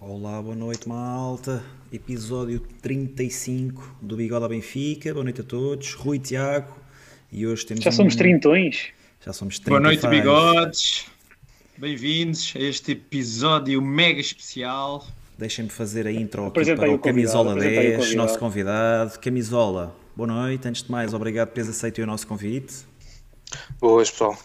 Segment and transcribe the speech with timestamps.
[0.00, 1.62] Olá, boa noite, malta.
[1.92, 5.12] Episódio 35 do Bigode ao Benfica.
[5.12, 5.94] Boa noite a todos.
[5.94, 6.76] Rui Tiago.
[7.32, 7.82] E hoje temos.
[7.84, 8.88] Já somos um- trintões.
[9.24, 9.70] Já somos 35.
[9.70, 11.06] Boa noite, bigodes.
[11.76, 15.06] Bem-vindos a este episódio mega especial.
[15.36, 18.16] Deixem-me fazer a intro aqui Apresenta para o o Camisola apresenta aí o 10, convidado.
[18.26, 19.18] nosso convidado.
[19.20, 20.66] Camisola, boa noite.
[20.66, 22.74] Antes de mais, obrigado por teres aceito o nosso convite.
[23.80, 24.36] Boas, pessoal.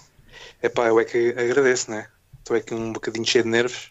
[0.61, 2.07] Epá, eu é que agradeço, né?
[2.39, 3.89] Estou aqui um bocadinho cheio de nervos.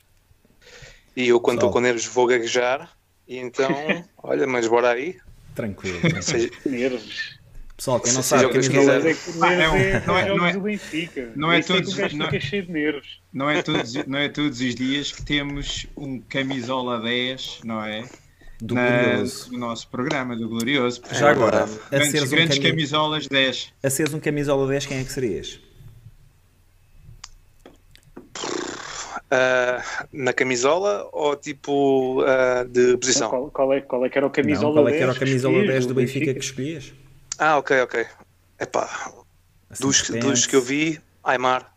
[1.17, 2.91] E eu, quando estou com nervos, vou gaguejar.
[3.29, 3.69] E então,
[4.23, 5.17] olha, mas bora aí.
[5.55, 5.99] Tranquilo.
[6.65, 7.41] Nervos.
[7.77, 9.09] Pessoal, quem não sabe, Camisola.
[9.09, 11.33] É que é um- é, não é- é não é- do Benfica.
[11.35, 13.21] não é Isso que todos- não- fica cheio de nervos.
[13.33, 18.05] Não é, todos, os dias que temos um camisola 10, não é?
[18.61, 19.53] do Na- Glorioso.
[19.53, 21.03] no nosso programa do Glorioso.
[21.11, 23.73] Já agora, Grandes, um grandes cami- camisolas 10.
[23.83, 25.59] a seres um Camisola 10, quem é que serias?
[29.33, 29.83] Ah,
[30.13, 33.31] na camisola ou tipo ah, de posição?
[33.31, 35.03] Qual, qual é, qual é que era o Não, camisola qual é que 10?
[35.03, 36.93] era o Camisola escolhias 10 do Benfica que escolhias?
[37.39, 38.07] Ah, ok, ok.
[38.61, 39.13] Epá,
[39.71, 41.73] Assim, dos, dos que eu vi, Aymar.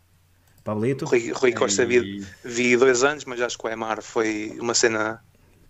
[0.62, 1.04] Pablito?
[1.06, 4.74] Rui, Rui Costa E- vi, vi dois anos, mas acho que o Aymar foi uma
[4.74, 5.20] cena.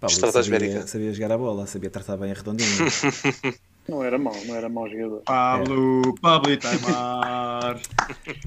[0.01, 0.73] Pablito estratosférica.
[0.73, 2.67] sabia, sabia jogar a bola, sabia tratar bem a redondinha.
[3.89, 5.23] Não era mau, não era mau jogador.
[5.25, 7.81] Pablo, Pablo e Taimar.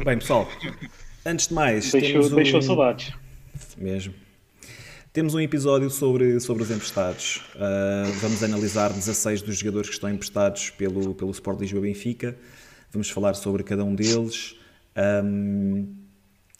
[0.03, 0.45] bem, pessoal,
[1.25, 2.35] antes de mais, Deixou, temos um...
[2.35, 3.13] deixou saudades.
[3.77, 4.13] Mesmo.
[5.11, 7.41] Temos um episódio sobre, sobre os emprestados.
[7.55, 12.37] Ah, vamos analisar 16 dos jogadores que estão emprestados pelo, pelo Sport Lisboa Benfica.
[12.91, 14.55] Vamos falar sobre cada um deles.
[14.95, 15.87] Ahm,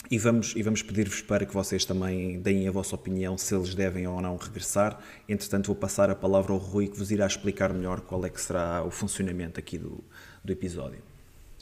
[0.10, 3.76] e vamos, e vamos pedir-vos para que vocês também deem a vossa opinião se eles
[3.76, 5.00] devem ou não regressar.
[5.28, 8.42] Entretanto, vou passar a palavra ao Rui que vos irá explicar melhor qual é que
[8.42, 10.04] será o funcionamento aqui do,
[10.44, 11.04] do episódio.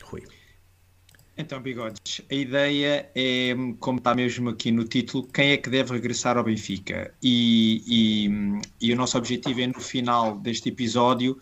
[0.02, 0.24] Rui.
[1.40, 5.94] Então, bigodes, a ideia é, como está mesmo aqui no título, quem é que deve
[5.94, 7.14] regressar ao Benfica?
[7.22, 7.84] E,
[8.82, 11.38] e- e o nosso objetivo é, no final deste episódio,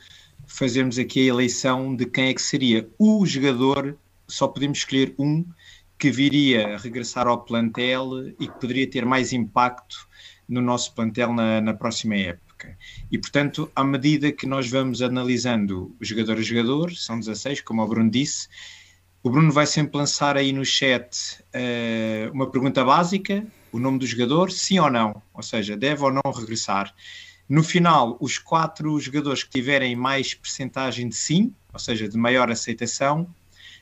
[0.45, 3.97] fazermos aqui a eleição de quem é que seria o jogador,
[4.27, 5.45] só podemos escolher um,
[5.97, 9.95] que viria a regressar ao plantel e que poderia ter mais impacto
[10.47, 12.77] no nosso plantel na, na próxima época.
[13.09, 17.87] E, portanto, à medida que nós vamos analisando jogador a jogador, são 16, como o
[17.87, 18.49] Bruno disse,
[19.25, 24.05] o Bruno vai sempre lançar aí no chat eh, uma pergunta básica, o nome do
[24.05, 26.93] jogador, sim ou não, ou seja, deve ou não regressar.
[27.49, 32.51] No final, os quatro jogadores que tiverem mais percentagem de sim, ou seja, de maior
[32.51, 33.33] aceitação,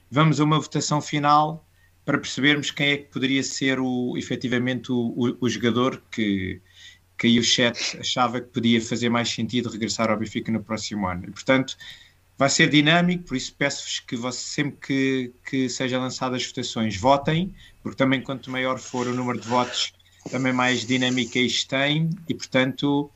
[0.10, 1.68] vamos a uma votação final
[2.06, 6.62] para percebermos quem é que poderia ser o, efetivamente o, o- o jogador que,
[7.18, 11.08] que aí o chat achava que podia fazer mais sentido regressar ao Benfica no próximo
[11.08, 11.26] ano.
[11.28, 11.78] E, portanto,
[12.38, 16.98] vai ser dinâmico, por isso peço-vos que vocês, sempre que, que sejam lançadas as votações,
[16.98, 19.94] votem, porque também quanto maior for o número de votos,
[20.32, 23.10] também mais dinâmica isto tem, e portanto,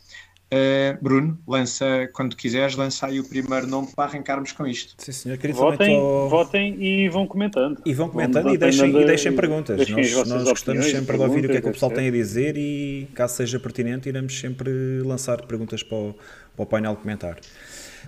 [0.51, 4.93] eh, Bruno, lança, quando quiseres, lança aí o primeiro nome para arrancarmos com isto.
[4.97, 5.37] Sim, senhor.
[5.37, 7.81] Querido, Votem, votem e vão comentando.
[7.85, 9.77] E vão comentando e Vão deixem, mandando- e deixem perguntas.
[9.77, 12.11] deixem nós nós gostamos sempre de ouvir o que é que o pessoal tem a
[12.11, 14.69] dizer e, caso seja pertinente, iremos sempre
[15.03, 16.13] lançar perguntas para o,
[16.55, 17.37] para o painel comentar.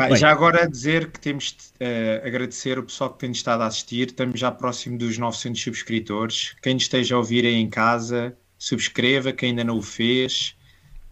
[0.08, 0.16] Bem.
[0.16, 4.08] já agora dizer que temos de eh, agradecer o pessoal que tem estado a assistir,
[4.08, 6.56] estamos já próximo dos 900 subscritores.
[6.62, 10.56] Quem nos esteja a ouvir aí em casa, subscreva, quem ainda não o fez,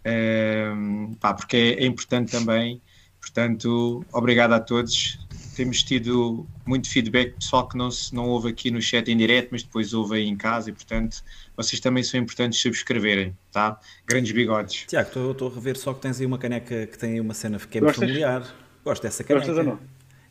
[0.07, 2.81] Ehm, pá, porque é, é importante também.
[3.19, 5.19] Portanto, obrigado a todos.
[5.53, 9.49] Temos tido muito feedback, pessoal que não, se, não ouve aqui no chat em direto,
[9.51, 11.23] mas depois ouve aí em casa e, portanto,
[11.57, 13.79] vocês também são importantes subscreverem, tá?
[14.05, 14.85] Grandes bigodes.
[14.87, 17.33] Tiago, estou, estou a rever só que tens aí uma caneca que tem aí uma
[17.33, 18.07] cena que é muito Gostas?
[18.07, 18.66] familiar.
[18.87, 19.45] Gosto dessa caneca.
[19.45, 19.79] Gostas ou não?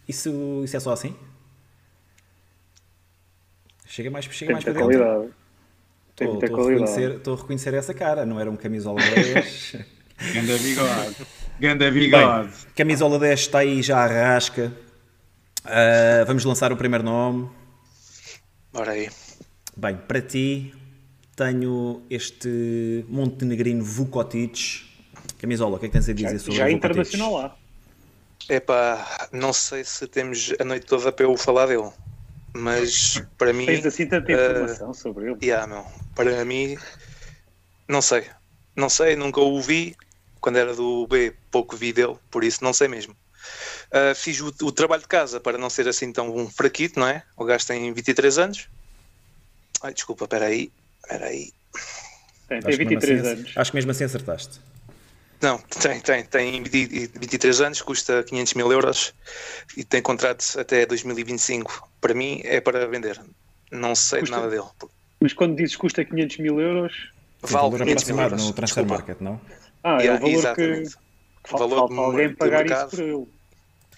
[0.08, 1.14] Isso, isso é só assim?
[3.84, 5.34] Chega mais, chega Tem mais muita para dentro.
[6.08, 9.76] Estou, estou, a reconhecer, estou a reconhecer essa cara, não era um camisola 10.
[10.32, 11.16] Ganda bigode.
[11.60, 12.48] Ganda bigode.
[12.48, 14.72] Bem, camisola 10 está aí já à rasca.
[15.62, 17.50] Ah, vamos lançar o primeiro nome.
[18.72, 19.10] Bora aí.
[19.76, 20.72] Bem, para ti
[21.36, 24.86] tenho este montenegrino Vukotic.
[25.38, 26.78] Camisola, o que é que tens a dizer Já, sobre já o Vukotic?
[26.78, 27.65] internacional lá.
[28.48, 31.90] Epá, não sei se temos a noite toda para eu falar dele.
[32.54, 33.66] Mas para mim.
[33.66, 35.38] Tens assim tanta eh, informação sobre ele.
[35.42, 35.84] Yeah, meu.
[36.14, 36.76] Para mim,
[37.88, 38.24] não sei.
[38.74, 39.96] Não sei, nunca o vi.
[40.40, 43.16] Quando era do B, pouco vi dele, por isso não sei mesmo.
[43.90, 47.06] Ah, fiz o, o trabalho de casa para não ser assim tão um fraquito, não
[47.08, 47.22] é?
[47.36, 48.68] O gajo tem 23 anos.
[49.82, 50.70] Ai, desculpa, espera aí.
[51.02, 51.52] Espera aí.
[52.48, 53.52] Tem, tem que mesmo 23 assim- anos.
[53.56, 54.60] Acho que mesmo assim acertaste.
[55.42, 59.12] Não, tem, tem, tem 20 23 anos, custa 500 mil euros
[59.76, 61.88] e tem contrato até 2025.
[62.00, 63.20] Para mim é para vender.
[63.70, 64.64] Não sei Custa- nada dele.
[65.20, 67.10] Mas quando dizes custa 500 mil euros,
[67.42, 68.44] vale valor 500 mil aproximado euros.
[68.46, 69.02] no transfer Desculpa.
[69.04, 69.40] market, não?
[69.82, 70.94] Ah, é o Yeah, valor que exatamente.
[71.44, 73.26] fal- valor falta alguém pagar isso por ele.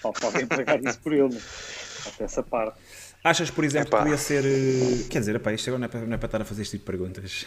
[0.00, 1.38] Falta alguém pagar isso por ele.
[1.40, 2.79] Falta essa parte.
[3.22, 3.98] Achas, por exemplo, Epá.
[3.98, 4.44] que podia ser.
[4.44, 6.62] eh, Quer dizer, epá, isto agora não é, para, não é para estar a fazer
[6.62, 7.46] este tipo de perguntas.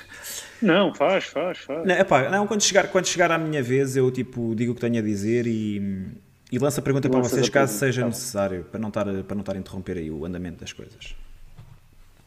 [0.62, 1.86] Não, faz, faz, faz.
[1.88, 4.82] Não, epá, não quando, chegar, quando chegar à minha vez, eu tipo, digo o que
[4.82, 6.12] tenho a dizer e,
[6.52, 9.40] e lanço a pergunta para vocês caso seja tá necessário, para não, estar, para não
[9.42, 11.16] estar a interromper aí o andamento das coisas.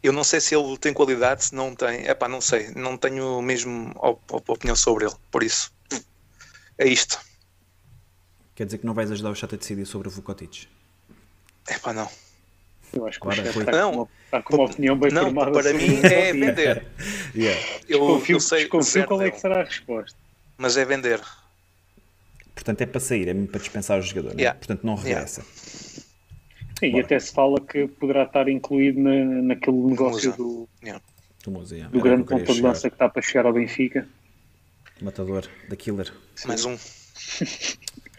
[0.01, 2.05] Eu não sei se ele tem qualidade, se não tem.
[2.07, 2.71] Epá, não sei.
[2.75, 5.13] Não tenho mesmo op- op- opinião sobre ele.
[5.31, 5.71] Por isso,
[6.77, 7.19] é isto.
[8.55, 10.67] Quer dizer que não vais ajudar o chat a decidir sobre o Vukotic?
[11.67, 12.07] Epá, não.
[12.93, 13.91] Eu acho que está, Não.
[13.91, 15.51] com uma, está com uma opinião bem Não, formada.
[15.51, 16.85] para mim é vender.
[17.35, 17.61] Yeah.
[17.89, 20.17] Eu, Desconfio, eu sei desconfio qual é que será a resposta.
[20.57, 21.19] mas é vender.
[22.53, 24.31] Portanto, é para sair, é mesmo para dispensar o jogador.
[24.39, 24.57] Yeah.
[24.57, 25.41] Portanto, não regressa.
[26.79, 31.03] Sim, e até se fala que poderá estar incluído na, naquele negócio do, Yeah.
[31.43, 31.93] Do Musa, yeah.
[31.93, 34.07] do grande ponta de lança que está para chegar ao Benfica.
[35.01, 36.11] Matador, da Killer.
[36.45, 36.77] Mais um.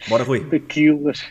[0.07, 0.41] Bora, Rui.
[0.45, 1.25] Daquilas.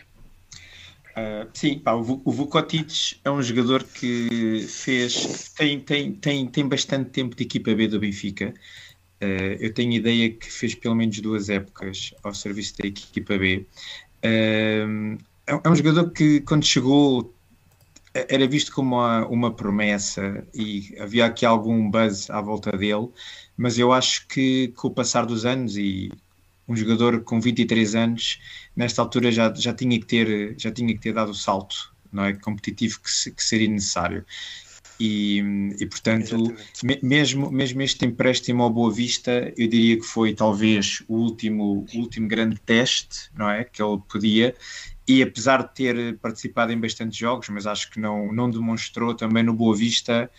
[1.17, 6.67] Uh, sim, pá, o, o Vukotic é um jogador que fez tem, tem, tem, tem
[6.67, 8.53] bastante tempo de equipa B do Benfica.
[9.19, 13.65] Uh, eu tenho ideia que fez pelo menos duas épocas ao serviço da equipa B.
[14.23, 15.17] Uh,
[15.47, 17.33] é, é um jogador que quando chegou
[18.13, 23.09] era visto como uma, uma promessa e havia aqui algum buzz à volta dele,
[23.55, 26.11] mas eu acho que com o passar dos anos e
[26.67, 28.39] um jogador com 23 anos
[28.75, 32.23] nesta altura já, já, tinha que ter, já tinha que ter dado o salto não
[32.25, 32.33] é?
[32.33, 34.25] competitivo que, se- que seria necessário.
[34.99, 35.39] E,
[35.79, 36.35] e portanto,
[36.83, 41.85] me- mesmo, mesmo este empréstimo ao Boa Vista, eu diria que foi talvez o último,
[41.93, 43.63] o último grande teste não é?
[43.63, 44.55] que ele podia.
[45.07, 49.43] E apesar de ter participado em bastantes jogos, mas acho que não, não demonstrou também
[49.43, 50.29] no Boa Vista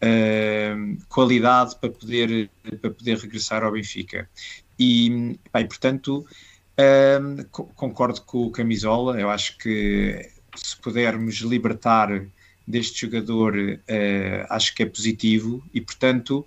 [0.00, 0.74] eh,
[1.08, 4.28] qualidade para poder, para poder regressar ao Benfica.
[4.78, 5.38] E,
[5.68, 6.26] portanto,
[7.50, 12.26] co- concordo com o Camisola, eu acho que se pudermos libertar
[12.66, 13.54] deste jogador,
[13.88, 16.46] eh, acho que é positivo e, portanto,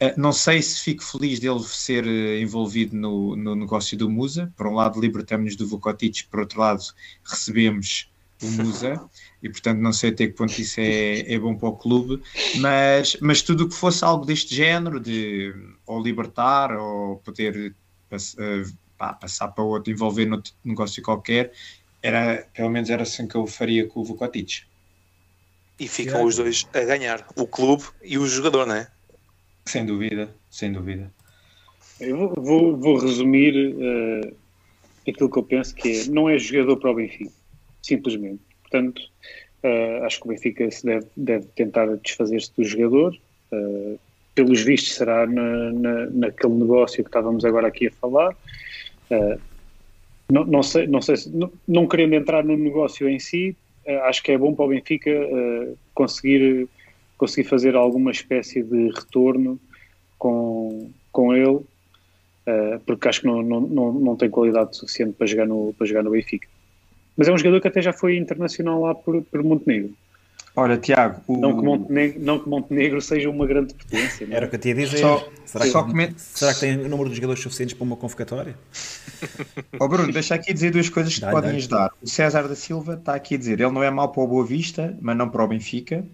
[0.00, 4.52] eh, não sei se fico feliz dele ser eh, envolvido no, no negócio do Musa.
[4.56, 6.82] Por um lado, libertamos-nos do Vukotic, por outro lado,
[7.24, 8.11] recebemos
[8.42, 9.00] o Musa
[9.42, 12.22] e, portanto, não sei até que ponto isso é, é bom para o clube,
[12.60, 15.54] mas, mas tudo o que fosse algo deste género, de
[15.86, 17.74] ou libertar ou poder
[18.08, 18.62] pass- eh,
[18.98, 21.52] pá, passar para outro, envolver noutro negócio qualquer,
[22.02, 24.62] era, pelo menos era assim que eu faria com o Vukotic.
[25.78, 27.26] E ficam os dois a ganhar.
[27.36, 28.88] O clube e o jogador, não é?
[29.66, 31.12] Sem dúvida, sem dúvida.
[32.00, 34.34] Eu vou, vou- vou resumir eh,
[35.10, 37.32] aquilo que eu penso que é, não é jogador para o Benfica,
[37.82, 38.42] simplesmente.
[38.62, 39.02] Portanto,
[39.62, 43.14] eh, acho que o Benfica se deve, deve tentar desfazer-se do jogador.
[43.52, 43.98] eh,
[44.34, 48.34] pelos vistos será na, na- naquele negócio que estávamos agora aqui a falar.
[49.10, 49.38] Eh,
[50.30, 53.56] não, não sei, não sei se, não, não querendo entrar no negócio em si,
[54.04, 55.10] acho que é bom para o Benfica
[55.92, 56.68] conseguir,
[57.18, 59.60] conseguir fazer alguma espécie de retorno
[60.16, 61.60] com, com ele,
[62.86, 66.02] porque acho que não, não, não, não tem qualidade suficiente para jogar, no, para jogar
[66.04, 66.48] no Benfica.
[67.16, 69.92] Mas é um jogador que até já foi internacional lá por, por Montenegro.
[70.54, 71.38] Ora, Tiago, o...
[71.38, 72.20] Não, que Montenegro.
[72.20, 74.26] não que Montenegro seja uma grande potência.
[74.26, 74.36] não é?
[74.36, 74.98] Era o que eu tinha a dizer.
[74.98, 78.54] Só- será, só que, será que tem o número de jogadores suficientes para uma convocatória?
[79.80, 81.56] Ó Bruno, deixa aqui dizer duas coisas que te Dá, podem dá.
[81.56, 81.90] ajudar.
[82.02, 84.44] O César da Silva está aqui a dizer, ele não é mau para o Boa
[84.44, 86.04] Vista, mas não para o Benfica.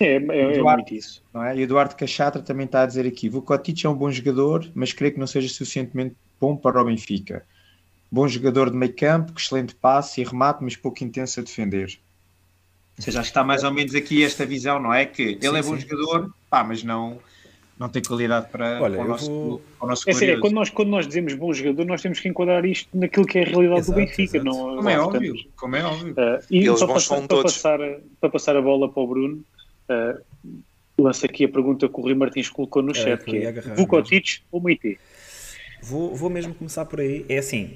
[0.00, 0.82] É, é, é Eduardo.
[0.82, 1.22] muito isso.
[1.32, 1.54] Não é?
[1.56, 4.92] E o Eduardo Cachatra também está a dizer aqui: Vukotic é um bom jogador, mas
[4.92, 7.44] creio que não seja suficientemente bom para o Benfica.
[8.10, 11.98] Bom jogador de meio campo, excelente passe e remate, mas pouco intenso a defender.
[12.98, 15.04] Ou seja, acho que está mais ou menos aqui esta visão, não é?
[15.04, 15.80] Que ele Sim, é bom sim.
[15.80, 17.18] jogador, pá, mas não,
[17.78, 20.24] não tem qualidade para, Olha, para o eu nosso, vou- para o nosso É, sério,
[20.24, 20.40] é glorioso.
[20.40, 23.42] quando, nós, quando nós dizemos bom jogador, nós temos que enquadrar isto naquilo que é
[23.42, 24.38] a realidade Exato, do Benfica.
[24.38, 24.44] exato.
[24.56, 26.12] Não, Como é óbvio, como é óbvio.
[26.12, 27.78] Uh, e Eles para passar, para, passar,
[28.20, 29.44] para passar a bola para o Bruno,
[29.90, 30.24] uh,
[30.98, 34.62] lança aqui a pergunta que o Rui Martins colocou no chat, que é Vukotic ou
[34.62, 34.98] Meite?
[35.82, 37.26] Vou, vou mesmo começar por aí.
[37.28, 37.74] É assim,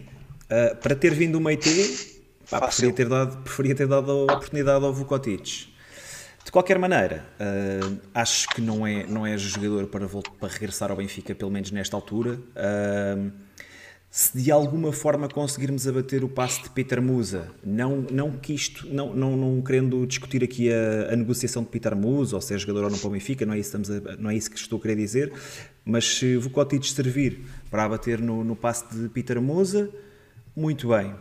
[0.51, 4.85] ah, para ter vindo o Meite, pá, preferia, ter dado, preferia ter dado a oportunidade
[4.85, 5.69] ao Vukotic.
[6.45, 10.91] De qualquer maneira, ah, acho que não é, não é jogador para, vol- para regressar
[10.91, 12.39] ao Benfica, pelo menos nesta altura.
[12.57, 13.31] Ah,
[14.13, 18.89] se de alguma forma conseguirmos abater o passe de Peter Musa, não, não que isto,
[18.93, 22.59] não, não, não querendo discutir aqui a, a negociação de Peter Musa, ou se é
[22.59, 24.81] jogador ou não para o Benfica, não é isso, a- não é isso que estou
[24.81, 25.33] a querer dizer,
[25.85, 27.39] mas se Vukotic servir
[27.71, 29.89] para abater no, no passe de Peter Musa,
[30.61, 31.15] muito bem.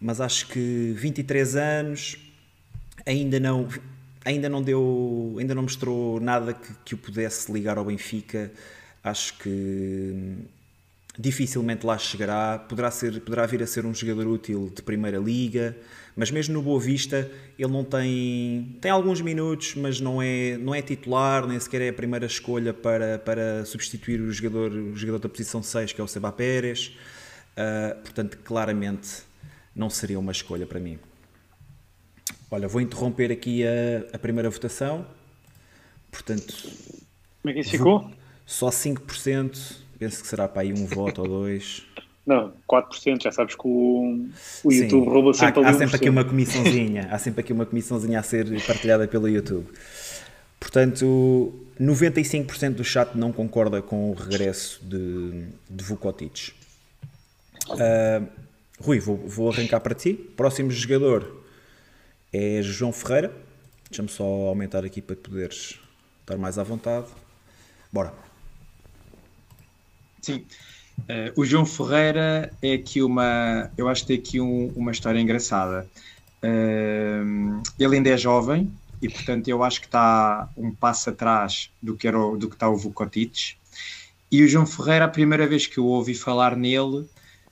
[0.00, 2.16] Mas acho que 23 anos
[3.06, 3.68] ainda não
[4.24, 8.52] ainda não deu ainda não mostrou nada que, que o pudesse ligar ao Benfica
[9.02, 10.36] Acho que
[11.18, 12.58] dificilmente lá chegará.
[12.58, 15.76] Poderá, ser, poderá vir a ser um jogador útil de primeira liga,
[16.16, 18.76] mas mesmo no Boa Vista ele não tem.
[18.80, 22.74] tem alguns minutos, mas não é, não é titular, nem sequer é a primeira escolha
[22.74, 26.96] para, para substituir o jogador, o jogador da posição 6, que é o Seba Pérez.
[27.58, 29.22] Uh, portanto, claramente
[29.74, 30.96] não seria uma escolha para mim.
[32.50, 35.04] Olha, vou interromper aqui a, a primeira votação.
[36.10, 36.54] Portanto.
[37.42, 38.10] Como é que isso ficou?
[38.46, 39.76] Só 5%.
[39.98, 41.84] Penso que será para aí um voto ou dois.
[42.24, 44.28] Não, 4%, já sabes que o,
[44.62, 45.10] o YouTube Sim.
[45.10, 48.46] rouba sempre há, há sempre aqui uma comissãozinha, há sempre aqui uma comissãozinha a ser
[48.66, 49.66] partilhada pelo YouTube.
[50.60, 56.52] Portanto, 95% do chat não concorda com o regresso de, de Vukotic.
[57.70, 58.26] Uh,
[58.80, 60.14] Rui, vou, vou arrancar para ti.
[60.14, 61.42] Próximo jogador
[62.32, 63.34] é João Ferreira.
[63.90, 65.78] Deixa-me só aumentar aqui para poderes
[66.20, 67.06] estar mais à vontade.
[67.92, 68.12] Bora.
[70.20, 70.44] Sim.
[71.00, 73.70] Uh, o João Ferreira é aqui uma.
[73.76, 75.88] Eu acho que tem aqui um, uma história engraçada.
[76.42, 81.96] Uh, ele ainda é jovem e, portanto, eu acho que está um passo atrás do
[81.96, 83.56] que, era o, do que está o Vukotic.
[84.30, 87.08] E o João Ferreira, a primeira vez que eu ouvi falar nele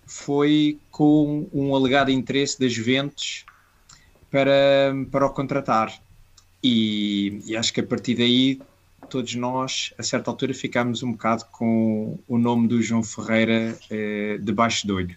[0.07, 3.45] foi com um alegado interesse das Juventus
[4.31, 5.93] para, para o contratar.
[6.63, 8.61] E, e acho que a partir daí
[9.11, 14.39] todos nós, a certa altura, ficámos um bocado com o nome do João Ferreira eh,
[14.41, 15.17] debaixo do olho.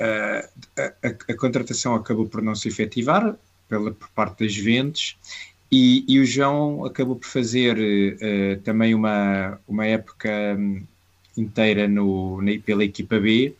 [0.00, 3.36] Uh, a, a, a, contratação acabou por não se efetivar
[3.68, 5.16] pela, por parte das Juventus
[5.70, 10.28] e, e o João acabou por fazer uh, também uma, uma época
[10.58, 10.82] hum,
[11.36, 13.54] inteira no, na, pela equipa B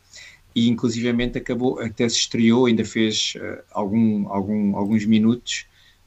[0.55, 5.67] e inclusivamente acabou, até se estreou, ainda fez uh, algum, algum, alguns minutos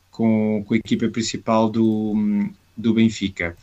[0.10, 2.16] com, com a equipa principal do,
[2.76, 3.58] do Benfica.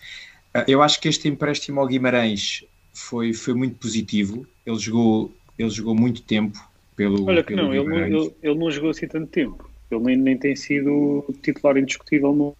[0.53, 4.47] Ah, eu acho que este empréstimo ao Guimarães foi, foi muito positivo.
[4.65, 6.59] Ele jogou, ele jogou muito tempo
[6.95, 7.27] pelo.
[7.27, 9.69] Olha que pelo não, ele, ele, ele, não jogou assim tanto tempo.
[9.91, 12.57] Ele nem, nem tem sido titular indiscutível no,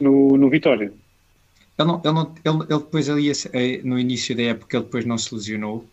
[0.00, 0.92] no, no, Vitória.
[1.76, 5.04] Ele, não, ele, não, ele, ele depois ali eh, no início da época ele depois
[5.04, 5.84] não se lesionou.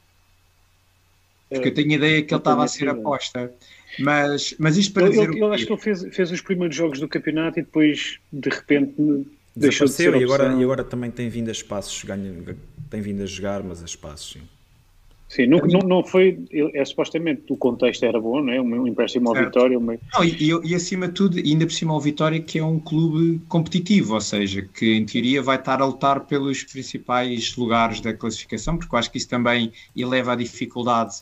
[1.51, 3.51] Porque eu tenho a ideia que ele estava a ser aposta.
[4.00, 5.38] Mas, mas isto para ele, dizer.
[5.38, 9.25] Eu acho que ele fez, fez os primeiros jogos do campeonato e depois, de repente,
[9.55, 12.34] deixou de ser e agora, e agora também tem vindo a espaços, ganha,
[12.89, 14.41] tem vindo a jogar, mas a espaços, sim.
[15.27, 16.38] Sim, não, não, não foi.
[16.74, 18.60] É, supostamente o contexto era bom, não é?
[18.60, 19.79] Um empréstimo ao Vitória.
[19.79, 19.98] Uma...
[20.13, 23.39] Não, e, e, acima de tudo, ainda por cima ao Vitória, que é um clube
[23.48, 28.77] competitivo, ou seja, que em teoria vai estar a lutar pelos principais lugares da classificação,
[28.77, 31.22] porque eu acho que isso também eleva a dificuldade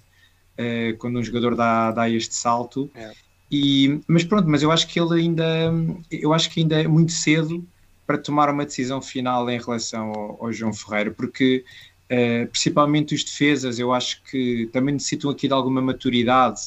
[0.60, 2.90] uh, quando um jogador dá, dá este salto.
[2.94, 3.12] É.
[3.52, 5.74] E, mas pronto, mas eu acho que ele ainda,
[6.12, 7.66] eu acho que ainda é muito cedo
[8.06, 11.64] para tomar uma decisão final em relação ao, ao João Ferreira, porque
[12.12, 16.62] uh, principalmente os defesas, eu acho que também necessitam aqui de alguma maturidade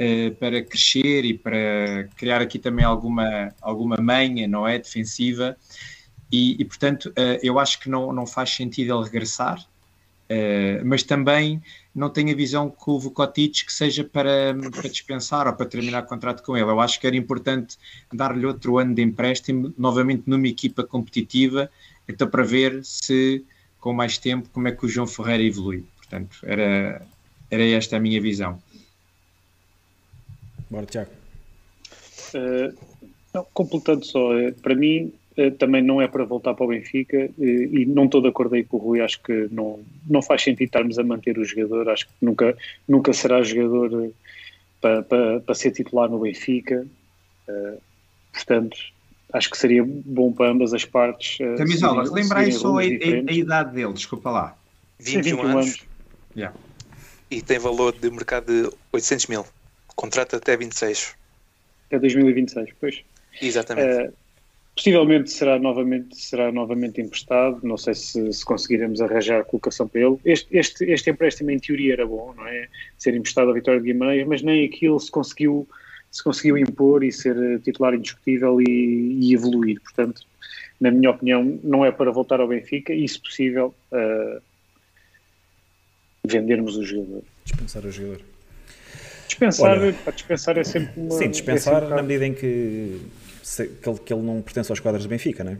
[0.00, 4.78] uh, para crescer e para criar aqui também alguma, alguma manha, não é?
[4.78, 5.56] Defensiva.
[6.30, 9.64] E, e portanto, uh, eu acho que não, não faz sentido ele regressar,
[10.84, 11.62] mas também
[11.94, 16.04] não tenho a visão que o Vukotic que seja para, para dispensar ou para terminar
[16.04, 16.70] o contrato com ele.
[16.70, 17.76] Eu acho que era importante
[18.12, 21.70] dar-lhe outro ano de empréstimo, novamente numa equipa competitiva,
[22.06, 23.44] então para ver se
[23.80, 25.84] com mais tempo como é que o João Ferreira evolui.
[25.96, 27.06] Portanto, era,
[27.50, 28.60] era esta a minha visão.
[30.70, 31.10] Bora, Tiago.
[32.34, 32.76] Uh,
[33.32, 35.17] não, completando só, eh, para mim eh,
[35.58, 38.64] também não é para voltar para o Benfica eh, e não estou de acordo aí
[38.64, 42.06] com o Rui, acho que não, não faz sentido estarmos a manter o jogador, acho
[42.06, 42.56] que nunca,
[42.88, 44.10] nunca será jogador eh,
[44.80, 46.84] para, para, para ser titular no Benfica,
[48.32, 48.76] portanto
[49.32, 51.38] acho que seria bom para ambas as partes.
[51.56, 54.56] Camisola, lembrai só a, a, a, idade dele, desculpa lá.
[54.98, 55.54] 21, Sim, 21 anos.
[55.54, 55.86] anos.
[56.36, 56.56] Yeah.
[57.30, 59.46] E tem valor de mercado de 800 mil.
[59.94, 61.14] Contrato até 26.
[61.86, 63.02] Até 2026, pois.
[63.40, 64.08] Exatamente.
[64.08, 64.12] Uh,
[64.78, 70.16] Possivelmente será novamente, será novamente emprestado, não sei se, se conseguiremos arranjar colocação para ele.
[70.24, 72.68] Este, este, este empréstimo em teoria era bom, não é?
[72.96, 75.68] Ser emprestado à Vitória de Guimarães, mas nem aquilo se conseguiu,
[76.12, 79.80] se conseguiu impor e ser eh, titular indiscutível e, e evoluir.
[79.80, 80.22] Portanto,
[80.80, 84.40] na minha opinião, não é para voltar ao Benfica e, se possível, uh,
[86.24, 87.24] vendermos o jogador.
[87.44, 88.20] Dispensar o jogador.
[89.26, 91.18] Dispensar, Olha, para dispensar é sempre uma.
[91.18, 93.00] Sim, dispensar é na medida em que
[93.56, 95.58] que ele, que ele não pertence aos quadros do Benfica, não é?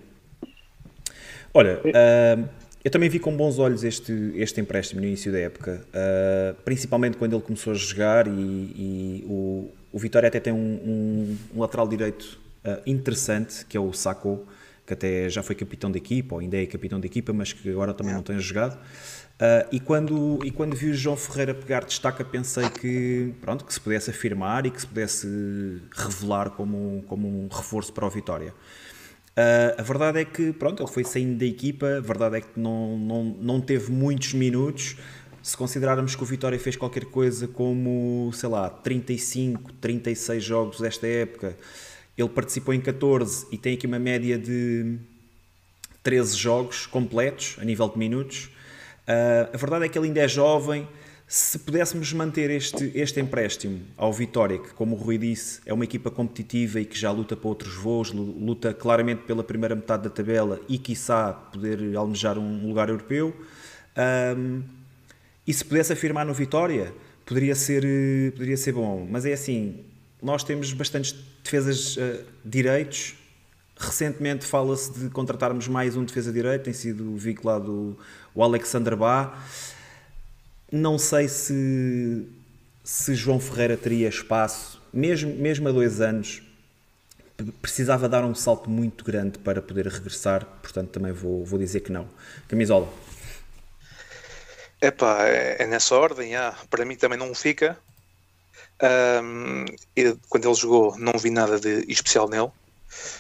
[1.55, 2.49] Olha, uh,
[2.85, 7.17] eu também vi com bons olhos este, este empréstimo no início da época, uh, principalmente
[7.17, 11.61] quando ele começou a jogar e, e o, o Vitória até tem um, um, um
[11.61, 14.47] lateral direito uh, interessante, que é o Sacco,
[14.87, 17.69] que até já foi capitão de equipa, ou ainda é capitão de equipa, mas que
[17.69, 18.79] agora também não tem jogado.
[19.39, 23.73] Uh, e, quando, e quando vi o João Ferreira pegar destaca, pensei que, pronto, que
[23.73, 25.29] se pudesse afirmar e que se pudesse
[25.95, 28.53] revelar como, como um reforço para o Vitória.
[29.39, 32.59] Uh, a verdade é que, pronto, ele foi saindo da equipa, a verdade é que
[32.59, 34.97] não, não, não teve muitos minutos.
[35.41, 41.07] Se considerarmos que o Vitória fez qualquer coisa como, sei lá, 35, 36 jogos desta
[41.07, 41.57] época,
[42.17, 44.99] ele participou em 14 e tem aqui uma média de
[46.03, 48.51] 13 jogos completos a nível de minutos.
[49.09, 50.87] Uh, a verdade é que ele ainda é jovem.
[51.27, 55.85] Se pudéssemos manter este, este empréstimo ao Vitória, que, como o Rui disse, é uma
[55.85, 60.11] equipa competitiva e que já luta para outros voos, luta claramente pela primeira metade da
[60.11, 63.35] tabela e, quiçá, poder almejar um lugar europeu.
[64.37, 64.63] Um,
[65.47, 66.95] e se pudesse afirmar no Vitória,
[67.27, 67.83] poderia ser,
[68.33, 69.07] poderia ser bom.
[69.11, 69.85] Mas é assim,
[70.23, 73.15] nós temos bastantes defesas uh, direitos.
[73.77, 77.97] Recentemente fala-se de contratarmos mais um defesa direito, tem sido vinculado
[78.39, 79.37] o Alexander Bá.
[80.71, 82.25] Não sei se,
[82.85, 86.41] se João Ferreira teria espaço, mesmo, mesmo a dois anos,
[87.61, 91.91] precisava dar um salto muito grande para poder regressar, portanto também vou, vou dizer que
[91.91, 92.09] não.
[92.47, 92.89] Camisola.
[94.81, 97.77] Epá, é, é nessa ordem, ah, para mim também não fica,
[99.21, 99.65] um,
[100.29, 102.53] quando ele jogou, não vi nada de especial nele.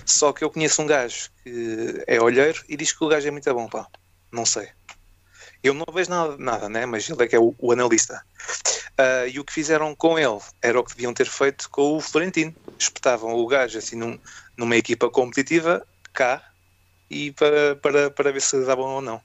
[0.06, 3.30] Só que eu conheço um gajo que é olheiro e diz que o gajo é
[3.32, 3.88] muito bom, pá.
[4.30, 4.68] Não sei.
[5.62, 6.86] Eu não vejo nada, nada né?
[6.86, 8.22] mas ele é que é o, o analista.
[8.98, 12.00] Uh, e o que fizeram com ele era o que deviam ter feito com o
[12.00, 12.54] Florentino.
[12.78, 14.18] Espetavam o gajo assim num,
[14.56, 16.42] numa equipa competitiva cá
[17.10, 19.20] e para, para, para ver se davam ou não.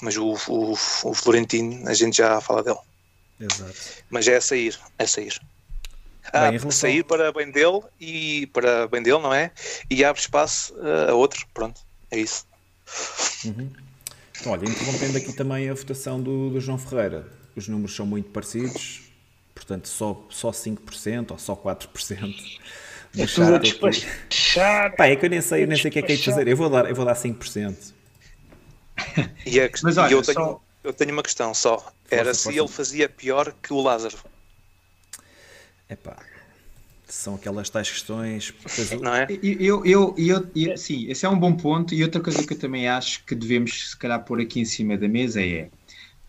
[0.00, 2.78] Mas o, o, o Florentino, a gente já fala dele.
[3.38, 4.04] Exato.
[4.10, 5.40] Mas é a sair, é a sair.
[6.32, 6.70] Ah, bem, relação...
[6.70, 9.50] sair para bem dele e para bem dele, não é?
[9.90, 12.46] E abre espaço uh, a outro, pronto, é isso.
[13.44, 13.70] Uhum.
[14.40, 18.30] Então, olha, interrompendo aqui também a votação do, do João Ferreira, os números são muito
[18.30, 19.02] parecidos,
[19.54, 22.34] portanto, só, só 5% ou só 4%.
[23.18, 24.96] É tudo a despachar.
[24.96, 26.24] Pá, é que eu nem sei, eu nem sei o que é que é de
[26.24, 26.48] fazer.
[26.48, 27.92] Eu vou dar, eu vou dar 5%.
[29.44, 30.62] E, é, Mas olha, eu tenho, só...
[30.84, 31.92] eu tenho uma questão só.
[32.10, 34.16] Era se ele fazia pior que o Lázaro.
[35.88, 36.16] Epá,
[37.12, 38.54] são aquelas tais questões.
[39.00, 39.26] Não é?
[39.42, 41.94] Eu, eu, eu, eu, sim, esse é um bom ponto.
[41.94, 44.96] E outra coisa que eu também acho que devemos, se calhar, pôr aqui em cima
[44.96, 45.68] da mesa é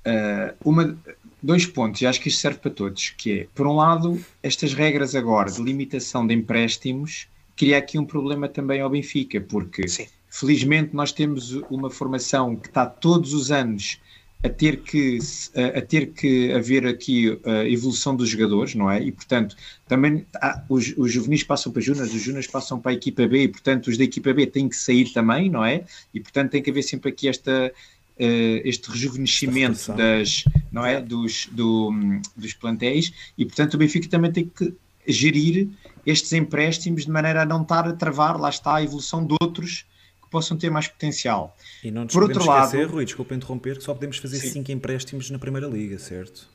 [0.05, 0.97] uh, uma,
[1.41, 4.73] dois pontos, e acho que isto serve para todos, que é, por um lado, estas
[4.73, 10.07] regras agora de limitação de empréstimos cria aqui um problema também ao Benfica, porque sim.
[10.29, 13.99] felizmente nós temos uma formação que está todos os anos
[14.43, 15.17] a ter que
[15.55, 19.01] a, ter que haver aqui a evolução dos jogadores, não é?
[19.01, 19.55] E portanto
[19.87, 23.43] também há, os, os juvenis passam para júniores, os júniores passam para a equipa B
[23.43, 25.85] e portanto os da equipa B têm que sair também, não é?
[26.13, 27.71] E portanto tem que haver sempre aqui esta
[28.15, 31.91] Uh, este rejuvenescimento das, não é, dos, do,
[32.37, 34.71] dos plantéis e portanto o Benfica também tem que
[35.07, 35.67] gerir
[36.05, 39.87] estes empréstimos de maneira a não estar a travar, lá está a evolução de outros
[40.33, 41.55] possam ter mais potencial.
[41.83, 44.71] E não nos Por outro esquecer, lado, Rui, desculpa interromper, que só podemos fazer 5
[44.71, 46.49] empréstimos na Primeira Liga, certo?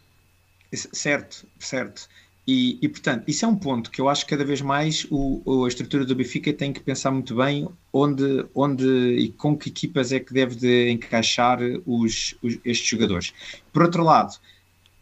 [0.75, 2.09] Certo, certo.
[2.47, 5.64] E, e, portanto, isso é um ponto que eu acho que cada vez mais o,
[5.64, 10.12] a estrutura do Benfica tem que pensar muito bem onde, onde e com que equipas
[10.12, 13.33] é que deve de encaixar os, os estes jogadores.
[13.73, 14.35] Por outro lado,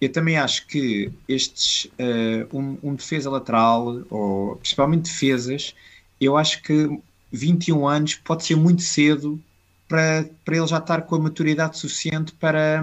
[0.00, 5.74] eu também acho que estes, uh, um, um defesa lateral, ou principalmente defesas,
[6.20, 7.00] eu acho que
[7.32, 9.40] 21 anos pode ser muito cedo
[9.88, 12.82] para, para ele já estar com a maturidade suficiente para,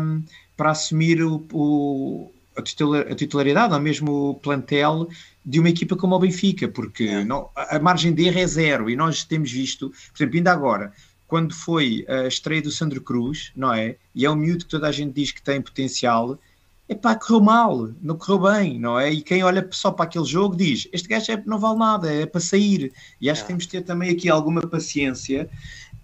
[0.56, 5.10] para assumir o, o a, titular, a titularidade ou mesmo o plantel
[5.45, 7.23] de uma equipa como o Benfica, porque é.
[7.23, 10.93] não, a margem de erro é zero e nós temos visto, por exemplo, ainda agora,
[11.27, 13.95] quando foi a estreia do Sandro Cruz, não é?
[14.13, 16.39] E é um miúdo que toda a gente diz que tem potencial,
[16.87, 19.11] epá, correu mal, não correu bem, não é?
[19.11, 22.25] E quem olha só para aquele jogo diz: este gajo é, não vale nada, é
[22.25, 22.91] para sair.
[23.19, 23.43] E acho é.
[23.43, 25.49] que temos de ter também aqui alguma paciência.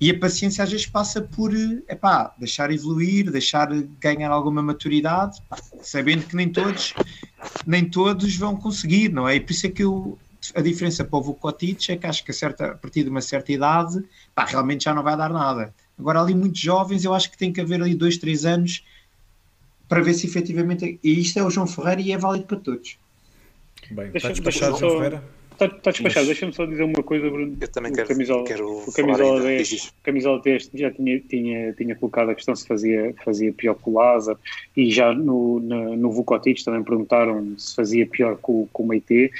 [0.02, 5.42] E a paciência às vezes passa por epá, deixar evoluir, deixar ganhar alguma maturidade,
[5.82, 6.94] sabendo que nem todos,
[7.68, 9.36] nem todos vão conseguir, não é?
[9.36, 10.18] E por isso é que eu,
[10.56, 13.20] a diferença para o Vukotic é que acho que a, certa, a partir de uma
[13.20, 14.02] certa idade
[14.34, 15.74] pá, realmente já não vai dar nada.
[15.98, 18.86] Agora, ali muitos jovens, eu acho que tem que haver ali dois, três anos
[19.90, 21.00] para ver se efetivamente.
[21.04, 22.98] E isto é o João Ferreira e é válido para todos.
[23.92, 25.24] Bem, está despachado, João Ferreira?
[25.52, 26.26] Está, está despachado.
[26.28, 27.58] Deixa-me só dizer uma coisa, Bruno.
[27.60, 31.74] Eu também quero, o camisola, quero o camisola 10, o camisola 10 já tinha, tinha,
[31.74, 34.40] tinha colocado a questão se fazia, fazia pior que o Lázaro
[34.78, 39.32] e já no, no, no Vukotic também perguntaram se fazia pior com, com o Meite.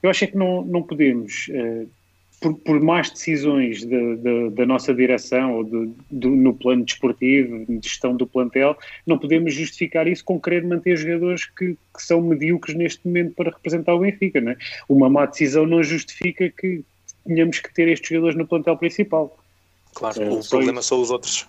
[0.00, 1.88] Eu acho é que não, não podemos uh,
[2.44, 7.88] por, por más decisões de, de, da nossa direção ou de, no plano desportivo, de
[7.88, 8.76] gestão do plantel,
[9.06, 13.50] não podemos justificar isso com querer manter jogadores que, que são medíocres neste momento para
[13.50, 14.42] representar o Benfica.
[14.42, 14.56] Não é?
[14.90, 16.84] Uma má decisão não justifica que
[17.26, 19.38] tenhamos que ter estes jogadores no plantel principal.
[19.94, 20.88] Claro, é, o problema isso.
[20.90, 21.48] são os outros.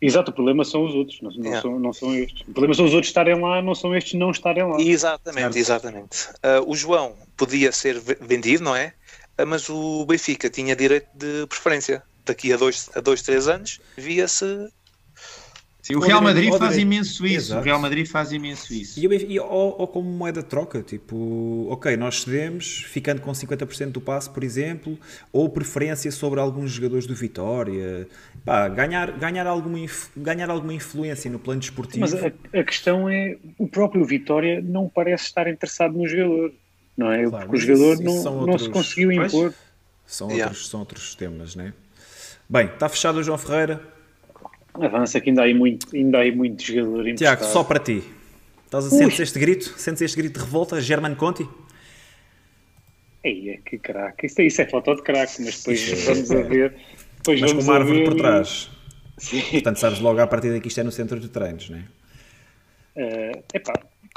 [0.00, 1.62] Exato, o problema são os outros, não, não, yeah.
[1.62, 2.40] são, não, são, estes.
[2.40, 4.80] O problema são os outros estarem lá, não são estes não estarem lá.
[4.80, 5.56] Exatamente, certo.
[5.56, 6.28] exatamente.
[6.42, 8.92] Uh, o João podia ser vendido, não é?
[9.38, 12.02] Uh, mas o Benfica tinha direito de preferência.
[12.24, 14.70] Daqui a dois, a dois três anos, via-se
[15.84, 17.52] Sim, o Real Madrid faz imenso isso.
[17.52, 17.60] Exato.
[17.60, 18.98] O Real Madrid faz imenso isso.
[18.98, 23.90] E, e ou, ou, como moeda de troca, tipo, ok, nós cedemos, ficando com 50%
[23.90, 24.98] do passe, por exemplo,
[25.30, 28.08] ou preferência sobre alguns jogadores do Vitória.
[28.46, 29.78] Pá, ganhar, ganhar, alguma,
[30.16, 32.00] ganhar alguma influência no plano desportivo.
[32.00, 36.50] Mas a, a, questão é, o próprio Vitória não parece estar interessado no jogador,
[36.96, 37.28] não é?
[37.28, 39.54] Claro, Porque o jogador isso, isso não, outros, não se conseguiu impor.
[40.06, 40.46] São, yeah.
[40.46, 41.72] outros, são outros temas, né?
[42.48, 43.80] Bem, está fechado o João Ferreira.
[44.74, 48.02] Avança que ainda há aí muito, ainda há aí muito jogador Tiago, só para ti.
[48.64, 49.78] Estás a sentes este grito?
[49.78, 50.80] Sentes este grito de revolta?
[50.80, 51.48] German Conti?
[53.22, 54.26] Ei, é que craque.
[54.26, 56.12] Isso, é, isso é foto de craque, mas depois é.
[56.12, 56.74] vamos a ver.
[57.18, 58.70] Depois mas com uma árvore por trás.
[59.16, 59.42] Sim.
[59.52, 61.84] Portanto, sabes logo à partida que isto é no centro de treinos, não é?
[62.96, 63.72] Uh, epá,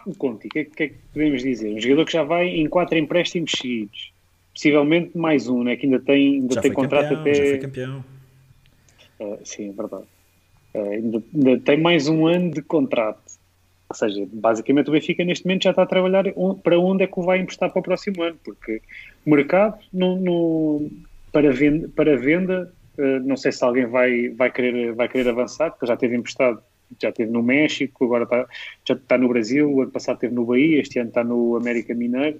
[0.07, 1.73] o Conti, o que, é, que, é, que podemos dizer?
[1.73, 4.11] Um jogador que já vai em quatro empréstimos seguidos.
[4.53, 5.75] Possivelmente mais um, né?
[5.75, 7.33] que ainda tem, ainda tem contrato campeão, até.
[7.33, 8.05] Já foi campeão.
[9.19, 10.05] Uh, sim, é verdade.
[10.73, 13.21] Uh, ainda, ainda, tem mais um ano de contrato.
[13.89, 16.25] Ou seja, basicamente o Benfica neste momento já está a trabalhar
[16.61, 18.81] para onde é que o vai emprestar para o próximo ano, porque
[19.25, 20.91] o mercado no, no,
[21.31, 25.71] para venda, para venda uh, não sei se alguém vai, vai, querer, vai querer avançar,
[25.71, 26.61] porque já teve emprestado,
[27.01, 28.47] já teve no México, agora está,
[28.85, 31.93] já está no Brasil, o ano passado esteve no Bahia, este ano está no América
[31.93, 32.39] Mineiro,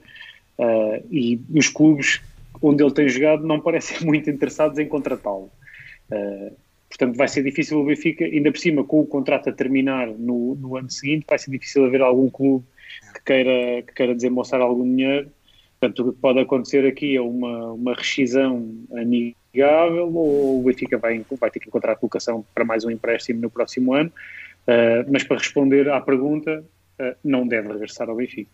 [0.59, 2.21] uh, e os clubes
[2.61, 5.51] onde ele tem jogado não parecem muito interessados em contratá-lo.
[6.11, 6.55] Uh,
[6.89, 10.55] Portanto, vai ser difícil o Benfica, ainda por cima, com o contrato a terminar no,
[10.55, 12.65] no ano seguinte, vai ser difícil haver algum clube
[13.13, 15.29] que queira, que queira desembolsar algum dinheiro.
[15.79, 21.23] Portanto, o que pode acontecer aqui é uma, uma rescisão amigável ou o Benfica vai,
[21.39, 24.11] vai ter que encontrar colocação para mais um empréstimo no próximo ano.
[24.67, 26.63] Uh, mas para responder à pergunta,
[26.99, 28.49] uh, não deve regressar ao Benfica.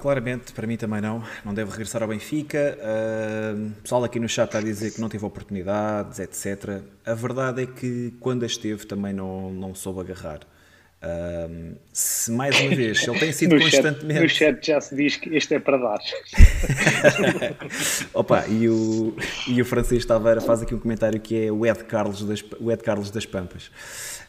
[0.00, 1.24] Claramente, para mim também não.
[1.44, 2.78] Não deve regressar ao Benfica.
[2.78, 6.82] Uh, pessoal aqui no chat está a dizer que não teve oportunidades, etc.
[7.04, 10.40] A verdade é que quando as teve também não, não soube agarrar.
[11.02, 14.28] Uh, se mais uma vez, ele tem sido no constantemente.
[14.28, 15.98] Chat, no chat já se diz que este é para dar.
[18.12, 19.16] Opa, e o,
[19.48, 22.70] e o Francisco Taveira faz aqui um comentário que é o Ed Carlos das, o
[22.70, 23.70] Ed Carlos das Pampas.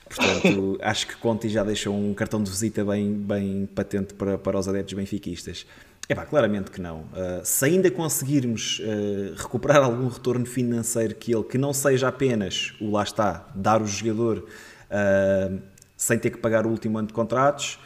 [0.08, 4.58] Portanto, acho que Conti já deixou um cartão de visita bem, bem patente para, para
[4.58, 5.66] os adeptos benfiquistas.
[6.08, 7.02] É pá, claramente que não.
[7.02, 12.74] Uh, se ainda conseguirmos uh, recuperar algum retorno financeiro que ele, que não seja apenas
[12.82, 15.62] o lá está, dar o jogador uh,
[16.02, 17.80] sem ter que pagar o último ano de contratos,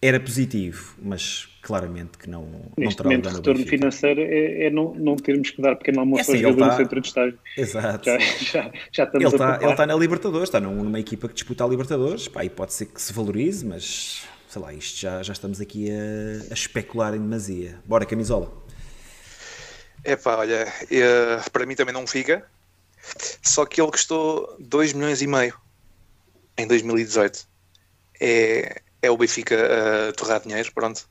[0.00, 4.94] era positivo, mas claramente que não, Neste não momento, o retorno financeiro é, é, não,
[4.94, 6.70] não termos que dar pequeno almoço é assim, ao jogador tá...
[6.70, 7.38] no centro de estágio.
[7.56, 8.04] Exato.
[8.04, 11.64] Já, já, já estamos ele está, ele está na Libertadores, está numa equipa que disputa
[11.64, 15.32] a Libertadores, pá, e pode ser que se valorize, mas sei lá, isto já, já
[15.32, 17.80] estamos aqui a, a especular em demasia.
[17.84, 18.52] Bora, camisola.
[20.04, 22.46] É pá, olha, é, para mim também não fica,
[23.42, 25.54] só que ele custou 2 milhões e meio
[26.60, 27.48] em 2018.
[28.20, 29.56] É, é o Benfica
[30.08, 31.08] a torrar dinheiro, pronto.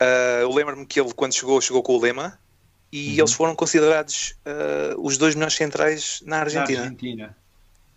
[0.00, 2.38] Uh, eu lembro-me que ele, quando chegou, chegou com o lema
[2.92, 3.18] e uhum.
[3.18, 6.80] eles foram considerados uh, os dois melhores centrais na Argentina.
[6.80, 7.36] Na Argentina.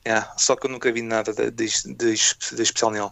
[0.06, 3.10] Yeah, só que eu nunca vi nada de, de, de, de especial nele.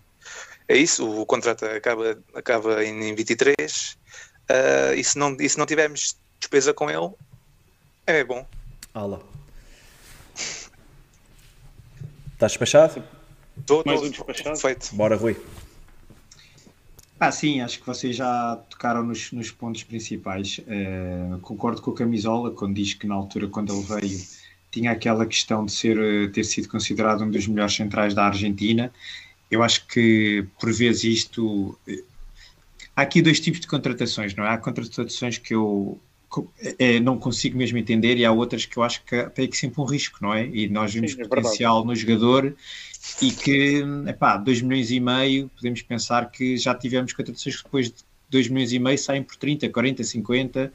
[0.68, 3.98] É isso, o contrato acaba, acaba em 23 uh,
[4.50, 7.12] ah, e, se não, e se não tivermos despesa com ele,
[8.08, 8.48] é bom.
[8.94, 9.20] Olá.
[12.36, 13.02] Estás despachado?
[13.58, 14.58] Estou, Mais um despachado.
[14.58, 14.94] Feito.
[14.94, 15.38] Bora, Rui.
[17.18, 20.60] Ah, sim, acho que vocês já tocaram nos, nos pontos principais.
[20.60, 24.22] Uh, concordo com a camisola quando diz que na altura, quando ele veio,
[24.70, 28.92] tinha aquela questão de ser, eh, ter sido considerado um dos melhores centrais da Argentina.
[29.50, 31.80] Eu acho que, por vezes, isto.
[31.88, 32.04] Eh,
[32.94, 34.50] há aqui dois tipos de contratações, não é?
[34.50, 35.98] Há contratações que eu
[36.80, 39.82] é, não consigo mesmo entender e há outras que eu acho que tem que sempre
[39.82, 40.46] um risco, não é?
[40.48, 41.88] E nós vimos Sim, é potencial verdade.
[41.88, 42.56] no jogador
[43.22, 47.88] e que, epá, 2 milhões e meio, podemos pensar que já tivemos contratações que depois
[47.90, 50.74] de 2 milhões e meio saem por 30, 40, 50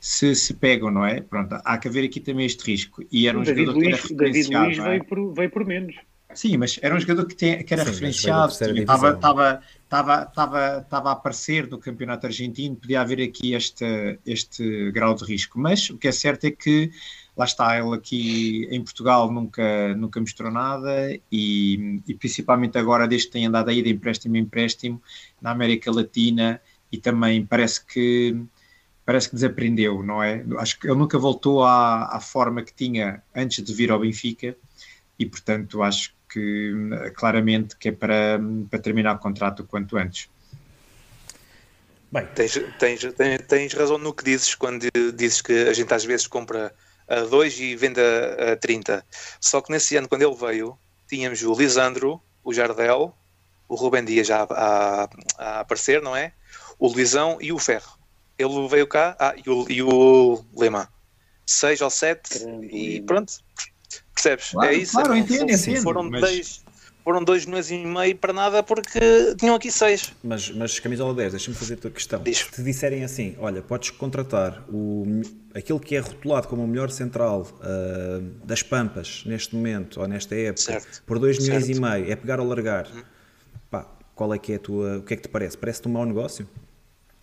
[0.00, 1.20] se, se pegam, não é?
[1.20, 3.04] Pronto, há que haver aqui também este risco.
[3.12, 4.82] E era um David jogador Luiz, que era David Luiz é?
[4.82, 5.94] veio, por, veio por menos.
[6.32, 9.60] Sim, mas era um jogador que, tem, que era Sim, referenciado, estava, estava,
[9.90, 15.24] estava, estava, estava a aparecer no campeonato argentino, podia haver aqui este, este grau de
[15.24, 15.58] risco.
[15.58, 16.92] Mas o que é certo é que
[17.36, 23.26] lá está, ele aqui em Portugal nunca, nunca mostrou nada e, e principalmente agora, desde
[23.26, 25.02] que tem andado aí de empréstimo em empréstimo,
[25.42, 26.60] na América Latina
[26.92, 28.40] e também parece que
[29.04, 30.44] parece que desaprendeu, não é?
[30.58, 34.56] Acho que ele nunca voltou à, à forma que tinha antes de vir ao Benfica
[35.18, 36.72] e, portanto, acho que
[37.14, 38.40] claramente que é para,
[38.70, 40.28] para terminar o contrato o quanto antes.
[42.12, 46.04] Bem, tens, tens, tens, tens, razão no que dizes quando dizes que a gente às
[46.04, 46.74] vezes compra
[47.06, 49.04] a 2 e vende a, a 30.
[49.40, 50.76] Só que nesse ano, quando ele veio,
[51.08, 53.14] tínhamos o Lisandro, o Jardel,
[53.68, 56.32] o Rubem Dias já a, a, a aparecer, não é?
[56.78, 57.98] O Luizão e o Ferro.
[58.36, 60.88] Ele veio cá, ah, e o, e o Lema.
[61.46, 63.34] 6 ou 7 e pronto.
[64.14, 64.50] Percebes?
[64.50, 64.92] Claro, é isso.
[64.92, 66.20] Claro, é, entendo, entendo, foram mas...
[66.20, 66.64] dois,
[67.02, 69.00] foram dois meses e meio para nada porque
[69.38, 70.12] tinham aqui seis.
[70.22, 72.22] Mas, mas camisola 10, deixa-me fazer a tua questão.
[72.22, 72.38] Diz.
[72.38, 75.22] Se te disserem assim, olha, podes contratar o,
[75.54, 80.34] aquele que é rotulado como o melhor central uh, das Pampas neste momento ou nesta
[80.34, 81.02] época certo.
[81.06, 81.78] por 2 milhões certo.
[81.78, 82.86] e meio, é pegar ou largar.
[82.86, 83.02] Hum.
[83.70, 84.98] Pá, qual é que é a tua.
[84.98, 85.56] O que é que te parece?
[85.56, 86.46] Parece-te um mau negócio?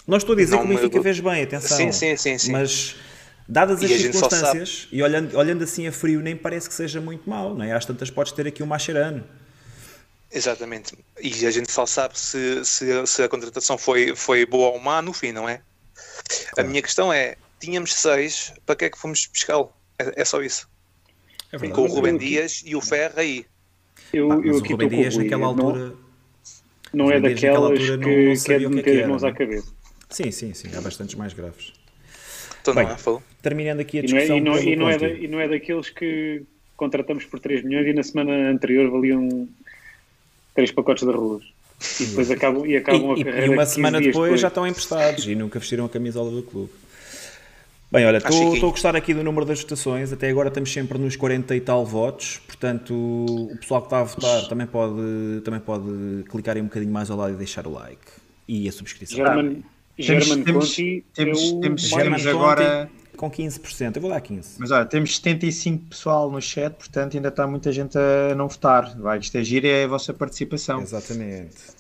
[0.08, 1.78] Não estou a dizer não, que o Benfica vês bem, atenção.
[1.78, 2.38] Sim, sim, sim.
[2.38, 2.52] sim.
[2.52, 2.96] Mas
[3.48, 7.54] dadas as circunstâncias e olhando, olhando assim a frio, nem parece que seja muito mau,
[7.54, 7.72] não é?
[7.72, 9.24] Às tantas podes ter aqui um Mascherano.
[10.32, 10.98] Exatamente.
[11.22, 15.02] E a gente só sabe se, se, se, a contratação foi, foi boa ou má
[15.02, 15.62] no fim, não é?
[16.52, 16.68] Claro.
[16.68, 19.72] A minha questão é: tínhamos seis, para que é que fomos pescá-lo?
[19.98, 20.70] É, é, só isso.
[21.52, 23.46] É Com o Rubem Dias e o Ferro aí.
[24.12, 25.94] Eu, Pá, eu aqui o Rubem Dias naquela altura.
[26.94, 28.00] Não, não é daquelas que, não,
[28.44, 29.72] que é de meter as mãos à cabeça.
[30.10, 30.70] Sim, sim, sim.
[30.76, 31.74] Há bastantes mais graves.
[32.76, 33.24] Bem, não é, falou.
[33.42, 34.38] Terminando aqui a discussão.
[34.38, 36.44] E não é, e, não é, e, não é e não é daqueles que
[36.76, 39.48] contratamos por 3 milhões e na semana anterior valiam
[40.54, 41.44] 3 pacotes de arroz.
[42.00, 43.46] E depois acabam, e acabam e, a carreira.
[43.48, 46.72] E uma semana depois, depois, já estão emprestados e nunca vestiram a camisola do clube.
[47.90, 50.12] Bem, olha, estou a gostar aqui do número das votações.
[50.12, 52.42] Até agora estamos sempre nos 40 e tal votos.
[52.46, 56.92] Portanto, o pessoal que está a votar também pode, também pode clicar aí um bocadinho
[56.92, 58.12] mais ao lado e deixar o like
[58.48, 59.18] e a subscrição.
[59.18, 59.64] German,
[59.98, 63.96] German temos, Conti temos, é temos, temos agora com 15%.
[63.96, 64.58] Eu vou dar 15%.
[64.60, 68.96] Mas olha, temos 75 pessoal no chat, portanto ainda está muita gente a não votar.
[68.98, 70.82] Vai, isto é giro, é a vossa participação.
[70.82, 71.78] Exatamente.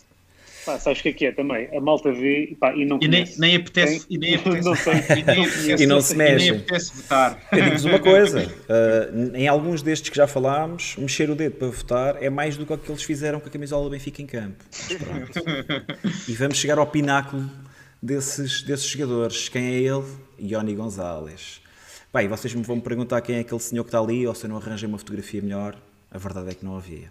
[0.65, 1.69] Pá, sabes o que é que é também?
[1.73, 4.93] A malta vê pá, e não e nem, nem apetece, e nem apetece, não sei,
[4.95, 6.47] e nem apetece, e não se mexe.
[6.47, 7.47] E nem apetece votar.
[7.53, 11.69] Eu digo-vos uma coisa: uh, em alguns destes que já falámos, mexer o dedo para
[11.69, 14.25] votar é mais do que o que eles fizeram com a camisola do Benfica em
[14.25, 14.61] campo.
[16.27, 17.49] e vamos chegar ao pináculo
[18.01, 19.49] desses, desses jogadores.
[19.49, 20.05] Quem é ele?
[20.39, 21.61] Ioni Gonzalez.
[22.13, 24.49] Bem, vocês me vão perguntar quem é aquele senhor que está ali ou se eu
[24.49, 25.75] não arranjei uma fotografia melhor.
[26.09, 27.09] A verdade é que não havia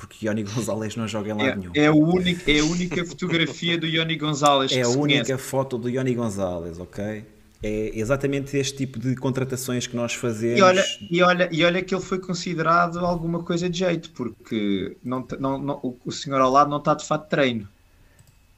[0.00, 1.72] porque Ioni Gonzalez não joga em lado é, nenhum.
[1.74, 4.72] É a, única, é a única fotografia do Ioni Gonzalez.
[4.72, 5.36] É a única conhece.
[5.36, 7.24] foto do Ioni Gonzalez, ok?
[7.62, 10.58] É exatamente este tipo de contratações que nós fazemos.
[10.58, 14.96] E olha, e olha, e olha que ele foi considerado alguma coisa de jeito, porque
[15.04, 17.68] não, não, não, o senhor ao lado não está de fato treino.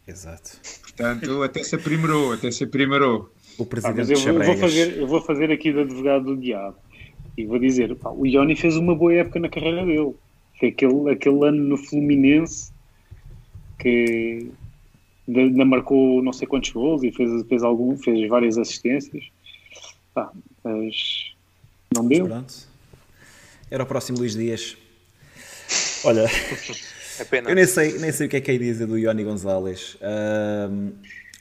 [0.07, 0.53] Exato.
[0.97, 3.31] Portanto, até se aprimorou, até se aprimorou.
[3.59, 6.77] O presidente ah, eu, vou, vou fazer, eu vou fazer aqui de advogado do diabo
[7.37, 10.15] e vou dizer: pá, o Ioni fez uma boa época na carreira dele
[10.63, 12.73] foi aquele, aquele ano no Fluminense
[13.81, 14.49] que
[15.27, 19.25] ainda marcou não sei quantos gols e fez, fez, algum, fez várias assistências.
[20.15, 20.31] Pá,
[20.63, 21.33] mas
[21.93, 22.29] não deu.
[22.29, 22.55] Pronto.
[23.69, 24.77] Era o próximo Luís Dias.
[26.05, 26.27] Olha,
[27.31, 29.97] é eu nem sei, nem sei o que é que é dizer do Ioni Gonzalez.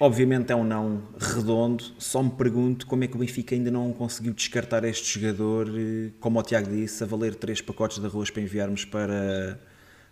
[0.02, 3.94] Obviamente é um não redondo, só me pergunto como é que o Benfica ainda não
[3.94, 8.32] conseguiu descartar este jogador, eh, como o Tiago disse, a valer três pacotes de arroz
[8.32, 9.62] para enviarmos para,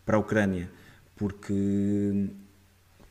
[0.06, 0.70] para a Ucrânia.
[1.16, 2.30] Porque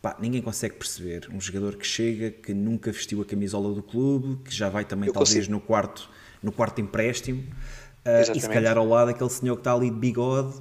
[0.01, 4.41] pá, ninguém consegue perceber um jogador que chega, que nunca vestiu a camisola do clube,
[4.45, 5.53] que já vai também Eu talvez consigo.
[5.55, 6.09] no quarto,
[6.41, 9.97] no quarto empréstimo, uh, e se calhar ao lado aquele senhor que está ali de
[9.97, 10.55] bigode,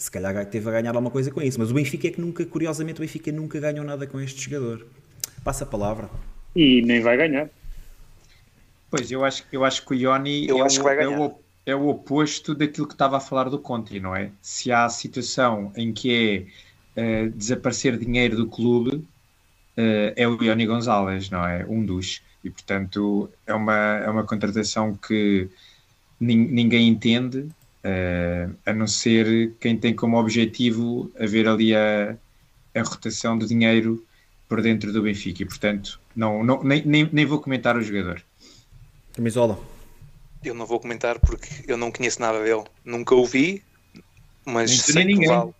[0.00, 1.58] se calhar teve a ganhar alguma coisa com isso.
[1.58, 4.86] Mas o Benfica é que nunca, curiosamente, o Benfica nunca ganhou nada com este jogador.
[5.44, 6.08] Passa a palavra.
[6.56, 7.50] E nem vai ganhar.
[8.90, 11.34] Pois, eu acho, eu acho que o Ioni é, o, é, o,
[11.66, 14.30] é o oposto daquilo que estava a falar do Conti, não é?
[14.40, 16.48] Se há a situação em que
[16.96, 21.66] é uh, desaparecer dinheiro do clube, uh, é o Ioni Gonzalez, não é?
[21.68, 22.22] Um dos.
[22.42, 25.46] E, portanto, é uma, é uma contratação que
[26.18, 27.50] ninguém entende,
[27.84, 32.16] uh, a não ser quem tem como objetivo haver ali a,
[32.74, 34.04] a rotação de dinheiro
[34.48, 38.22] por dentro do Benfica e, portanto, não, não, nem, nem, nem vou comentar o jogador.
[39.12, 39.58] Camisola.
[40.42, 42.64] Eu não vou comentar porque eu não conheço nada dele.
[42.84, 43.62] Nunca o vi,
[44.44, 45.28] mas Nem sei ninguém.
[45.28, 45.52] vale.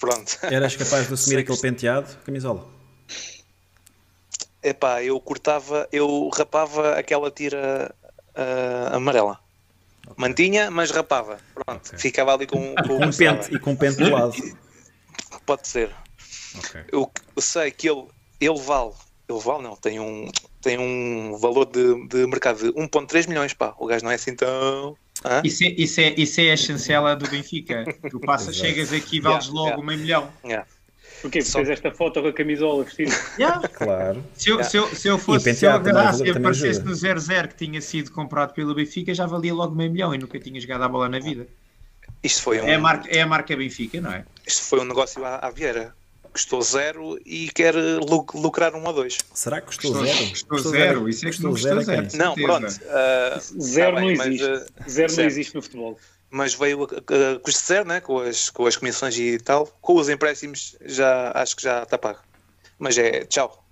[0.00, 0.38] Pronto.
[0.42, 2.66] Eras capaz de assumir Sei aquele que- penteado, camisola?
[4.62, 7.94] Epá, eu cortava, eu rapava aquela tira
[8.34, 9.38] ah, amarela.
[10.16, 11.38] Mantinha, mas rapava.
[11.54, 11.98] Pronto, Ok.
[11.98, 14.34] ficava ali com, com o Com um pente e com um pente do lado.
[15.46, 15.90] Pode ser.
[16.56, 16.82] Ok.
[16.92, 18.04] Eu, eu sei que ele,
[18.40, 18.92] ele vale,
[19.28, 23.74] ele vale não, tem um, tem um valor de, de mercado de 1.3 milhões, pá.
[23.78, 24.96] O gajo não é assim tão...
[25.24, 25.40] Hã?
[25.42, 27.84] Isso é, isso, é, isso é a chancela do Benfica.
[28.10, 29.86] Tu passas, chegas aqui e vales Yeah, logo yeah.
[29.86, 30.32] meio milhão.
[30.44, 30.66] Yeah.
[31.24, 31.40] Porquê?
[31.42, 33.10] Só- Fez esta foto com a camisola vestida.
[33.40, 33.66] Yeah.
[33.68, 34.22] Claro.
[34.34, 36.90] Se, eu, se, eu, se eu fosse, E se eu agarrasse e também aparecesse ajuda.
[36.90, 40.38] no 0-0 que tinha sido comprado pelo Benfica, já valia logo meio milhão e nunca
[40.38, 41.46] tinha jogado a bola na vida.
[42.22, 44.24] Isto foi um, É a marca, é a marca Benfica, não é?
[44.46, 45.94] isto foi um negócio à, à Vieira.
[46.32, 49.18] Custou zero e quer lu- lucrar um a dois.
[49.32, 50.30] Será que custou, Custou- zero?
[50.48, 51.84] custou zero, isso é que não custou a quem?
[51.84, 52.08] zero.
[52.14, 52.66] Não, pronto.
[52.90, 54.44] ah, Zero tá bem, não mas, existe.
[54.78, 55.98] ah, Zero não existe no futebol.
[56.34, 58.00] Mas veio a, a, zero, né?
[58.00, 59.68] com, as, com as comissões e tal.
[59.80, 62.18] Com os empréstimos, já acho que já está pago.
[62.76, 63.64] Mas é tchau.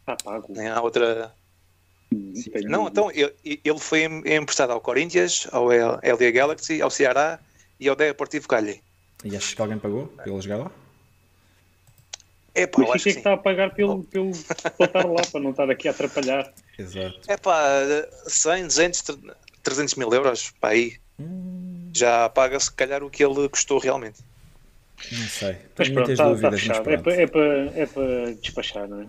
[0.00, 0.46] Está pago.
[0.48, 1.32] Nem há outra.
[2.10, 7.38] Tenho- Não, então ele, ele foi em- emprestado ao Corinthians, ao LA Galaxy, ao Ceará
[7.78, 8.82] e ao Deportivo Cali.
[9.24, 10.70] E achas que alguém pagou pelo jogar lá?
[12.52, 13.10] É pá, é que que sim.
[13.10, 14.32] está a pagar pelo, pelo,
[14.76, 16.52] para estar lá, para não estar aqui a atrapalhar.
[16.76, 17.20] Exato.
[17.28, 17.62] É pá,
[18.26, 19.02] 100, 200,
[19.62, 20.96] 300 mil euros, pá, aí.
[21.96, 24.20] Já paga se calhar o que ele custou realmente.
[25.12, 25.56] Não sei.
[25.76, 26.90] Mas Tenho pronto, muitas está, dúvidas, mas fechado.
[26.90, 27.02] É pronto.
[27.02, 29.06] para, é, para, é despachar, não é?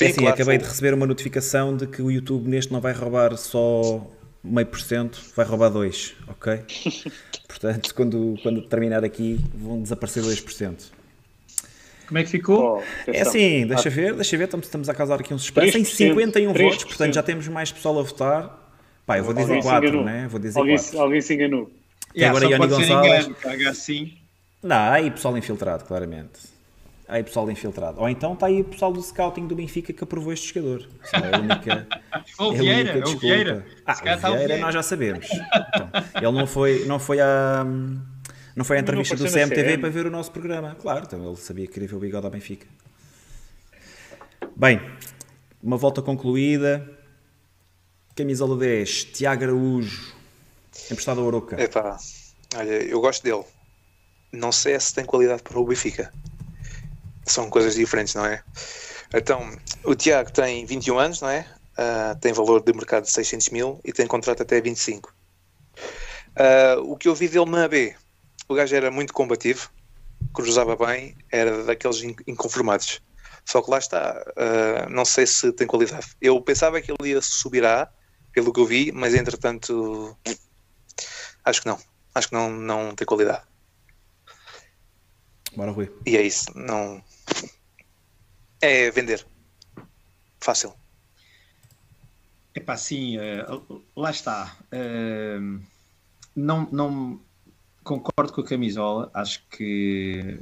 [0.00, 0.70] É assim, claro, acabei de foi.
[0.72, 4.04] receber uma notificação de que o YouTube neste não vai roubar só
[4.42, 6.60] meio por cento, vai roubar 2, ok?
[7.48, 10.90] Portanto, quando, quando terminar aqui, vão desaparecer 2%.
[12.06, 12.78] Como é que ficou?
[12.78, 15.72] Oh, É assim, deixa Ah, ver, deixa ver, estamos, estamos a causar aqui um suspense.
[15.72, 16.86] Tem 3%, 51 votos, 3%.
[16.86, 18.72] portanto já temos mais pessoal a votar.
[19.04, 20.04] Pá, eu vou dizer Alguém se 4, enganou.
[20.04, 20.26] né?
[20.28, 21.00] Vou dizer alguém, 4.
[21.00, 21.70] alguém se enganou.
[22.16, 23.18] Yeah, agora só Ioni pode ser Gonçalves.
[23.26, 24.18] engano, caga assim.
[24.62, 26.56] Não, há aí pessoal infiltrado, claramente.
[27.08, 28.00] Há aí pessoal infiltrado.
[28.00, 30.88] Ou então está aí o pessoal do scouting do Benfica que aprovou este jogador.
[31.12, 31.86] É a única.
[32.38, 33.18] Ou é a Vieira, única ou.
[33.18, 33.66] Vieira.
[33.86, 34.58] Ah, está o Vieira, Vieira.
[34.58, 35.26] nós já sabemos.
[35.30, 37.64] Então, ele não foi, não foi à.
[38.56, 39.78] Não foi à entrevista do CMTV CM.
[39.78, 40.74] para ver o nosso programa.
[40.80, 42.66] Claro, então ele sabia que queria ver o bigode ao Benfica.
[44.56, 44.80] Bem,
[45.62, 46.88] uma volta concluída.
[48.16, 50.15] Camisola 10, Tiago Araújo,
[50.90, 51.60] emprestado ao Oroca.
[51.60, 51.96] É pá,
[52.54, 53.44] olha, eu gosto dele.
[54.32, 56.12] Não sei se tem qualidade para o Benfica.
[57.26, 58.42] São coisas diferentes, não é?
[59.14, 61.46] Então, o Tiago tem 21 anos, não é?
[61.76, 65.12] Ah, tem valor de mercado de 600 mil e tem contrato até 25.
[66.36, 67.94] Ah, o que eu vi dele na B,
[68.48, 69.70] o gajo era muito combativo,
[70.32, 73.00] cruzava bem, era daqueles in- inconformados.
[73.44, 76.06] Só que lá está, ah, não sei se tem qualidade.
[76.20, 77.88] Eu pensava que ele ia subir A,
[78.32, 80.16] pelo que eu vi, mas entretanto,
[81.46, 81.78] acho que não.
[82.14, 83.42] Acho que não, não tem qualidade.
[85.56, 85.90] Bora, Rui.
[86.04, 86.46] E é isso.
[86.54, 87.02] Não.
[88.60, 89.24] É vender.
[90.40, 90.74] Fácil.
[92.54, 93.44] Epá, sim, eh,
[93.94, 94.56] lá está.
[94.72, 95.38] Eh,
[96.34, 97.20] não, não
[97.84, 99.10] concordo com a camisola.
[99.14, 100.38] Acho que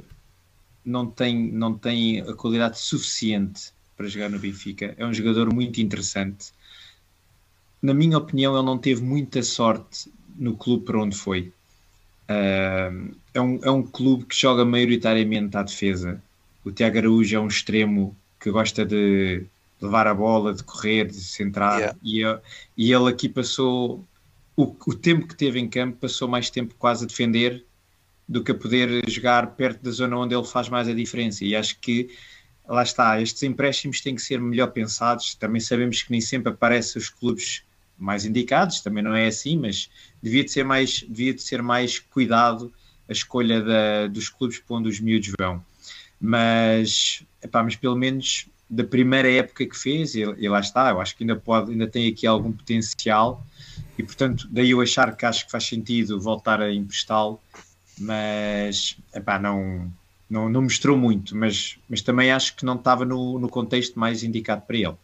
[0.83, 4.95] não tem, não tem a qualidade suficiente para jogar no Benfica.
[4.97, 6.51] É um jogador muito interessante.
[7.81, 11.51] Na minha opinião, ele não teve muita sorte no clube para onde foi.
[12.27, 12.91] Eh,
[13.33, 16.21] é, um, é um clube que joga maioritariamente à defesa.
[16.63, 19.43] O Tiago Araújo é um extremo que gosta de
[19.81, 21.79] levar a bola, de correr, de centrar.
[21.79, 21.99] Yeah.
[22.03, 22.39] E, eu-
[22.77, 24.03] e ele aqui passou
[24.55, 27.63] o, o tempo que teve em campo, passou mais tempo quase a defender
[28.27, 31.45] do que a poder jogar perto da zona onde ele faz mais a diferença.
[31.45, 32.09] E acho que
[32.67, 35.35] lá está, estes empréstimos têm que ser melhor pensados.
[35.35, 37.63] Também sabemos que nem sempre aparecem os clubes
[37.97, 39.89] mais indicados, também não é assim, mas
[40.21, 42.71] devia de ser mais, devia de ser mais cuidado
[43.07, 45.63] a escolha da- dos clubes para onde os miúdos vão.
[46.19, 50.99] Mas, epá, mas pelo menos da primeira época que fez, e, e lá está, eu
[50.99, 53.45] acho que ainda pode, ainda tem aqui algum potencial
[53.97, 57.39] e portanto daí eu achar que acho que faz sentido voltar a emprestá-lo,
[57.99, 59.91] mas epá, não,
[60.29, 64.23] não, não mostrou muito, mas, mas também acho que não estava no, no contexto mais
[64.23, 64.95] indicado para ele.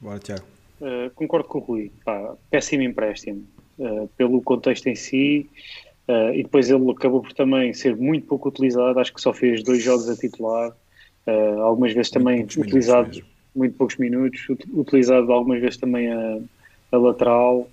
[0.00, 0.55] Bora, Tiago.
[0.80, 1.90] Uh, concordo com o Rui.
[2.04, 3.46] Pá, péssimo empréstimo.
[3.78, 5.50] Uh, pelo contexto em si,
[6.08, 8.98] uh, e depois ele acabou por também ser muito pouco utilizado.
[8.98, 10.74] Acho que só fez dois jogos a titular.
[11.60, 13.10] Algumas vezes também utilizado,
[13.54, 14.48] muito poucos minutos.
[14.48, 16.38] ut- Utilizado algumas vezes também a,
[16.92, 17.68] a lateral.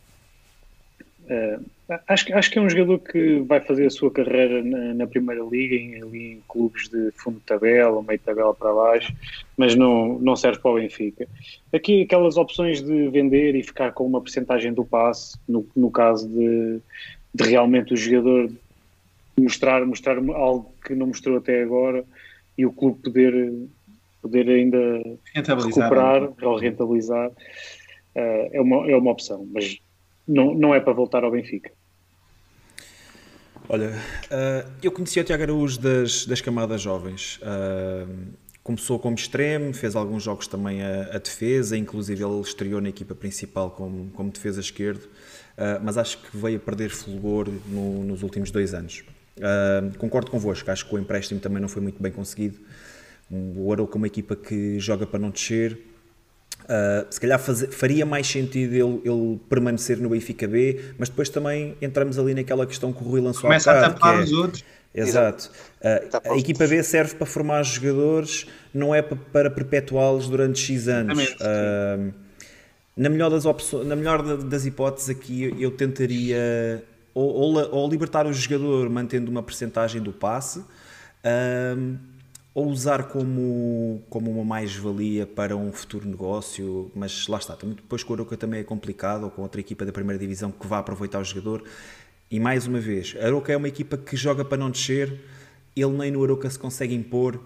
[2.07, 5.07] Acho, que- acho que é um jogador que vai fazer a sua carreira na, na
[5.07, 9.13] Primeira Liga, em, ali em clubes de fundo de tabela, meio de tabela para baixo,
[9.57, 11.27] mas não, não serve para o Benfica.
[11.73, 16.29] Aqui aquelas opções de vender e ficar com uma porcentagem do passe, no, no caso
[16.29, 16.79] de,
[17.33, 18.49] de realmente o jogador
[19.37, 22.05] mostrar, mostrar algo que não mostrou até agora
[22.57, 23.53] e o clube poder,
[24.21, 25.01] poder ainda
[25.89, 27.33] recuperar ou rentabilizar uh,
[28.15, 29.79] é, uma, é uma opção, mas
[30.27, 31.71] não, não é para voltar ao Benfica.
[33.69, 37.39] Olha, uh, eu conheci o Tiago Araújo das, das camadas jovens.
[37.41, 42.89] Uh, começou como extremo, fez alguns jogos também a, a, defesa, inclusive ele estreou na
[42.89, 48.03] equipa principal como, como defesa esquerdo, uh, mas acho que veio a perder fulgor no,
[48.03, 49.03] nos últimos dois anos.
[49.37, 52.59] Uh, concordo convosco, acho que o empréstimo também não foi muito bem conseguido.
[53.29, 55.77] O Arouca é uma equipa que joga para não descer.
[56.63, 61.29] Uh, se calhar faz, faria mais sentido ele, ele, permanecer no Benfica B, mas depois
[61.29, 64.63] também entramos ali naquela questão que o Rui lançou Começa a tapar é, os outros.
[64.95, 65.51] Exato.
[65.81, 70.87] Uh, a equipa B serve para formar jogadores, não é para, para perpetuá-los durante X
[70.87, 71.19] anos.
[71.33, 72.13] Uh,
[72.95, 73.43] na melhor, das
[73.85, 76.83] na melhor das hipóteses, aqui eu tentaria
[77.13, 80.63] ou, ou, ou libertar o jogador mantendo uma percentagem do passe,
[81.77, 81.97] um,
[82.53, 88.13] ou usar como, como uma mais-valia para um futuro negócio, mas lá está, depois com
[88.13, 91.19] o Aroca também é complicado, ou com outra equipa da primeira divisão que vá aproveitar
[91.19, 91.63] o jogador,
[92.29, 95.19] e mais uma vez, a Aroca é uma equipa que joga para não descer,
[95.75, 97.39] ele nem no Aroca se consegue impor,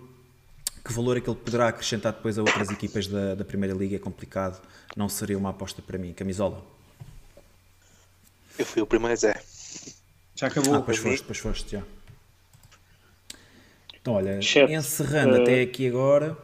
[0.84, 3.98] que valor é que ele poderá acrescentar depois a outras equipas da, da Primeira Liga
[3.98, 4.62] é complicado,
[4.96, 6.14] não seria uma aposta para mim.
[6.14, 6.64] Camisola?
[8.58, 9.40] Eu fui o primeiro Zé.
[10.34, 10.76] Já acabou.
[10.76, 11.84] Ah, depois foste, depois foste, já.
[14.08, 15.42] Então, olha, Chat, encerrando uh...
[15.42, 16.38] até aqui agora.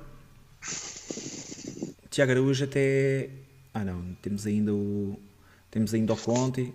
[2.09, 3.29] Tiago Araújo até.
[3.73, 5.17] Ah, não, temos ainda o.
[5.71, 6.73] Temos ainda o Conte.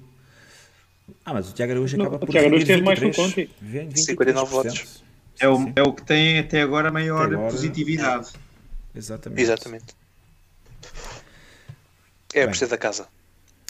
[1.26, 2.30] Ah, mas o Tiago Araújo acaba não, por.
[2.30, 3.50] O Tiago Araújo teve mais que o Conte.
[3.96, 5.04] 59 votos.
[5.38, 8.30] É o, é o que tem até agora maior agora, positividade.
[8.94, 8.98] É.
[8.98, 9.42] Exatamente.
[9.42, 9.96] Exatamente.
[12.32, 13.06] É a presta da casa.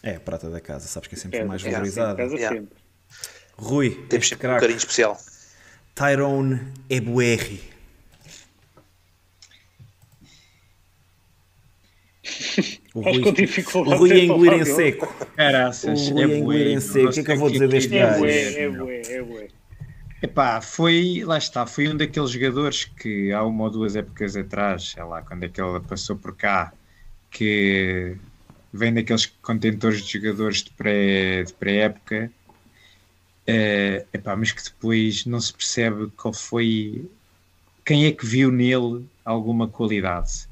[0.05, 2.23] É a prata da casa, sabes que é sempre é, mais valorizada.
[2.23, 2.77] É, sempre.
[3.57, 5.19] Rui, temos sempre um carinho especial.
[5.99, 7.61] Tyrone Ebuerri.
[12.95, 13.21] O Rui,
[13.75, 15.13] o Rui a engolir em seco.
[15.37, 17.09] Caraças, o Rui a engolir em seco.
[17.09, 18.25] O que é que eu vou dizer deste gajo?
[18.25, 19.49] É bué, é bué.
[20.23, 24.91] Epá, foi, lá está, foi um daqueles jogadores que há uma ou duas épocas atrás,
[24.91, 26.73] sei lá, quando é que ele passou por cá,
[27.29, 28.17] que
[28.73, 32.31] vem daqueles contentores de jogadores de pré-época, pré
[33.49, 37.09] Uh, epá, mas que depois não se percebe qual foi
[37.83, 40.47] quem é que viu nele alguma qualidade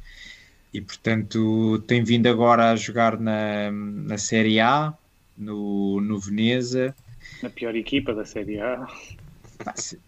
[0.72, 4.94] e portanto tem vindo agora a jogar na, na Série A
[5.36, 6.96] no, no Veneza
[7.42, 8.88] na pior equipa da Série A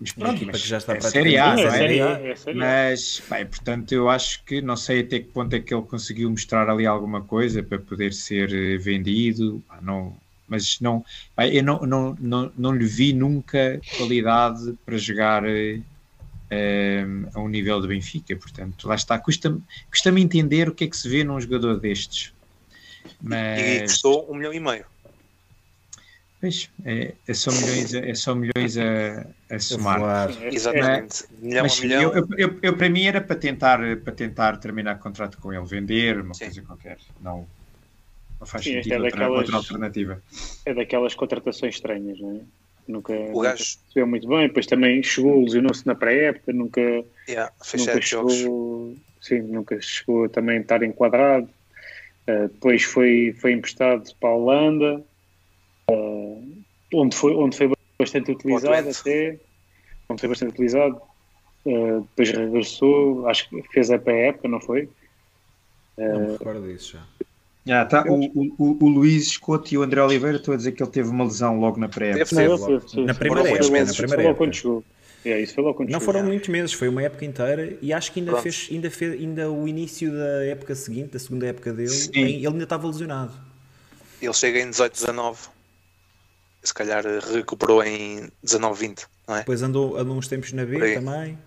[0.01, 1.71] mas pronto, mas já está é série A, não é?
[1.71, 2.61] Série A, é série A.
[2.61, 6.31] Mas, bem, portanto, eu acho que não sei até que ponto é que ele conseguiu
[6.31, 9.63] mostrar ali alguma coisa para poder ser eh, vendido.
[9.81, 10.15] Não,
[10.49, 11.05] mas não,
[11.39, 15.83] eu não, não, não, não lhe vi nunca qualidade para jogar um,
[16.51, 20.89] eh, a um nível de Benfica, portanto, lá está, custa-me custa entender o que é
[20.89, 22.33] que se vê num jogador destes.
[23.21, 23.61] Mas...
[23.61, 24.85] E custou um milhão e meio.
[26.41, 30.31] Pois, é, é só milhões, é só milhões a, a somar.
[30.45, 31.25] Exatamente.
[31.25, 32.03] É, milhão mas, milhão.
[32.15, 35.67] Eu, eu, eu, para mim era para tentar, para tentar terminar o contrato com ele,
[35.67, 36.45] vender, uma Sim.
[36.45, 36.99] coisa qualquer.
[37.21, 37.45] Não,
[38.41, 40.23] não faz Sim, sentido é daquelas, outra alternativa.
[40.65, 42.41] É daquelas contratações estranhas, não é?
[42.87, 43.65] Nunca, o gajo...
[43.89, 46.81] nunca muito bem, depois também chegou, lesionou-se na pré-época, nunca,
[47.29, 48.99] yeah, nunca chegou, jogos.
[49.21, 51.49] sim, nunca chegou também a estar enquadrado.
[52.27, 55.05] Uh, depois foi, foi emprestado para a Holanda,
[55.91, 56.63] uh,
[56.95, 59.39] onde, foi, onde foi bastante utilizado até,
[60.09, 61.01] onde foi bastante utilizado.
[61.67, 64.89] Uh, depois regressou, acho que fez a pré-época, não foi?
[65.99, 67.28] não me recordo disso já.
[67.69, 68.05] Ah, tá.
[68.09, 71.11] o, o, o, Luís Escoto e o André Oliveira estão a dizer que ele teve
[71.11, 72.21] uma lesão logo na pré-época.
[72.21, 73.05] Na primeira época.
[73.05, 74.35] Na primeira época.
[74.35, 74.85] Quando chegou.
[75.25, 78.13] É, isso foi logo quando Não foram muitos meses, foi uma época inteira e acho
[78.13, 81.93] que ainda fez, ainda fez ainda o início da época seguinte, da segunda época dele,
[82.15, 83.33] em, ele ainda estava lesionado.
[84.23, 85.49] Ele chega em 18, 19.
[86.63, 89.39] Se calhar recuperou em 19, 20, não é?
[89.41, 91.39] Depois andou, andou uns tempos na B também.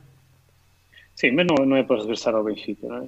[1.16, 3.08] Sim, mas não, não é para regressar ao Benfica, não é?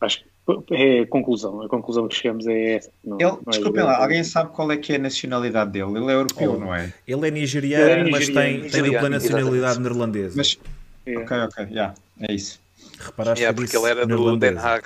[0.00, 0.29] Acho que
[0.70, 2.90] é a conclusão, a conclusão que chegamos é essa.
[3.04, 5.98] Não, ele, não é desculpem lá, alguém sabe qual é que é a nacionalidade dele?
[5.98, 6.92] Ele é europeu, oh, não é?
[7.06, 10.34] Ele é nigeriano, ele é nigeriano mas tem, nigeriano, tem dupla nacionalidade neerlandesa.
[10.36, 10.58] Mas,
[11.06, 11.18] é.
[11.18, 12.60] Ok, ok, já, yeah, é isso.
[12.98, 14.84] Reparaste yeah, porque ele era do Den Haag.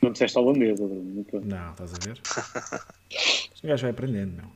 [0.00, 1.24] Não disseste holandesa, Bruno.
[1.44, 2.18] Não, estás a ver?
[3.62, 4.46] o gajo vai aprendendo, meu.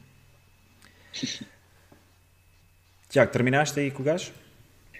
[3.08, 4.32] Tiago, terminaste aí com o gajo?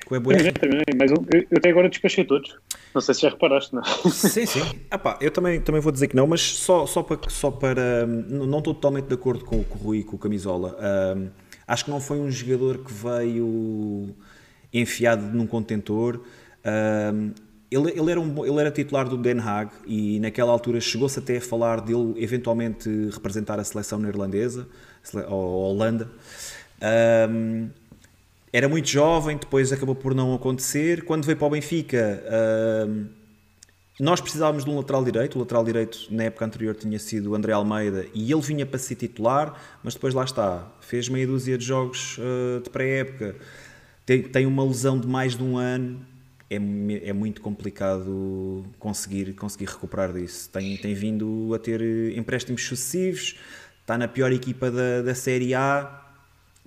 [0.07, 2.57] A terminei, terminei, mas eu, eu até agora despachei todos.
[2.95, 3.83] Não sei se já reparaste, não?
[4.11, 4.63] Sim, sim.
[4.93, 7.29] Epá, eu também, também vou dizer que não, mas só, só para.
[7.29, 10.77] Só para não estou totalmente de acordo com, com o Rui e com o Camisola.
[11.17, 11.29] Um,
[11.67, 14.15] Acho que não foi um jogador que veio
[14.73, 16.21] enfiado num contentor.
[16.65, 17.33] Um,
[17.69, 21.39] ele, ele, era um, ele era titular do Den Haag e naquela altura chegou-se até
[21.39, 24.69] a falar dele eventualmente representar a seleção neerlandesa,
[25.27, 26.09] a Holanda.
[27.29, 27.69] Um,
[28.57, 31.05] era muito jovem, depois acabou por não acontecer.
[31.05, 32.25] Quando veio para o Benfica,
[32.89, 33.07] um,
[34.01, 35.37] nós precisávamos de um lateral direito.
[35.37, 38.79] O lateral direito na época anterior tinha sido o André Almeida e ele vinha para
[38.79, 43.37] ser titular, mas depois lá está, fez meia dúzia de jogos uh, de pré-época.
[44.07, 46.01] Tem, tem uma lesão de mais de um ano
[46.49, 50.49] é, é muito complicado conseguir, conseguir recuperar disso.
[50.49, 51.83] Tem, tem vindo a ter
[52.17, 53.39] empréstimos sucessivos,
[53.83, 56.06] está na pior equipa da, da Série A,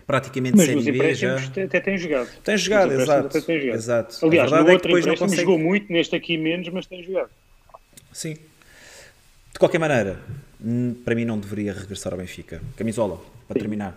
[0.10, 1.36] praticamente Mas Série B já.
[1.36, 2.30] até tem jogado.
[2.44, 3.42] Tem jogado, exato.
[3.44, 3.78] Tem jogado.
[3.78, 4.26] exato.
[4.26, 5.42] Aliás, no é outro depois não consegue...
[5.42, 7.30] jogou muito, neste aqui menos, mas tem jogado.
[8.12, 8.34] Sim.
[9.54, 10.20] De qualquer maneira,
[11.06, 12.60] para mim não deveria regressar ao Benfica.
[12.76, 13.60] Camisola, para Sim.
[13.60, 13.96] terminar.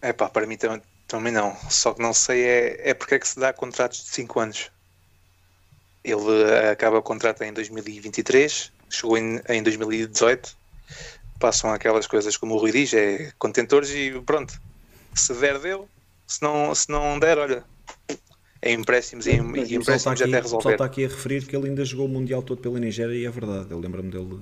[0.00, 1.54] É pá, para mim também, também não.
[1.68, 4.70] Só que não sei é, é porque é que se dá contratos de 5 anos.
[6.02, 10.56] Ele eh, acaba o contrato em 2023, chegou em, em 2018.
[11.38, 14.58] Passam aquelas coisas como o Rui diz, é contentores e pronto.
[15.14, 15.88] Se der, deu.
[16.26, 17.64] Se não, se não der, olha,
[18.62, 20.54] é empréstimos e, e empréstimos aqui, até resolver.
[20.54, 23.14] O pessoal está aqui a referir que ele ainda jogou o Mundial todo pela Nigéria
[23.14, 24.38] e é verdade, eu lembro-me dele.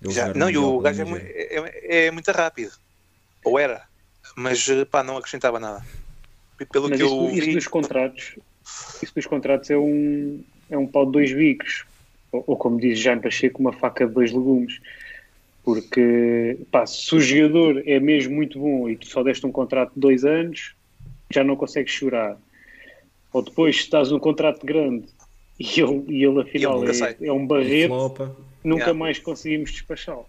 [0.00, 2.72] dele Já, não, e o gajo é, é, é, muito rápido.
[3.44, 3.82] Ou era.
[4.36, 5.84] Mas pá, não acrescentava nada.
[6.70, 7.38] Pelo mas que isso, eu vi...
[7.38, 8.38] isso dos contratos,
[9.02, 11.84] isso dos contratos é um, é um pau de dois bicos,
[12.30, 14.78] ou, ou como diz Jean Pacheco, uma faca de dois legumes.
[15.64, 19.94] Porque pá, se o jogador é mesmo muito bom e tu só deste um contrato
[19.94, 20.74] de dois anos,
[21.30, 22.36] já não consegues chorar.
[23.32, 25.06] Ou depois, se estás num contrato grande
[25.58, 28.94] e ele, e ele afinal é, é, um barreto, nunca yeah.
[28.94, 30.26] mais conseguimos despachá-lo.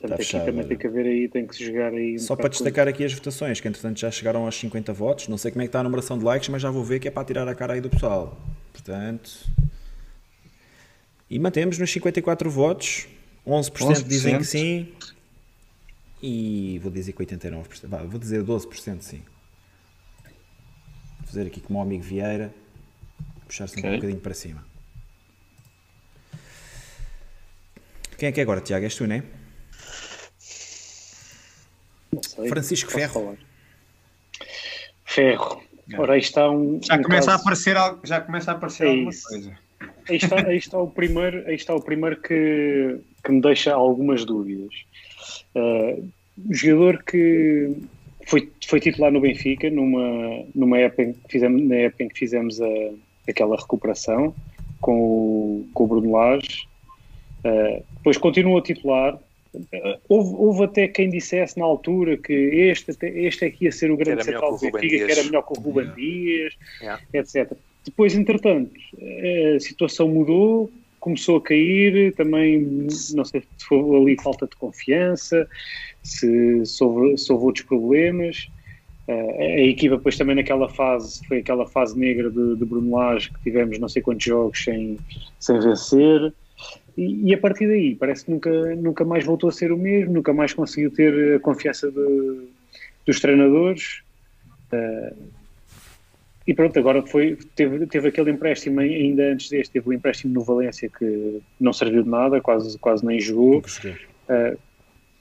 [0.00, 2.14] Portanto, aqui fechado, também tem que haver aí, tem que se jogar aí.
[2.14, 5.28] Um Só para destacar aqui as votações, que entretanto já chegaram aos 50 votos.
[5.28, 7.08] Não sei como é que está a numeração de likes, mas já vou ver que
[7.08, 8.40] é para tirar a cara aí do pessoal.
[8.72, 9.30] Portanto.
[11.30, 13.06] E mantemos nos 54 votos.
[13.46, 14.02] 11%, 11%.
[14.02, 14.92] dizem que sim.
[16.20, 17.86] E vou dizer que 89%.
[17.86, 19.22] Bah, vou dizer 12% sim.
[21.18, 22.52] Vou fazer aqui como o amigo Vieira.
[23.46, 23.90] Puxar-se okay.
[23.90, 24.64] um bocadinho para cima.
[28.18, 28.84] Quem é que é agora, Tiago?
[28.84, 29.22] És tu, não é?
[32.20, 33.12] Sei, Francisco Ferro.
[33.14, 33.36] Falar.
[35.06, 35.62] Ferro.
[35.96, 36.80] Ora, aí está um.
[36.82, 37.38] Já um começa caso...
[37.38, 39.58] a aparecer, já começa a aparecer é alguma coisa.
[40.08, 44.24] Aí está, aí está o primeiro, aí está o primeiro que, que me deixa algumas
[44.24, 44.74] dúvidas.
[45.54, 46.08] Uh,
[46.50, 47.72] jogador que
[48.26, 52.18] foi, foi titular no Benfica numa, numa época em que fizemos, na época em que
[52.18, 52.66] fizemos a,
[53.28, 54.34] aquela recuperação
[54.80, 56.68] com o, com o Bruno Lage.
[57.44, 59.18] Uh, depois continua titular,
[60.08, 63.96] Houve, houve, até quem dissesse na altura que este, este é que ia ser o
[63.96, 65.94] grande central do Benfica, que era melhor que o Ruben yeah.
[65.96, 67.02] Dias, yeah.
[67.12, 67.58] etc.
[67.84, 68.72] Depois, entretanto,
[69.56, 70.70] a situação mudou,
[71.00, 72.60] começou a cair, também
[73.14, 75.48] não sei se foi ali falta de confiança,
[76.02, 78.48] se, se, houve, se houve outros problemas.
[79.08, 83.42] a equipa depois também naquela fase, foi aquela fase negra de, de Bruno Lage, que
[83.42, 84.98] tivemos não sei quantos jogos sem,
[85.38, 86.32] sem vencer.
[86.96, 90.12] E, e, a partir daí parece que nunca, nunca mais voltou a ser o mesmo,
[90.12, 92.48] nunca mais conseguiu ter a confiança de,
[93.06, 94.02] dos treinadores.
[94.70, 95.39] Uh,
[96.50, 100.42] e pronto, agora foi, teve, teve aquele empréstimo ainda antes deste, teve o empréstimo no
[100.42, 103.62] Valência que não serviu de nada, quase, quase nem jogou.
[104.28, 104.58] Uh,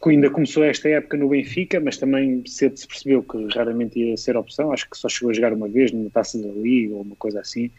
[0.10, 4.36] ainda começou esta época no Benfica, mas também cedo se percebeu que raramente ia ser
[4.38, 4.74] opção.
[4.74, 7.42] Acho que só chegou a jogar uma vez numa taça da Liga ou uma coisa
[7.42, 7.70] assim.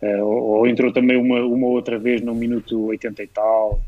[0.00, 3.84] Uh, ou, ou, entrou também uma, uma outra vez no minuto 80 e tal.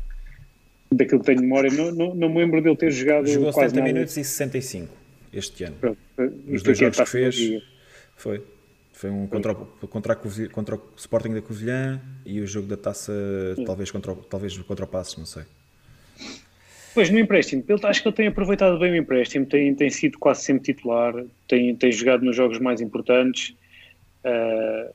[0.91, 3.29] Daquilo que tenho memória, não, não, não me lembro dele ter jogado.
[3.29, 3.93] Jogou quase 70 nada.
[3.93, 4.93] minutos e 65
[5.31, 5.77] este ano.
[5.79, 5.97] Pronto,
[6.51, 7.63] Os dois jogos que fez.
[8.17, 8.43] Foi.
[9.03, 13.11] Foi um contra, contra, a, contra o Sporting da Covilhã e o jogo da taça,
[13.65, 15.43] talvez contra, talvez contra o Passos, não sei.
[16.93, 20.17] Pois, no empréstimo, ele, acho que ele tem aproveitado bem o empréstimo, tem, tem sido
[20.17, 21.13] quase sempre titular,
[21.49, 23.53] tem, tem jogado nos jogos mais importantes.
[24.23, 24.93] Uh,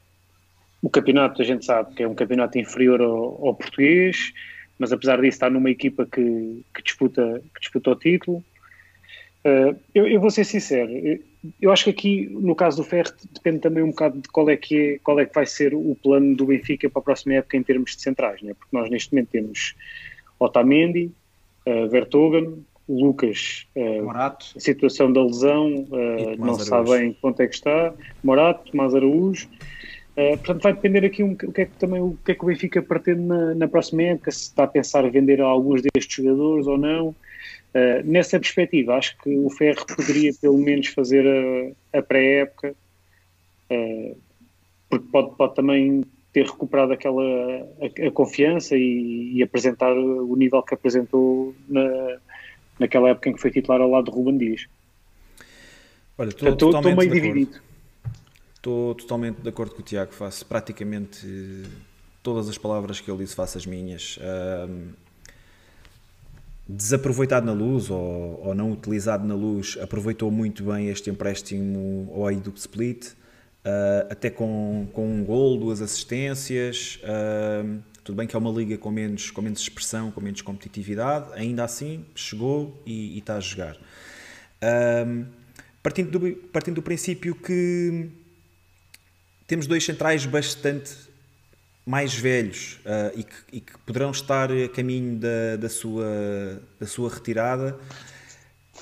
[0.81, 4.33] o campeonato a gente sabe que é um campeonato inferior ao, ao português,
[4.79, 8.45] mas apesar disso está numa equipa que, que disputa, que disputa o título.
[9.45, 10.91] Uh, eu, eu, vou ser sincero,
[11.61, 14.57] eu acho que aqui, no caso do Ferro, depende também um bocado de qual é
[14.57, 17.57] que, é, qual é que vai ser o plano do Benfica para a próxima época
[17.57, 18.55] em termos de centrais, né?
[18.55, 19.75] porque nós neste momento temos
[20.41, 21.13] Otamendi,
[21.67, 27.47] uh, Vertogen, Lucas, uh, a situação da lesão, uh, não se sabe bem quanto é
[27.47, 29.49] que está, Morato, Tomás Araújo,
[30.19, 32.43] Uh, portanto, vai depender aqui um, o que é que também o que é que
[32.43, 36.67] o Benfica pretende na, na próxima época, se está a pensar vender alguns destes jogadores
[36.67, 37.15] ou não.
[37.75, 41.25] Uh, nessa perspectiva, acho que o Ferro poderia pelo menos fazer
[41.93, 42.75] a, a pré-época,
[43.71, 44.17] uh,
[44.89, 50.63] porque pode, pode também ter recuperado aquela a, a confiança e, e, apresentar o nível
[50.63, 52.19] que apresentou na,
[52.79, 54.67] naquela época em que foi titular ao lado de Ruben Dias.
[56.17, 57.61] Olha, estou meio dividido.
[58.55, 61.27] Estou totalmente de acordo com o Tiago, faço praticamente
[62.23, 64.19] todas as palavras que ele disse, faço as minhas.
[64.21, 64.93] Um,
[66.69, 72.35] desaproveitado na luz ou, ou, não utilizado na luz, aproveitou muito bem este empréstimo ao
[72.35, 77.01] do Split, uh, até com, com um gol, duas assistências.
[77.03, 81.31] Uh, tudo bem que é uma liga com menos, com menos expressão, com menos competitividade,
[81.33, 83.77] ainda assim chegou e, e está a jogar.
[85.07, 85.25] Um,
[85.83, 88.09] partindo, do, partindo do princípio que
[89.47, 91.08] temos dois centrais bastante
[91.89, 96.05] mais velhos uh, e, que, e, que, poderão estar a caminho da, da, sua,
[96.79, 97.79] da sua retirada.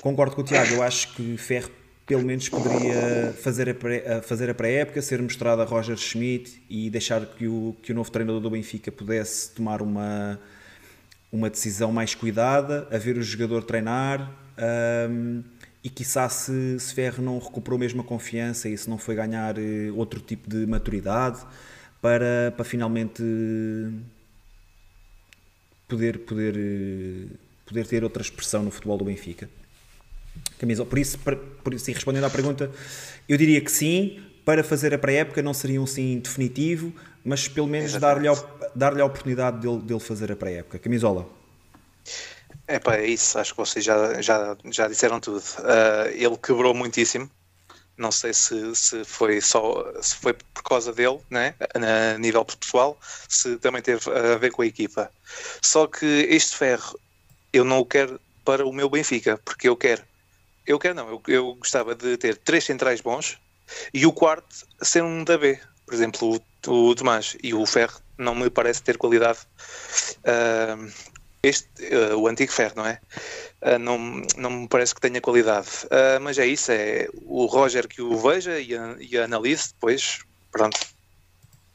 [0.01, 1.71] Concordo com o Tiago, eu acho que Ferro
[2.05, 6.89] pelo menos poderia fazer a, pré, fazer a pré-época, ser mostrado a Roger Schmidt e
[6.89, 10.37] deixar que o, que o novo treinador do Benfica pudesse tomar uma,
[11.31, 14.33] uma decisão mais cuidada, a ver o jogador treinar.
[15.09, 15.43] Um,
[15.81, 19.57] e quiçá se, se Ferro não recuperou mesmo a confiança e se não foi ganhar
[19.57, 21.39] eh, outro tipo de maturidade
[22.01, 23.23] para, para finalmente
[25.87, 26.55] poder, poder,
[27.65, 29.49] poder ter outra expressão no futebol do Benfica.
[30.59, 31.17] Camisa, por isso,
[31.63, 32.71] por isso, respondendo à pergunta,
[33.27, 36.93] eu diria que sim, para fazer a pré-época não seria um sim definitivo,
[37.23, 38.27] mas pelo menos dar-lhe
[38.75, 40.79] dar a oportunidade dele, dele fazer a pré-época.
[40.79, 41.27] Camisola.
[42.67, 45.39] É pá, é isso, acho que vocês já, já, já disseram tudo.
[45.39, 47.29] Uh, ele quebrou muitíssimo.
[47.97, 52.99] Não sei se, se foi só se foi por causa dele, né, a nível pessoal,
[53.27, 55.11] se também teve a ver com a equipa.
[55.61, 56.99] Só que este ferro
[57.51, 60.03] eu não o quero para o meu Benfica, porque eu quero,
[60.65, 63.37] eu quero não, eu, eu gostava de ter três centrais bons
[63.93, 67.99] e o quarto ser um da B, por exemplo, o, o Tomás e o Ferro
[68.17, 69.39] não me parece ter qualidade
[70.19, 70.91] uh,
[71.43, 72.99] este, uh, o antigo ferro, não é?
[73.61, 75.67] Uh, não, não me parece que tenha qualidade.
[75.85, 80.19] Uh, mas é isso, é o Roger que o veja e, e analise depois,
[80.51, 80.77] pronto.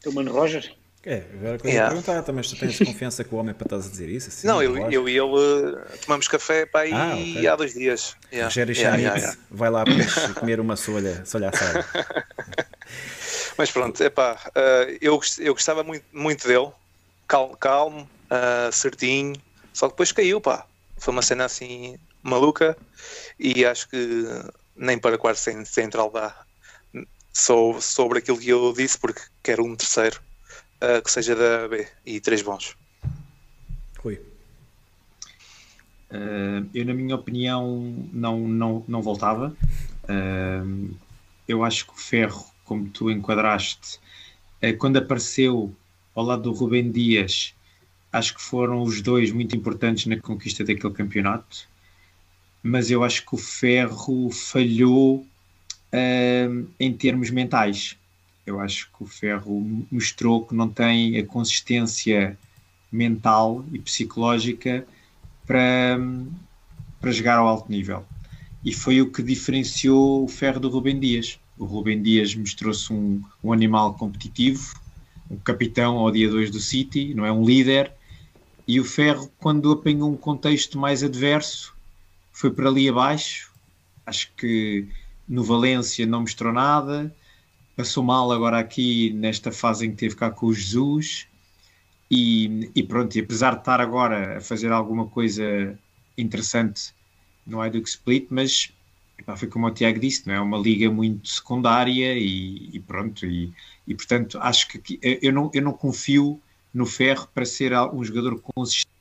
[0.04, 0.74] O Mano Roger?
[1.04, 1.88] É, agora coisa yeah.
[1.88, 4.28] perguntar, também tu tens confiança com o homem para estás a dizer isso?
[4.28, 7.46] Assim, não, eu, eu e ele tomamos café para aí ah, okay.
[7.48, 8.16] há dois dias.
[8.32, 8.46] Yeah.
[8.46, 11.84] Rogério yeah, yeah, yeah, vai lá para comer uma solha, solha assada.
[13.58, 16.70] Mas pronto, epá, uh, eu, eu gostava muito, muito dele,
[17.26, 18.08] calmo, calmo
[18.72, 19.34] certinho,
[19.72, 20.66] só que depois caiu, pá.
[20.98, 22.76] Foi uma cena assim maluca
[23.38, 24.24] e acho que
[24.76, 26.44] nem para quarto central dá
[27.32, 30.20] sou sobre aquilo que eu disse, porque quero um terceiro
[30.82, 32.76] uh, que seja da B e três bons.
[33.98, 34.20] Rui.
[36.10, 39.56] Uh, eu, na minha opinião, não, não, não voltava.
[40.04, 40.94] Uh,
[41.48, 43.98] eu acho que o Ferro, como tu enquadraste,
[44.78, 45.74] quando apareceu
[46.14, 47.52] ao lado do Rubem Dias,
[48.12, 51.66] acho que foram os dois muito importantes na conquista daquele campeonato,
[52.62, 55.26] mas eu acho que o Ferro falhou
[55.92, 57.96] uh, em termos mentais.
[58.46, 62.38] Eu acho que o Ferro mostrou que não tem a consistência
[62.90, 64.86] mental e psicológica
[65.46, 65.98] para,
[67.00, 68.04] para jogar ao alto nível.
[68.64, 71.38] E foi o que diferenciou o Ferro do Rubem Dias.
[71.58, 74.74] O Rubem Dias mostrou-se um, um animal competitivo,
[75.30, 77.92] um capitão ao dia 2 do City, não é um líder,
[78.66, 81.74] e o Ferro, quando apanhou um contexto mais adverso,
[82.32, 83.52] foi por ali abaixo.
[84.06, 84.88] Acho que
[85.28, 87.14] no Valência não mostrou nada,
[87.76, 91.26] passou mal agora aqui nesta fase em que teve cá com o Jesus.
[92.10, 95.78] E, e pronto, e apesar de estar agora a fazer alguma coisa
[96.16, 96.92] interessante
[97.46, 98.70] no iDuke Split, mas
[99.18, 103.24] epá, foi como o Tiago disse, não é uma liga muito secundária e, e pronto,
[103.24, 103.52] e,
[103.86, 106.40] e portanto acho que eu não, eu não confio
[106.72, 108.92] no ferro para ser um jogador consistente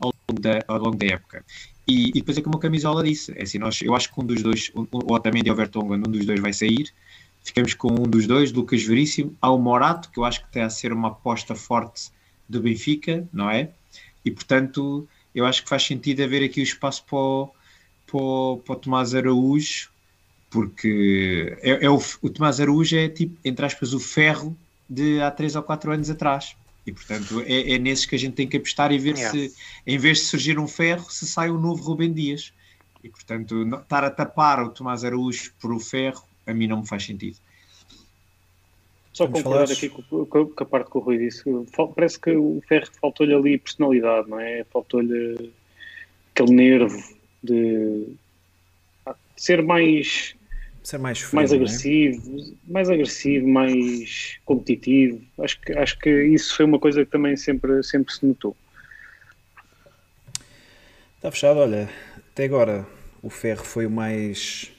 [0.00, 1.44] ao longo da, ao longo da época.
[1.86, 4.24] E, e, depois é como a camisola disse, é assim, nós, eu acho que um
[4.24, 6.92] dos dois, Otamendi ou Vertonghen, um dos dois vai sair,
[7.42, 10.64] ficamos com um dos dois, Lucas Veríssimo, há o Morato, que eu acho que está
[10.64, 12.10] a ser uma aposta forte
[12.48, 13.70] do Benfica, não é?
[14.24, 17.50] E portanto, eu acho que faz sentido haver aqui o espaço para o,
[18.06, 19.90] para o, para o Tomás Araújo,
[20.48, 24.56] porque é, é o, o Tomás Araújo é tipo, entre aspas, o ferro
[24.88, 26.56] de há 3 ou 4 anos atrás.
[26.86, 29.30] E portanto é, é nesses que a gente tem que apostar e ver yeah.
[29.30, 29.54] se,
[29.86, 32.52] em vez de surgir um ferro, se sai o um novo Rubem Dias.
[33.02, 36.86] E portanto, estar a tapar o Tomás Araújo por o ferro, a mim não me
[36.86, 37.36] faz sentido.
[39.12, 41.44] Só concordar aqui com, com, a parte que o Rui disse.
[41.94, 44.64] Parece que o Ferro faltou-lhe ali personalidade, não é?
[44.64, 45.52] Faltou-lhe
[46.34, 47.00] aquele nervo
[47.40, 48.16] de
[49.36, 50.34] ser mais
[50.84, 51.56] ser mais frio, mais é?
[51.56, 52.72] agressivo, é?
[52.72, 55.20] mais agressivo, mais competitivo.
[55.38, 58.54] Acho que acho que isso foi uma coisa que também sempre sempre se notou.
[61.16, 61.88] Está fechado, olha.
[62.30, 62.86] Até agora
[63.22, 64.70] o Ferro foi o mais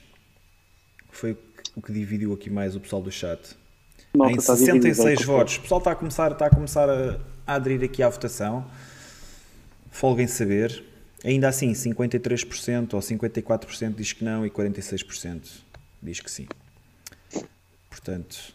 [1.10, 1.36] foi
[1.74, 3.56] o que dividiu aqui mais o pessoal do chat.
[4.16, 5.56] Malta em 66 votos.
[5.56, 8.64] O pessoal está a começar, está a, começar a, a aderir aqui à votação.
[9.90, 10.84] Folguem saber.
[11.24, 15.65] Ainda assim, 53% ou 54% diz que não e 46%
[16.06, 16.46] diz que sim.
[17.90, 18.54] Portanto.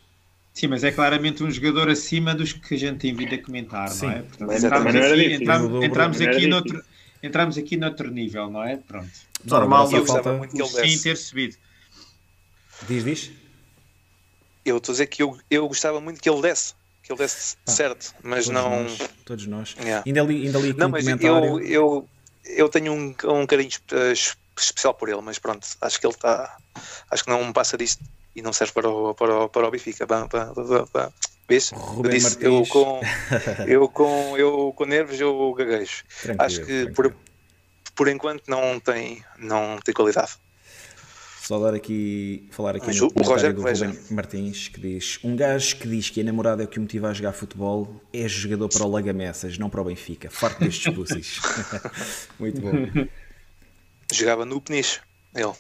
[0.54, 3.90] Sim, mas é claramente um jogador acima dos que a gente tem vindo a comentar,
[3.90, 4.06] sim.
[4.06, 4.22] não é?
[4.22, 6.84] Portanto, entramos aqui, entramos, entramos, aqui noutro,
[7.24, 8.78] entramos aqui noutro nível, não é?
[8.78, 9.12] Pronto.
[9.46, 11.56] Normal, eu gostava muito que ele sim ter subido.
[12.88, 13.32] Diz, diz?
[14.64, 17.56] Eu estou a dizer que eu, eu gostava muito que ele desse, que ele desse
[17.66, 18.84] ah, certo, mas todos não.
[18.84, 19.76] Nós, todos nós.
[19.80, 20.04] Yeah.
[20.06, 21.60] Ainda li, ainda li não, um mas comentário.
[21.60, 22.10] Eu, eu,
[22.46, 23.70] eu tenho um, um carinho
[24.56, 26.58] especial por ele, mas pronto, acho que ele está.
[27.10, 28.04] Acho que não me passa disto
[28.36, 30.08] e não serve para o, para o, para o Benfica.
[30.08, 31.12] Para, para, para,
[31.48, 31.72] Vês?
[31.72, 33.02] Eu, disse, eu, com,
[33.68, 36.04] eu, com, eu com nervos eu gaguejo.
[36.22, 37.14] Tranquilo, acho que por,
[37.94, 40.32] por enquanto não tem, não tem qualidade.
[41.42, 45.36] Só dar aqui, falar aqui Mas no o Roger do Rubem Martins, que diz um
[45.36, 48.28] gajo que diz que a namorada é o que o motiva a jogar futebol é
[48.28, 50.30] jogador para o Lagamessas, não para o Benfica.
[50.30, 51.42] Farto destes pussies.
[52.40, 52.72] Muito bom.
[54.14, 55.02] Jogava no Peniche,
[55.36, 55.52] ele.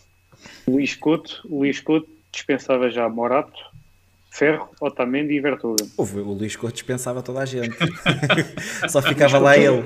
[0.67, 3.59] Luís Couto, Luís Couto dispensava já Morato,
[4.29, 5.85] Ferro, Otamendi e Vertuga.
[5.97, 7.75] O, o Luís Couto dispensava toda a gente.
[8.89, 9.85] Só ficava lá ele.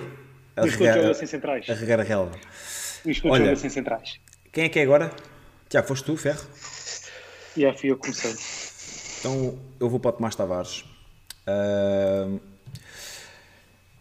[0.56, 1.70] A Luís Couto joga sem centrais.
[1.70, 2.38] A regar a relva.
[3.04, 4.20] Luís Couto joga sem centrais.
[4.52, 5.12] Quem é que é agora?
[5.68, 6.46] Tiago, foste tu, Ferro?
[7.58, 8.34] E fui eu comecei.
[9.20, 10.86] Então eu vou para o Tomás Tavares.
[11.48, 12.40] Uh,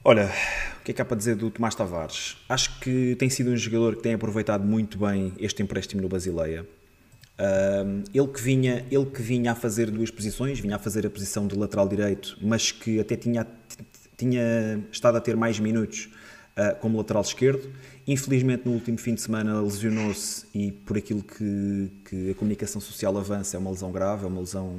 [0.05, 0.31] olha,
[0.85, 2.37] o que é que há para dizer do Tomás Tavares?
[2.47, 6.67] Acho que tem sido um jogador que tem aproveitado muito bem este empréstimo no Basileia.
[7.39, 11.11] Uh, ele, que vinha, ele que vinha a fazer duas posições, vinha a fazer a
[11.11, 13.47] posição de lateral direito, mas que até tinha,
[14.15, 16.11] tinha estado a ter mais minutos
[16.59, 17.73] uh, como lateral esquerdo
[18.07, 23.17] Infelizmente, no último fim de semana lesionou-se e, por aquilo que, que, a comunicação social
[23.17, 24.79] avança, é uma lesão grave, é uma lesão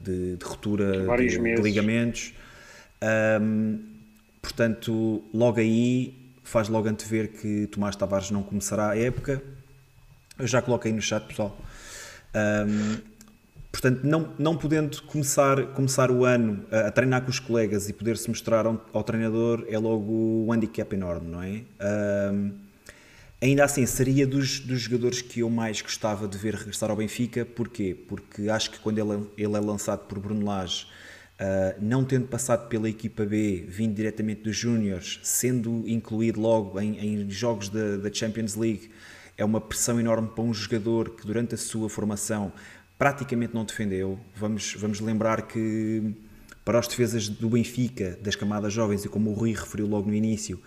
[0.00, 2.32] de, de ruptura de, de, ligamentos.
[3.42, 3.78] Um,
[4.46, 9.42] portanto, logo aí faz logo antever que Tomás Tavares não começará a época.
[10.38, 11.58] Eu já coloquei no chat, pessoal.
[12.32, 12.98] Um,
[13.72, 17.92] portanto, não, não podendo começar, começar o ano a, a treinar com os colegas e
[17.92, 21.62] poder-se mostrar ao, ao, treinador é logo um handicap enorme, não é?
[22.32, 22.52] Um,
[23.42, 27.44] ainda assim, seria dos, dos jogadores que eu mais gostava de ver regressar ao Benfica.
[27.44, 27.96] Porquê?
[28.06, 30.86] Porque acho que quando ele, ele é lançado por Bruno Lage,
[31.40, 36.98] uh, não tendo passado pela equipa B, vindo diretamente dos Júniores, sendo incluído logo em,
[36.98, 38.90] em jogos da, Champions League,
[39.36, 42.52] é uma pressão enorme para um jogador que durante a sua formação
[42.98, 44.18] praticamente não defendeu.
[44.34, 46.14] Vamos, vamos lembrar que
[46.64, 50.14] para as defesas do Benfica, das camadas jovens, e como o Rui referiu logo no
[50.14, 50.60] início,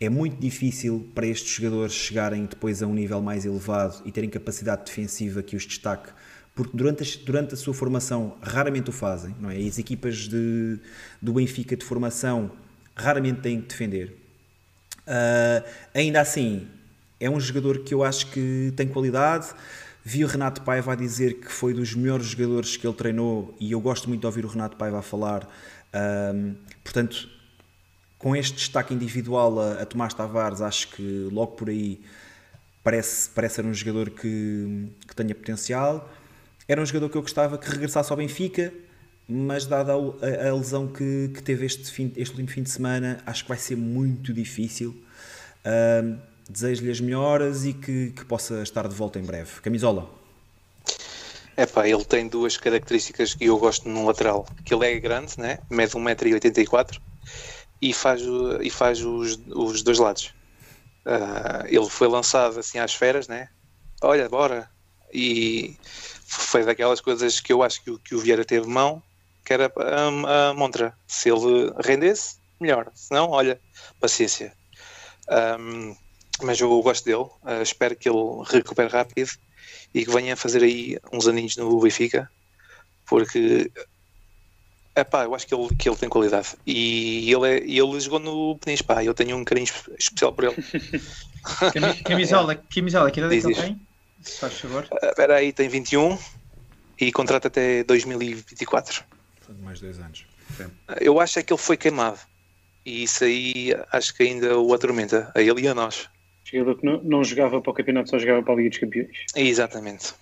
[0.00, 4.30] é muito difícil para estes jogadores chegarem depois a um nível mais elevado e terem
[4.30, 6.10] capacidade defensiva que os destaque,
[6.54, 9.56] porque durante durante a sua formação raramente o fazem, não é?
[9.56, 10.78] As equipas de,
[11.20, 12.52] do Benfica de formação
[12.94, 14.16] raramente têm que defender.
[15.06, 16.66] Uh, ainda assim,
[17.18, 19.52] é um jogador que eu acho que tem qualidade,
[20.06, 23.72] Vi o Renato Paiva a dizer que foi dos melhores jogadores que ele treinou e
[23.72, 25.48] eu gosto muito de ouvir o Renato Paiva a falar.
[26.34, 27.26] Um, portanto,
[28.18, 32.02] com este destaque individual a, a, Tomás Tavares, acho que logo por aí
[32.82, 36.12] parece, parece ser um jogador que, que tenha potencial.
[36.66, 38.72] Era um jogador que eu gostava que regressasse ao Benfica,
[39.28, 42.70] mas dada a, a, a lesão que, que teve este, fim, este último fim de
[42.70, 44.94] semana, acho que vai ser muito difícil.
[45.64, 49.60] Um, Desejo-lhe as melhoras e que, que possa estar de volta em breve.
[49.62, 50.10] Camisola.
[51.56, 54.46] É pá, ele tem duas características que eu gosto no lateral.
[54.64, 55.58] Que ele é grande, né?
[55.70, 57.00] mede 1,84m
[57.80, 58.22] e faz,
[58.60, 60.34] e faz os, os dois lados.
[61.06, 63.48] Uh, ele foi lançado assim às feras, né?
[64.02, 64.68] Olha, bora.
[65.12, 65.76] E
[66.40, 69.02] foi daquelas coisas que eu acho que, que o Vieira teve mão,
[69.44, 70.96] que era a, a montra.
[71.06, 72.90] Se ele rendesse, melhor.
[72.94, 73.60] Se não, olha,
[74.00, 74.52] paciência.
[75.58, 75.96] Um,
[76.42, 79.30] mas eu gosto dele, uh, espero que ele recupere rápido
[79.92, 82.28] e que venha fazer aí uns aninhos no Benfica,
[83.06, 83.70] porque
[84.96, 88.58] epá, eu acho que ele, que ele tem qualidade e ele, é, ele jogou no
[88.58, 89.68] Penis, pá, eu tenho um carinho
[89.98, 90.56] especial por ele.
[92.04, 93.80] camisola, camisola, que idade é que ele tem?
[94.24, 94.88] Se faz favor.
[94.90, 96.18] Uh, espera aí, tem 21
[97.00, 99.04] e contrato até 2024.
[99.60, 100.26] mais dois anos.
[101.00, 102.18] Eu acho é que ele foi queimado.
[102.84, 106.08] E isso aí acho que ainda o atormenta, a ele e a nós.
[106.44, 109.16] Jogador que não, não jogava para o campeonato, só jogava para a Liga dos Campeões.
[109.34, 110.14] Exatamente.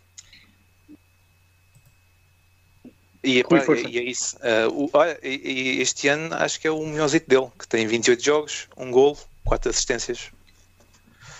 [3.24, 4.36] E, epá, e é isso.
[4.38, 7.86] Uh, o- olha, e- e este ano acho que é o melhorzito dele, que tem
[7.86, 10.30] 28 jogos, um gol, 4 assistências.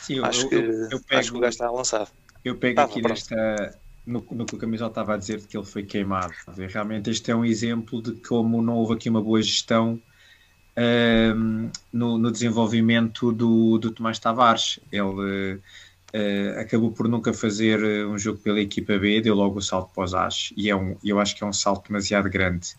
[0.02, 2.10] Sim, eu, acho, eu- que, eu- eu acho que o pego, gajo está lançado.
[2.44, 3.08] Eu pego Tá, aqui pronto.
[3.10, 3.78] nesta.
[4.04, 6.34] No, no que o Camisola estava a dizer de que ele foi queimado.
[6.56, 10.00] Realmente, este é um exemplo de como não houve aqui uma boa gestão
[10.76, 14.80] ahm, no, no desenvolvimento do, do Tomás Tavares.
[14.90, 15.60] Ele
[16.12, 19.92] eh, acabou por nunca fazer eh, um jogo pela equipa B, deu logo o salto
[19.94, 22.70] para os As, e é um, eu acho que é um salto demasiado grande.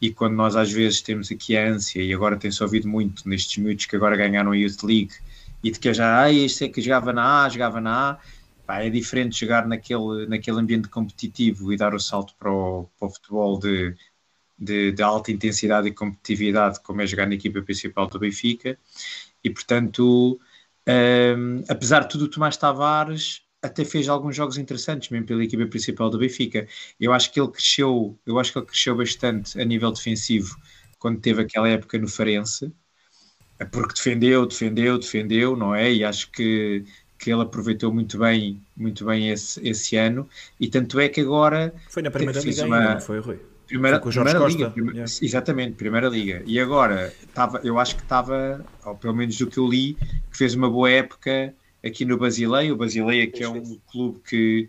[0.00, 3.56] E quando nós às vezes temos aqui a ânsia, e agora tem-se ouvido muito nestes
[3.62, 5.12] miúdos que agora ganharam a Youth League,
[5.62, 8.18] e de que já, ah, este é que jogava na A, jogava na A,
[8.72, 13.08] pá, é diferente jogar naquele, naquele ambiente competitivo e dar o salto para o, para
[13.08, 13.94] o futebol de,
[14.58, 18.78] de, de alta intensidade e competitividade, como é jogar na equipa principal do Benfica,
[19.44, 20.40] e portanto,
[20.88, 25.66] hum, apesar de tudo, o Tomás Tavares até fez alguns jogos interessantes, mesmo pela equipa
[25.66, 26.66] principal do Benfica.
[26.98, 30.56] Eu acho que ele cresceu, eu acho que ele cresceu bastante a nível defensivo
[30.98, 32.72] quando teve aquela época no Farense,
[33.70, 35.92] porque defendeu, defendeu, defendeu, não é?
[35.92, 36.84] E acho que,
[37.22, 41.72] que ele aproveitou muito bem, muito bem esse, esse ano, e tanto é que agora
[41.88, 43.38] Foi na primeira liga uma- ainda, não foi, Rui?
[43.66, 45.12] Primeira, Foi com o Jorge primeira Costa, liga, prime- yeah.
[45.22, 46.42] exatamente, primeira liga.
[46.44, 49.94] E agora estava, eu acho que estava, ou pelo menos do que eu li,
[50.30, 52.72] que fez uma boa época aqui no Basileia.
[52.72, 54.68] O Basileia que é um clube que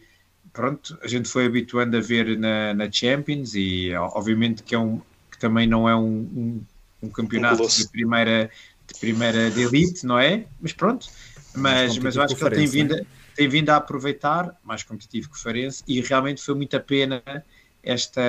[0.54, 5.00] pronto, a gente foi habituando a ver na, na Champions e obviamente que é um
[5.32, 6.66] que também não é um, um,
[7.02, 7.82] um campeonato colosso.
[7.84, 8.50] de primeira
[8.88, 10.46] de primeira de elite, não é?
[10.60, 11.08] Mas pronto,
[11.56, 13.02] mas, mas eu acho que ele tem vindo, a-
[13.36, 17.24] tem vindo a aproveitar, mais competitivo que o Farense, e realmente foi muita pena
[17.82, 18.22] esta,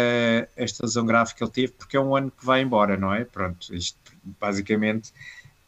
[0.57, 3.25] esta lesão grave que ele teve, porque é um ano que vai embora, não é?
[3.25, 3.99] Pronto, isto
[4.41, 5.13] basicamente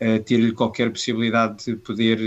[0.01, 2.19] eh, tira-lhe qualquer possibilidade de poder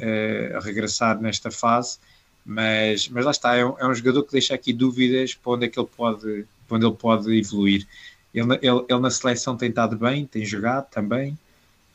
[0.00, 1.98] eh, regressar nesta fase,
[2.44, 5.66] mas, mas lá está, é um, é um jogador que deixa aqui dúvidas para onde
[5.66, 7.86] é que ele pode, para onde ele pode evoluir.
[8.34, 11.36] Ele, ele, ele na seleção tem estado bem, tem jogado também,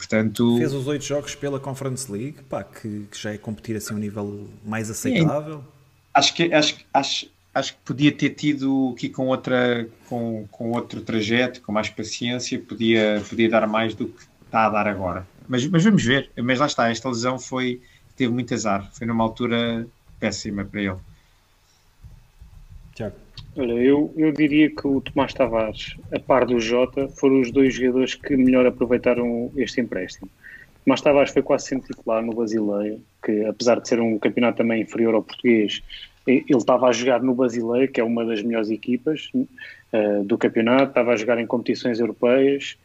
[0.01, 0.57] portanto...
[0.57, 3.97] Fez os oito jogos pela Conference League, pá, que, que já é competir assim a
[3.97, 5.63] um nível mais aceitável.
[6.11, 11.01] acho que acho, acho, acho que podia ter tido aqui com outra com, com outro
[11.01, 15.27] trajeto, com mais paciência, podia, podia dar mais do que está a dar agora.
[15.47, 16.31] Mas, mas vamos ver.
[16.35, 17.79] Mas lá está, esta lesão foi
[18.15, 19.87] teve muito azar, foi numa altura
[20.19, 20.97] péssima para ele.
[22.95, 23.15] Tiago.
[23.57, 27.73] Olha, eu, eu diria que o Tomás Tavares, a par do Jota, foram os dois
[27.73, 30.29] jogadores que melhor aproveitaram este empréstimo.
[30.85, 34.81] Tomás Tavares foi quase sempre titular no Basileia, que apesar de ser um campeonato também
[34.81, 35.83] inferior ao português,
[36.25, 39.29] ele estava a jogar no Basileia, que é uma das melhores equipas
[39.91, 42.77] eh, do campeonato, estava a jogar em competições europeias,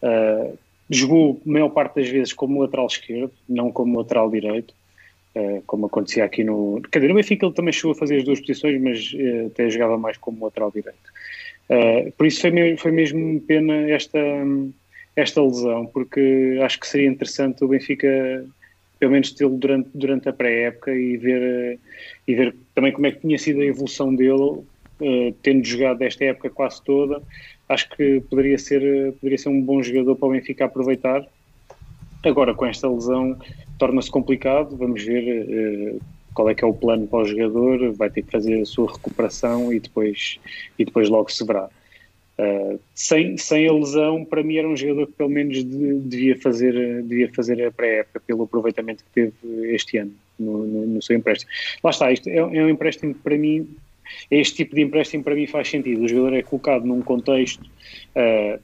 [0.00, 0.52] eh,
[0.88, 4.74] jogou a maior parte das vezes como lateral esquerdo, não como lateral direito.
[5.36, 6.80] Uh, como acontecia aqui no.
[6.92, 9.68] Quer dizer, no Benfica ele também chegou a fazer as duas posições, mas uh, até
[9.68, 11.10] jogava mais como lateral direito.
[11.68, 14.20] Uh, por isso foi, me- foi mesmo pena esta,
[15.16, 18.46] esta lesão, porque acho que seria interessante o Benfica,
[19.00, 21.80] pelo menos, tê-lo durante, durante a pré-época e ver,
[22.28, 26.24] e ver também como é que tinha sido a evolução dele, uh, tendo jogado esta
[26.26, 27.20] época quase toda.
[27.68, 31.26] Acho que poderia ser, poderia ser um bom jogador para o Benfica aproveitar.
[32.24, 33.36] Agora, com esta lesão,
[33.78, 34.76] torna-se complicado.
[34.76, 35.96] Vamos ver eh,
[36.34, 37.92] qual é que é o plano para o jogador.
[37.92, 40.38] Vai ter que fazer a sua recuperação e depois,
[40.78, 41.68] e depois logo se verá.
[42.36, 46.36] Uh, sem, sem a lesão, para mim era um jogador que pelo menos de- devia,
[46.36, 46.72] fazer,
[47.04, 51.48] devia fazer a pré-época pelo aproveitamento que teve este ano no, no- no seu empréstimo.
[51.84, 53.68] Lá está, isto é, é um empréstimo que para mim,
[54.32, 56.02] este tipo de empréstimo para mim faz sentido.
[56.02, 57.62] O jogador é colocado num contexto
[58.16, 58.60] uh,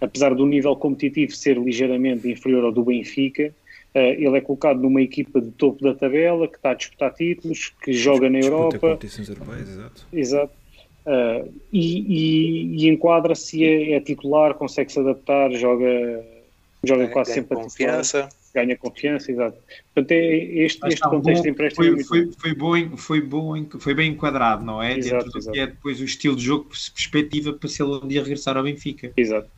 [0.00, 3.52] apesar do nível competitivo ser ligeiramente inferior ao do Benfica,
[4.00, 7.92] ele é colocado numa equipa de topo da tabela, que está a disputar títulos, que
[7.92, 10.06] joga na Europa, competições europeias, exato.
[10.12, 10.52] exato,
[11.10, 11.98] Eh, e,
[12.82, 15.86] e- e enquadra-se, é, é titular, consegue se adaptar, joga,
[16.84, 18.28] joga quase Ganha sempre a titular, confiança.
[18.54, 19.56] ganha confiança, exato.
[19.94, 22.32] Portanto, é este, este contexto bom, de empréstimo é foi, muito foi, bom.
[22.38, 24.98] foi, bom, foi, bom, foi bem enquadrado, não é?
[24.98, 25.54] Exato, Dentro do exato.
[25.54, 28.62] que é depois o estilo de jogo, perspectiva para se ele um dia regressar ao
[28.64, 29.10] Benfica.
[29.16, 29.48] Exato.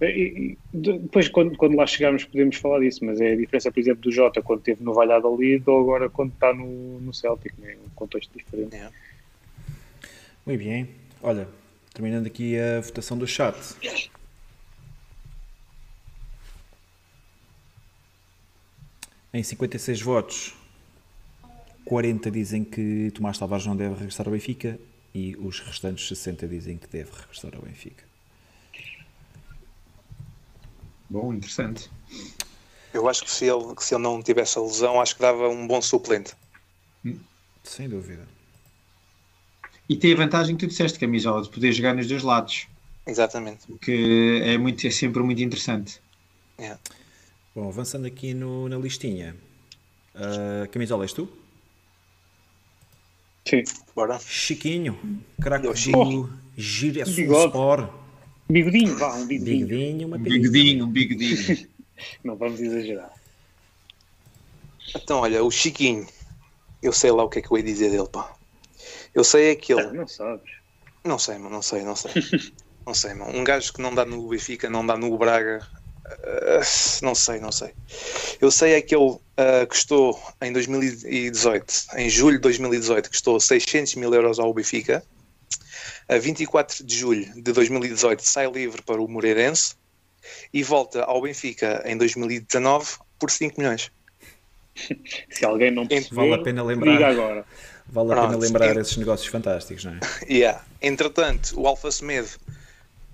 [0.00, 4.02] E- depois, quando, quando lá chegarmos, podemos falar disso, mas é a diferença, por exemplo,
[4.02, 7.76] do Jota quando esteve no Valladolid ou agora quando está no, no Celtic, né?
[7.84, 8.76] um contexto diferente.
[8.76, 8.90] É.
[10.44, 10.88] Muito bem.
[11.22, 11.48] Olha,
[11.92, 13.56] terminando aqui a votação do chat.
[19.32, 20.54] Em 56 votos,
[21.84, 24.78] 40 dizem que Tomás Tavares não deve regressar ao Benfica
[25.14, 28.05] e os restantes 60 dizem que deve regressar ao Benfica.
[31.08, 31.90] Bom, interessante.
[32.92, 35.48] Eu acho que se ele, que se ele não tivesse a lesão, acho que dava
[35.48, 36.34] um bom suplente.
[37.62, 38.26] Sem dúvida.
[39.88, 42.66] E tem a vantagem que tu disseste, camisola, de poder jogar nos dois lados,
[43.06, 43.66] Exatamente.
[43.80, 46.00] que é, muito, é sempre muito interessante.
[46.58, 46.80] Yeah.
[47.54, 49.36] Bom, avançando aqui no- na listinha.
[50.14, 51.28] Ah, camisola, és tu?
[53.48, 53.62] Sim.
[53.94, 54.18] Bora.
[54.18, 54.98] Chiquinho,
[55.40, 56.30] craque Eu, do.
[56.56, 57.88] Giresunspor.
[58.48, 59.66] Bigodinho, vá, um bigodinho.
[59.66, 61.68] Bigodinho, uma Um bigodinho, um bigodinho.
[62.22, 63.12] Não vamos exagerar.
[64.94, 66.06] Então, olha, o Chiquinho.
[66.82, 68.32] Eu sei lá o que é que eu ia dizer dele, pá.
[69.14, 69.92] Eu sei é que Ah.
[69.92, 70.50] Não sabes.
[71.04, 72.12] Não sei, mano, não sei, não sei.
[72.86, 73.36] não sei, mano.
[73.36, 75.66] Um gajo que não dá no Benfica, não dá no Braga.
[76.04, 76.60] ah,
[77.02, 77.72] não sei, não sei.
[78.40, 83.94] Eu sei é que ele ah, custou em 2018, em julho de 2018, custou 600
[83.96, 85.02] mil euros ao Benfica.
[86.08, 89.74] A 24 de julho de 2018 sai livre para o Moreirense
[90.52, 93.90] e volta ao Benfica em 2019 por 5 milhões.
[95.30, 96.92] Se alguém não percebeu, Vale a pena lembrar.
[96.92, 97.44] diga agora.
[97.88, 100.00] Vale a pena lembrar esses negócios fantásticos, não é?
[100.32, 100.64] Yeah.
[100.80, 102.28] Entretanto, o Alfa Semedo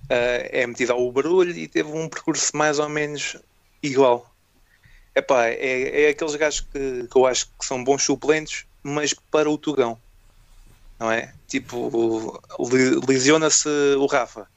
[0.08, 3.36] eh, é metido ao barulho e teve um percurso mais ou menos
[3.82, 4.30] igual.
[5.14, 9.48] Epá, é, é aqueles gajos que, que eu acho que são bons suplentes, mas para
[9.50, 9.98] o Tugão.
[10.98, 11.32] Não é?
[11.52, 12.40] Tipo,
[13.06, 14.48] lesiona-se o Rafa.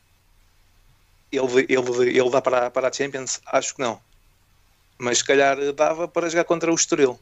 [1.29, 3.41] Ele, ele, ele dá para, para a Champions?
[3.47, 3.99] Acho que não.
[4.97, 7.19] Mas se calhar dava para jogar contra o Estoril.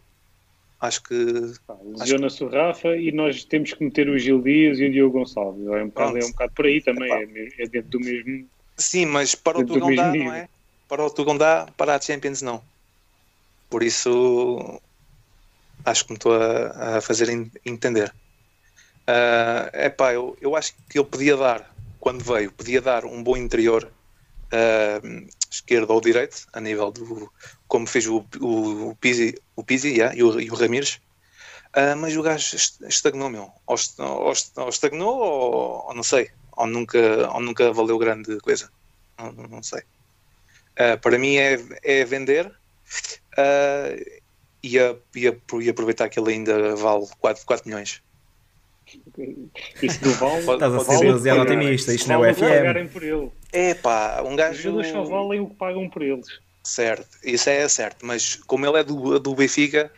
[0.80, 1.16] Acho que
[1.96, 5.66] Lesiona-se o Rafa e nós temos que meter o Gil Dias e o Diogo Gonçalves.
[5.66, 7.12] É um bocado, é um bocado por aí também.
[7.12, 8.48] É, é dentro do mesmo.
[8.78, 10.26] Sim, mas para o Tugão dá, nível.
[10.26, 10.48] não é?
[10.88, 12.64] Para o Tugão dá, para a Champions não.
[13.72, 14.80] Por isso,
[15.84, 18.14] acho que me estou a, a fazer en- entender.
[19.08, 23.36] É epá, eu, eu acho que ele podia dar, quando veio, podia dar um bom
[23.38, 23.94] interior
[24.54, 25.02] ah,
[25.52, 27.32] esquerdo ou direito, a nível do.
[27.68, 31.00] como fez o, o, o Pizzi, o Pizzi yeah, e, o, e o Ramires.
[31.74, 33.54] Ah, mas o gajo est- estagnou, meu.
[33.68, 36.30] Ou, ou est- ou estagnou, ou, ou não sei.
[36.58, 37.00] Ou nunca,
[37.34, 38.72] ou nunca valeu grande coisa.
[39.20, 39.84] Não, não- sei.
[40.78, 42.52] Ah, para mim é, é vender
[43.38, 43.90] ah,
[44.64, 48.02] e, a- e, a- e aproveitar que ele ainda vale 4, 4 milhões.
[49.82, 50.40] Isso do Val.
[50.40, 53.32] Estás a ser demasiado otimista, isto não é FM.
[53.52, 54.62] É pá, um Os gajo.
[54.62, 56.28] jogadores só valem o que pagam por eles.
[56.64, 59.92] Certo, isso é certo, mas como ele é do, do Benfica,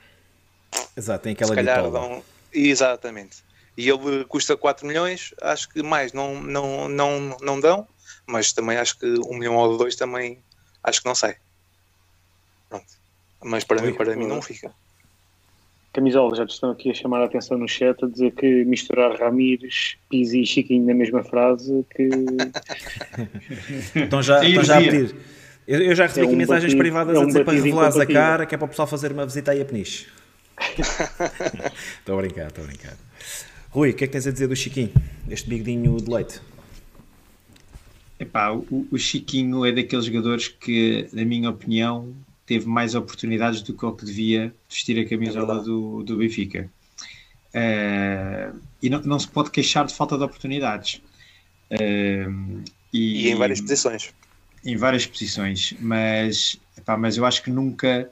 [0.97, 2.09] Exato, tem se aquela calhar bitola.
[2.09, 2.23] dão.
[2.51, 3.43] Exatamente.
[3.77, 7.87] E ele custa 4 milhões, acho que mais não, não, não, não dão,
[8.25, 10.39] mas também acho que 1 milhão ou 2 também
[10.83, 11.35] acho que não sai.
[12.69, 12.85] Pronto.
[13.43, 13.87] Mas para Oi.
[13.91, 14.73] mim, para mim não fica.
[15.95, 19.17] Camisola, já te estão aqui a chamar a atenção no chat a dizer que misturar
[19.17, 22.09] Ramires, Pizzi e Chiquinho na mesma frase que
[24.03, 25.15] Estão já, Sim, estão já a pedir.
[25.67, 27.53] Eu, eu já recebi É aqui um mensagens batido- privadas é a um dizer para
[27.53, 30.07] revelares a cara, que é para o pessoal fazer uma visita aí a Peniche.
[31.99, 32.93] Estou a brincar, estou a brincar.
[33.69, 34.91] Rui, o que é que tens a dizer do Chiquinho?
[35.29, 36.39] Este bigodinho de leite.
[38.19, 42.13] Epá, o, o Chiquinho é daqueles jogadores que, na minha opinião,
[42.45, 45.65] teve mais oportunidades do que o que devia vestir a É camisola verdade.
[45.65, 46.69] do, do Benfica.
[47.53, 51.01] Eh, e não, não se pode queixar de falta de oportunidades.
[51.69, 52.27] Eh,
[52.93, 54.13] E em várias posições.
[54.63, 58.09] em várias posições, mas, epá, mas eu acho que nunca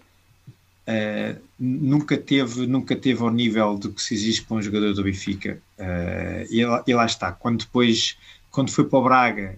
[0.88, 5.04] eh, nunca teve nunca teve ao nível do que se exige para um jogador do
[5.04, 5.62] Benfica
[6.50, 8.18] e, lá, e lá está quando depois
[8.52, 9.58] quando foi para o Braga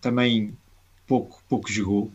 [0.00, 0.56] também
[1.06, 2.12] pouco pouco jogou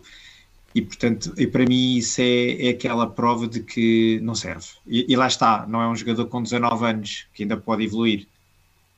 [0.78, 5.12] e portanto e para mim isso é, é aquela prova de que não serve e,
[5.12, 8.28] e lá está não é um jogador com 19 anos que ainda pode evoluir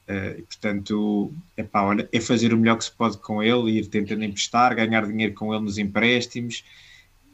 [0.10, 3.86] Uh, e, portanto, epá, olha, é fazer o melhor que se pode com ele, ir
[3.86, 6.64] tentando emprestar, ganhar dinheiro com ele nos empréstimos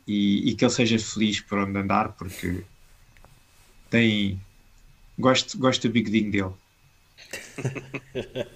[0.06, 2.66] e, e que ele seja feliz por onde andar, porque
[3.90, 4.42] tem.
[5.18, 6.52] Gosto, gosto do bigodinho dele.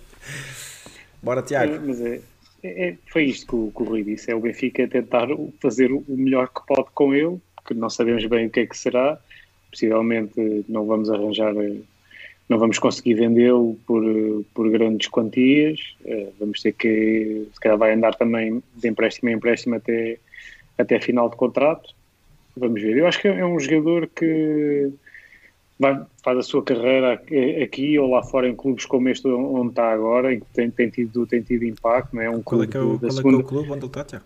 [1.23, 1.79] Bora, Tiago.
[1.87, 2.21] Mas é,
[2.63, 5.27] é- é- foi isto que o, que o Rui disse: é o Benfica tentar
[5.61, 7.37] fazer o melhor que pode com ele,
[7.67, 9.19] que não sabemos bem o que é que será.
[9.71, 11.77] Possivelmente não vamos arranjar, eh,
[12.49, 15.79] não vamos conseguir vendê-lo por, eh, por grandes quantias.
[16.05, 20.17] Eh, Vamos ter que, se calhar, vai andar também de empréstimo em empréstimo até,
[20.77, 21.93] até final de contrato.
[22.57, 22.97] Vamos ver.
[22.97, 24.91] Eu acho que é um jogador que
[25.79, 27.13] vai- faz a sua carreira
[27.63, 30.89] aqui- ou lá fora em clubes como este onde está agora, em que tem, tem,
[30.89, 32.29] tido, tem tido impacto, não é?
[32.29, 33.37] Um Qual é clube que é o, qual é que é segunda.
[33.37, 34.25] o clube onde ele está, Tiago?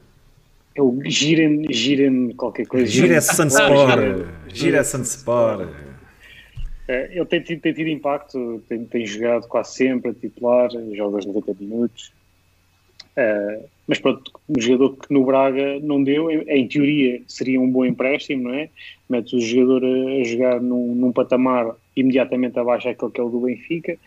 [0.75, 2.87] É o Giren, Giren qualquer coisa.
[2.87, 3.21] Giren-
[4.47, 5.69] Gira Sunspor.
[6.87, 11.17] É, ele tem tido, tem tido impacto, tem, tem jogado quase sempre a titular, joga
[11.19, 12.11] os 90 minutos.
[13.17, 17.69] Uh, mas pronto, um jogador que no Braga não deu, em, em, teoria seria um
[17.69, 18.69] bom empréstimo, não é?
[19.09, 23.29] Metes o jogador a, a jogar num, num, patamar imediatamente abaixo daquele que é o
[23.29, 23.97] do Benfica,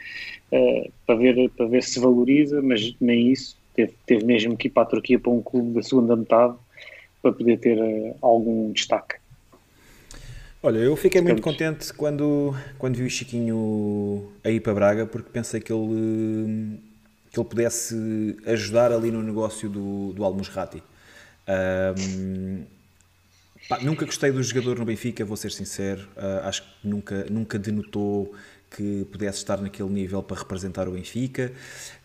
[0.53, 3.57] uh, para, ver, para ver se valoriza, mas nem isso.
[3.75, 6.57] Teve, teve mesmo que ir para a Turquia para um clube da segunda metade
[7.21, 9.17] para poder ter uh, algum destaque.
[10.63, 15.31] Olha, eu fiquei muito contente quando, quando vi o Chiquinho a ir para Braga, porque
[15.31, 16.81] pensei que ele
[17.37, 20.83] que ele pudesse ajudar ali no negócio do, do Almusrati.
[21.47, 22.65] Um,
[23.83, 26.09] nunca gostei do jogador no Benfica, vou ser sincero.
[26.17, 28.35] Uh, acho que nunca, nunca denotou
[28.75, 31.53] que pudesse estar naquele nível para representar o Benfica.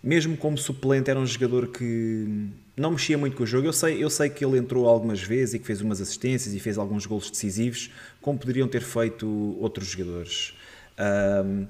[0.04, 3.68] Mesmo como suplente, era um jogador que não mexia muito com o jogo.
[3.68, 6.60] Eu sei, eu sei que ele entrou algumas vezes e que fez umas assistências e
[6.60, 7.90] fez alguns golos decisivos,
[8.22, 10.54] como poderiam ter feito outros jogadores.
[11.00, 11.68] Um,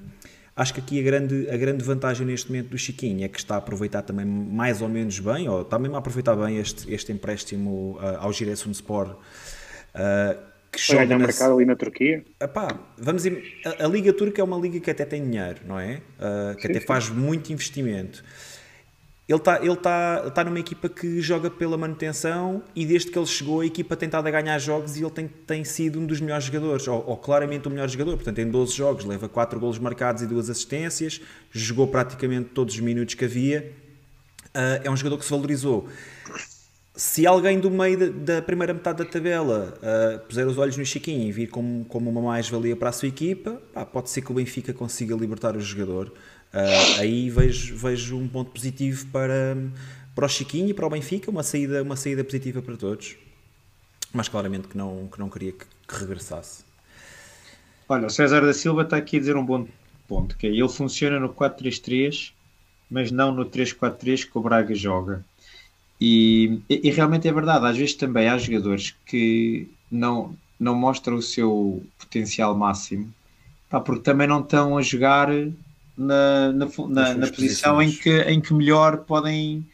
[0.54, 3.54] Acho que aqui a grande, a grande vantagem neste momento do Chiquinho é que está
[3.54, 7.10] a aproveitar também mais ou menos bem, ou está mesmo a aproveitar bem este, este
[7.10, 9.16] empréstimo uh, ao Giresunspor.
[9.94, 11.18] Uh, que joga na...
[11.18, 12.24] mercado ali na Turquia.
[12.40, 16.00] Epá, vamos a, a, Liga Turca é uma liga que até tem dinheiro, não é?
[16.18, 16.86] Uh, que sim, até sim.
[16.86, 18.22] faz muito investimento.
[19.28, 23.26] Ele está ele tá, tá numa equipa que joga pela manutenção e desde que ele
[23.26, 26.20] chegou a equipa tem estado a ganhar jogos e ele tem, tem sido um dos
[26.20, 28.16] melhores jogadores, ou, ou claramente o melhor jogador.
[28.16, 31.20] Portanto, em 12 jogos leva 4 golos marcados e 2 assistências,
[31.52, 33.72] jogou praticamente todos os minutos que havia.
[34.48, 35.88] Uh, é um jogador que se valorizou.
[36.94, 40.84] Se alguém do meio da, da primeira metade da tabela uh, puser os olhos no
[40.84, 44.30] Chiquinho e vir como, como uma mais-valia para a sua equipa, pá, pode ser que
[44.30, 46.12] o Benfica consiga libertar o jogador.
[46.52, 49.56] Uh, aí vejo, vejo um ponto positivo para,
[50.14, 53.16] para o Chiquinho e para o Benfica, uma saída, uma saída positiva para todos.
[54.12, 56.64] Mas claramente que não, que não queria que, que regressasse.
[57.88, 59.66] Olha, o César da Silva está aqui a dizer um bom
[60.06, 62.32] ponto, que é, ele funciona no 4-3-3,
[62.90, 65.24] mas não no 3-4-3 que o Braga joga.
[65.98, 71.22] E, e, realmente é verdade, às vezes também há jogadores que não, não mostram o
[71.22, 73.12] seu potencial máximo,
[73.70, 75.28] pá, porque também não estão a jogar
[75.96, 79.66] na, na, na, na posição em que, em que melhor podem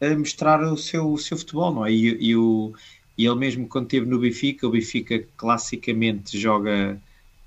[0.00, 1.92] uh, mostrar o seu, o seu futebol, não é?
[1.92, 2.72] E, e, o,
[3.16, 7.00] e ele mesmo quando esteve no Benfica, o Benfica classicamente joga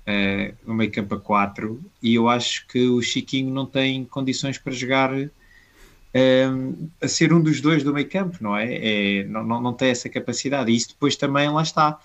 [0.06, 4.58] uh, no meio campo a 4 e eu acho que o Chiquinho não tem condições
[4.58, 9.20] para jogar uh, a ser um dos dois do meio campo, não é?
[9.20, 11.98] é não, não, não tem essa capacidade e isso depois também lá está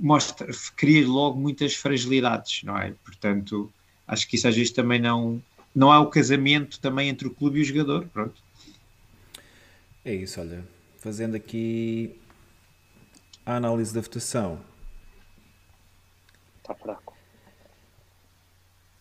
[0.00, 2.94] mostra, cria logo muitas fragilidades, não é?
[3.04, 3.70] Portanto,
[4.08, 5.40] acho que isso às vezes também não,
[5.74, 8.42] não há o casamento também entre o clube e o jogador, pronto.
[10.04, 10.64] É isso, olha,
[10.96, 12.18] fazendo aqui
[13.44, 14.58] a análise da votação.
[16.58, 17.16] Está fraco.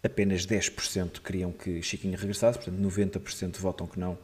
[0.03, 4.17] Apenas 10% queriam que Chiquinho regressasse, portanto 90% votam que não.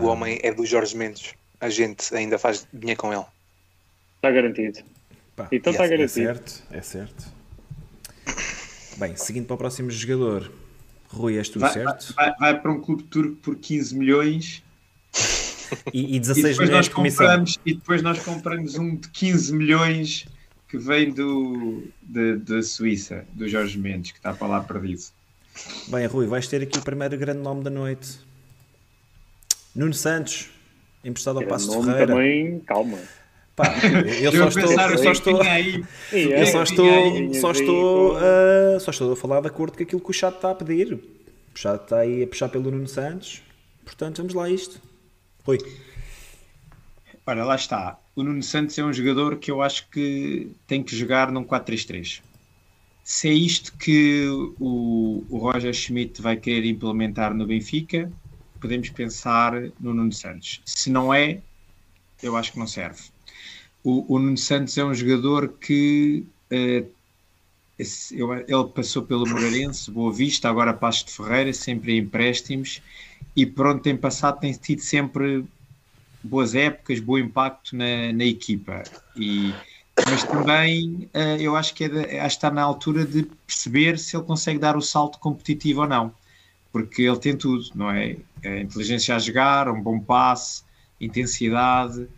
[0.00, 1.34] O homem é do Jorge Mendes.
[1.60, 3.24] A gente ainda faz dinheiro com ele.
[4.16, 4.80] Está garantido.
[5.36, 6.28] Pá, então está é, garantido.
[6.28, 7.41] É certo, é certo.
[9.02, 10.48] Bem, seguindo para o próximo jogador,
[11.08, 12.14] Rui, és tu vai, certo?
[12.14, 14.62] Vai, vai, para um clube turco por 15 milhões
[15.92, 17.26] e, e 16 e milhões de comissão.
[17.26, 20.24] Compramos, e depois nós compramos um de 15 milhões
[20.68, 25.02] que vem do, da Suíça, do Jorge Mendes, que está para lá perdido.
[25.88, 28.20] Bem, Rui, vais ter aqui o primeiro grande nome da noite.
[29.74, 30.48] Nuno Santos,
[31.04, 32.06] emprestado ao Passo de Ferreira.
[32.06, 32.98] Também, calma.
[33.54, 33.66] Pá,
[34.22, 35.42] eu, só estou, eu só estou,
[36.12, 40.10] eu só estou, só estou, uh, só estou a falar de acordo com aquilo que
[40.10, 40.94] o chat está a pedir.
[40.94, 43.42] O chat está aí a puxar pelo Nuno Santos,
[43.84, 44.80] portanto vamos lá a isto.
[45.44, 45.58] Rui.
[47.26, 47.98] Ora, lá está.
[48.16, 52.22] O Nuno Santos é um jogador que eu acho que tem que jogar num 4-3-3.
[53.04, 54.26] Se é isto que
[54.58, 58.10] o, o Roger Schmidt vai querer implementar no Benfica,
[58.58, 60.62] podemos pensar no Nuno Santos.
[60.64, 61.40] Se não é,
[62.22, 63.11] eu acho que não serve
[63.84, 67.02] o, o Nuno Santos é um jogador que uh,
[67.78, 72.80] ele passou pelo Moreirense, Boa Vista, agora Passos de Ferreira, sempre em empréstimos
[73.34, 75.44] e pronto, tem passado, tem tido sempre
[76.22, 78.82] boas épocas, bom impacto na, na equipa
[79.16, 79.52] e
[80.08, 83.98] mas também uh, eu acho que, é de, acho que está na altura de perceber
[83.98, 86.14] se ele consegue dar o salto competitivo ou não,
[86.72, 88.16] porque ele tem tudo, não é?
[88.44, 90.62] A inteligência a jogar, um bom passe,
[91.00, 92.08] intensidade,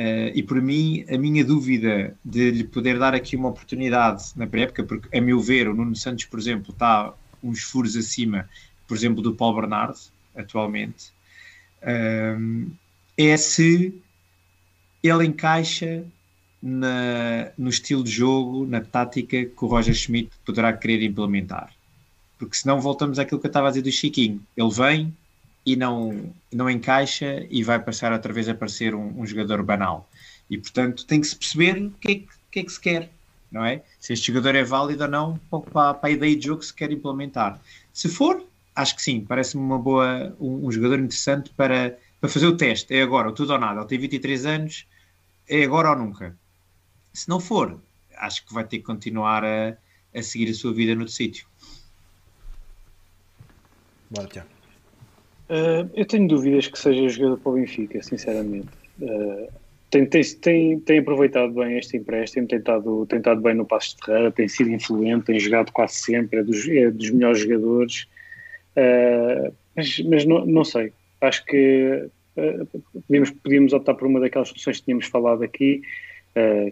[0.00, 4.46] Uh, e por mim, a minha dúvida de lhe poder dar aqui uma oportunidade na
[4.46, 7.12] pré-época, porque a meu ver, o Nuno Santos, por exemplo, está
[7.42, 8.48] uns furos acima,
[8.88, 9.98] por exemplo, do Paulo Bernardo,
[10.34, 11.12] atualmente,
[11.82, 12.70] uh,
[13.14, 13.94] é se
[15.02, 16.02] ele encaixa
[16.62, 21.74] na, no estilo de jogo, na tática que o Roger Schmidt poderá querer implementar.
[22.38, 24.40] Porque senão voltamos àquilo que eu estava a dizer do Chiquinho.
[24.56, 25.14] Ele vem
[25.70, 30.08] e não, não encaixa e vai passar outra vez a parecer um, um jogador banal.
[30.48, 32.14] E portanto tem que se perceber o que é
[32.50, 33.08] que, é que se quer,
[33.52, 33.82] não é?
[34.00, 36.74] Se este jogador é válido ou não para, para a ideia de jogo que se
[36.74, 37.60] quer implementar.
[37.92, 38.44] Se for,
[38.74, 42.92] acho que sim, parece-me uma boa, um, um, jogador interessante para, para fazer o teste.
[42.92, 43.78] É agora, ou tudo ou nada.
[43.80, 44.86] Ele tem 23 anos,
[45.48, 46.36] é agora ou nunca.
[47.12, 47.80] Se não for,
[48.16, 49.76] acho que vai ter que continuar a,
[50.12, 51.46] a seguir a sua vida no sítio.
[54.10, 54.59] Bora, Tiago.
[55.50, 58.68] Uh, eu tenho dúvidas que seja jogador para o Benfica, sinceramente.
[59.02, 59.48] Uh,
[59.90, 63.96] tem, tem, tem, tem, aproveitado bem este empréstimo, tem estado, tem estado bem no Passo
[63.96, 68.06] de Ferreira, tem sido influente, tem jogado quase sempre, é dos, é dos melhores jogadores.
[68.76, 72.08] Uh, mas, mas não, não, sei, acho que
[73.08, 75.82] podíamos, podíamos optar por uma daquelas soluções que tínhamos falado aqui,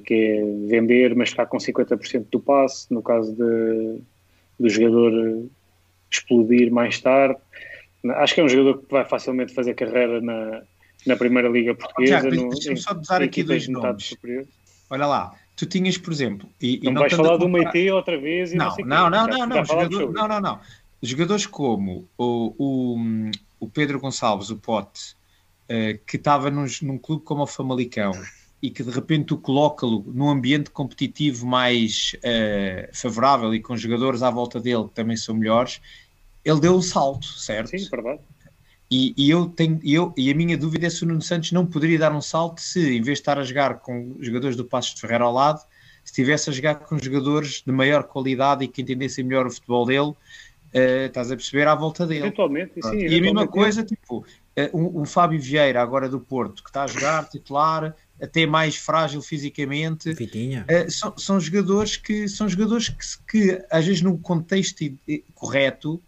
[0.04, 3.98] que é vender, mas ficar com 50% do passe, no caso de,
[4.58, 5.44] do jogador
[6.10, 7.38] explodir mais tarde.
[8.16, 10.62] Acho que é um jogador que vai facilmente fazer carreira na,
[11.06, 12.28] na Primeira Liga Portuguesa.
[12.28, 14.04] Oh, Deixa-me só dar aqui dois nomes.
[14.04, 14.46] Superior.
[14.90, 16.48] Olha lá, tu tinhas, por exemplo.
[16.60, 18.52] E, não, e não vais falar do Meite outra vez?
[18.52, 20.60] não, não, não, não, não, jogador, não, não, não.
[21.02, 23.30] Jogadores como o, o,
[23.60, 25.14] o Pedro Gonçalves, o Pote,
[25.64, 28.12] uh, que estava num, num clube como o Famalicão
[28.60, 34.22] e que de repente o coloca-lo num ambiente competitivo mais uh, favorável e com jogadores
[34.22, 35.80] à volta dele que também são melhores,
[36.44, 37.70] ele deu um salto, certo?
[37.70, 38.20] Sim, verdade.
[38.90, 41.66] E, e, eu tenho, eu, e a minha dúvida é se o Nuno Santos não
[41.66, 44.94] poderia dar um salto se, em vez de estar a jogar com jogadores do Passos
[44.94, 45.60] de Ferreira ao lado,
[46.02, 49.84] se estivesse a jogar com jogadores de maior qualidade e que entendessem melhor o futebol
[49.84, 52.20] dele, uh, estás a perceber, à volta dele.
[52.20, 52.78] Eventualmente, sim.
[52.78, 53.14] Eventualmente.
[53.14, 54.24] E a mesma coisa, tipo, uh,
[54.72, 59.20] um, um, Fábio Vieira, agora do Porto, que está a jogar titular, até mais frágil
[59.20, 60.12] fisicamente.
[60.12, 64.82] Uh, são, são, jogadores que são jogadores que, que às vezes no contexto
[65.34, 66.02] correto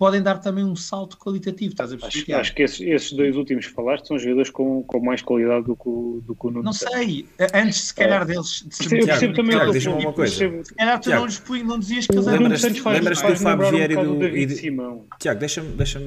[0.00, 1.72] podem dar também um salto qualitativo.
[1.72, 4.98] Estás a acho, acho que esses, esses, dois últimos que falaste são jogadores com, com
[4.98, 8.24] mais qualidade do que o, do que o Nuno Não sei, antes se calhar é.
[8.24, 8.64] deles.
[8.66, 10.64] De se eu percebo também Tiago, diz uma coisa.
[10.64, 12.42] Se calhar tu não, lhes, não dizias que eles eram.
[12.44, 14.26] Lembras-te lembras do Fábio Vieira e do.
[14.26, 14.72] E de...
[15.18, 16.00] Tiago, deixa-me deixa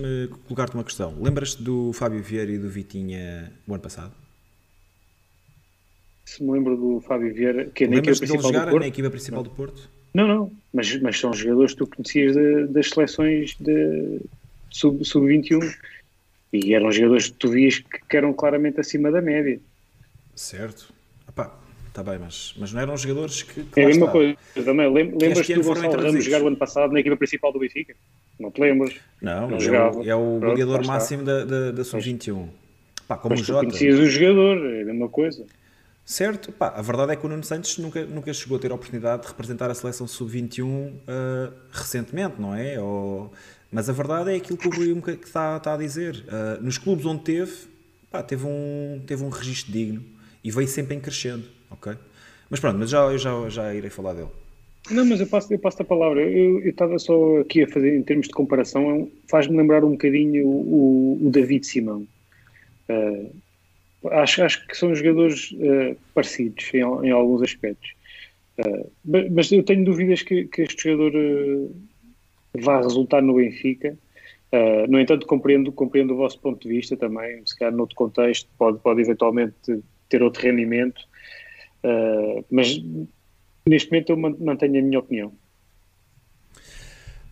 [0.48, 1.16] colocar-te uma questão.
[1.22, 4.12] Lembras-te do Fábio Vieira e do Vitinha o ano passado?
[6.26, 8.80] Se me lembro do Fábio Vieira, que é na equipa principal do Porto.
[8.80, 9.90] na equipa principal do Porto?
[10.14, 14.22] Não, não, mas, mas são jogadores que tu conhecias de, das seleções de
[14.70, 15.78] sub-21 sub
[16.54, 19.60] e eram jogadores que tu vias que, que eram claramente acima da média.
[20.36, 20.94] Certo.
[21.88, 23.64] está bem, mas, mas não eram jogadores que.
[23.64, 24.92] que é a mesma coisa também.
[24.92, 27.96] Lembras-te do Gonçalo Ramos jogar o ano passado na equipa principal do Benfica?
[28.40, 28.96] Não te lembras?
[29.22, 32.48] Não, não é, o, é o goleador máximo da, da, da sub-21.
[33.08, 33.66] Como mas o Jota.
[33.66, 35.46] conhecias o jogador, é a mesma coisa.
[36.06, 38.76] Certo, pá, a verdade é que o Nuno Santos nunca, nunca chegou a ter a
[38.76, 40.94] oportunidade de representar a seleção sub-21 uh,
[41.72, 42.78] recentemente, não é?
[42.80, 43.32] Ou,
[43.72, 46.26] mas a verdade é aquilo que o Rui que está, está a dizer.
[46.28, 47.54] Uh, nos clubes onde teve,
[48.12, 50.04] pá, teve um, teve um registro digno
[50.44, 51.94] e veio sempre em crescendo, ok?
[52.50, 54.30] Mas pronto, mas já, eu já, já irei falar dele.
[54.92, 56.22] Não, mas eu passo, eu passo a palavra.
[56.22, 61.28] Eu, estava só aqui a fazer, em termos de comparação, faz-me lembrar um bocadinho o,
[61.28, 62.06] o David Simão.
[62.90, 63.34] Uh,
[64.12, 67.92] Acho, acho que são jogadores uh, parecidos em, em, alguns aspectos.
[68.58, 68.90] Uh,
[69.32, 71.76] mas eu tenho dúvidas que, que este jogador uh,
[72.60, 73.98] vá resultar no Benfica.
[74.88, 77.42] no entanto, compreendo, compreendo o vosso ponto de vista também.
[77.46, 79.56] Se calhar, noutro contexto, pode, pode eventualmente
[80.10, 81.02] ter outro rendimento.
[82.52, 82.80] mas
[83.66, 85.34] neste momento, eu mantenho a minha opinião.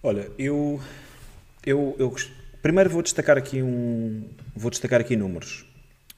[0.02, 0.82] Olha, eu,
[1.64, 2.16] eu, eu
[2.60, 4.24] primeiro vou destacar aqui um
[4.56, 5.71] vou destacar aqui números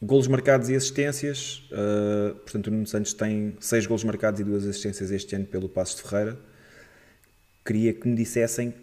[0.05, 4.67] Golos marcados e assistências, uh, portanto o Nuno Santos tem 6 golos marcados e 2
[4.67, 6.38] assistências este ano pelo Passo de Ferreira.
[7.65, 8.73] Queria que me dissessem,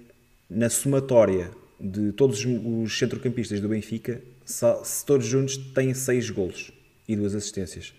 [0.49, 6.73] na somatória de todos os centrocampistas do Benfica, se todos juntos têm 6 golos
[7.07, 7.93] e 2 assistências.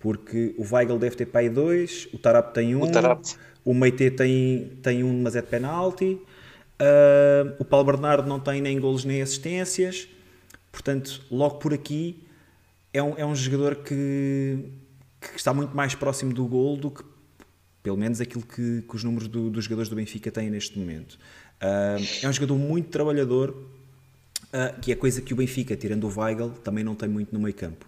[0.00, 4.10] Porque o Weigl deve ter pai 2, o Tarap tem 1, um, o, o Meite
[4.12, 9.04] tem, tem um, mas é de penalti, uh, o Paulo Bernardo não tem nem golos
[9.04, 10.08] nem assistências.
[10.70, 12.31] Portanto, logo por aqui
[12.92, 14.58] é um, é um jogador que,
[15.20, 17.02] que está muito mais próximo do gol do que,
[17.82, 21.18] pelo menos, aquilo que, que os números do, dos jogadores do Benfica têm neste momento.
[21.60, 26.20] Uh, é um jogador muito trabalhador, uh, que é coisa que o Benfica, tirando o
[26.20, 27.86] Weigl, também não tem muito no meio campo.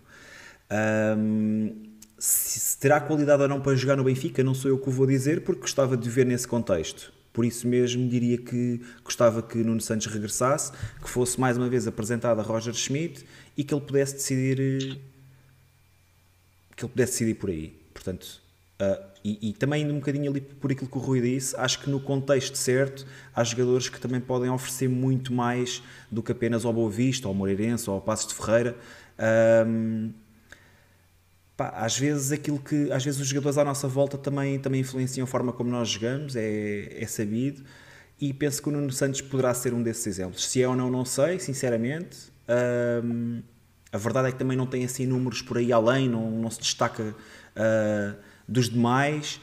[0.71, 4.89] Uh, se, se terá qualidade ou não para jogar no Benfica, não sou eu que
[4.89, 7.13] o vou dizer, porque gostava de ver nesse contexto.
[7.35, 10.71] Por isso mesmo diria que gostava que Nuno Santos regressasse,
[11.03, 13.25] que fosse mais uma vez apresentado a Roger Schmidt
[13.57, 14.99] e que ele pudesse decidir
[16.77, 17.69] que ele pudesse decidir por aí.
[17.93, 18.43] Portanto,
[18.75, 21.79] Uh, e, e, também indo um bocadinho ali por aquilo que o Rui disse, acho
[21.81, 26.65] que no contexto certo há jogadores que também podem oferecer muito mais do que apenas
[26.65, 28.77] ao Boa Vista, ao Moreirense ou ao Passos de Ferreira.
[29.67, 30.13] Um,
[31.57, 35.23] pá, às vezes aquilo que às vezes os jogadores à nossa volta também, também influenciam
[35.23, 37.63] a forma como nós jogamos, é, é sabido.
[38.21, 40.49] E penso que o Nuno Santos poderá ser um desses exemplos.
[40.49, 42.34] Se é ou não, não sei, sinceramente.
[42.49, 43.43] Um,
[43.93, 46.61] a verdade é que também não tem assim números por aí além, não, não se
[46.61, 48.17] destaca uh,
[48.47, 49.41] dos demais.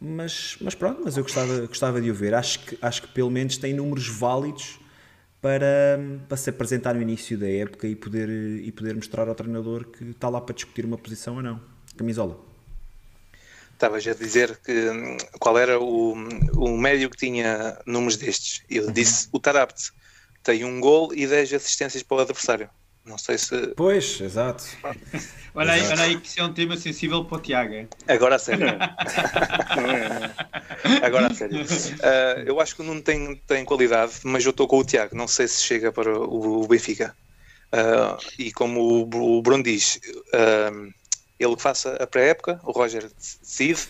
[0.00, 2.34] Mas, mas pronto, mas eu gostava, gostava de o ver.
[2.34, 4.78] Acho que, acho que pelo menos tem números válidos
[5.40, 5.98] para,
[6.28, 10.04] para se apresentar no início da época e poder, e poder mostrar ao treinador que
[10.04, 11.60] está lá para discutir uma posição ou não.
[11.96, 12.38] Camisola.
[13.72, 16.14] Estavas a dizer que hum, qual era o,
[16.56, 18.62] o médio que tinha números destes.
[18.68, 19.92] Eu disse o Tarabt
[20.44, 22.70] tem um gol e 10 assistências para o adversário.
[23.04, 23.74] Não sei se.
[23.76, 24.64] Pois, exato.
[25.54, 27.88] olha, aí, olha aí que isso é um tema sensível para o Tiago.
[28.08, 28.66] Agora a sério.
[31.02, 31.60] Agora a sério.
[31.60, 35.14] Uh, eu acho que o Nuno tem, tem qualidade, mas eu estou com o Tiago.
[35.14, 37.14] Não sei se chega para o, o Benfica.
[37.74, 40.00] Uh, e como o, o Bruno diz,
[40.32, 40.90] uh,
[41.38, 43.88] ele que faça a pré-época, o Roger decide,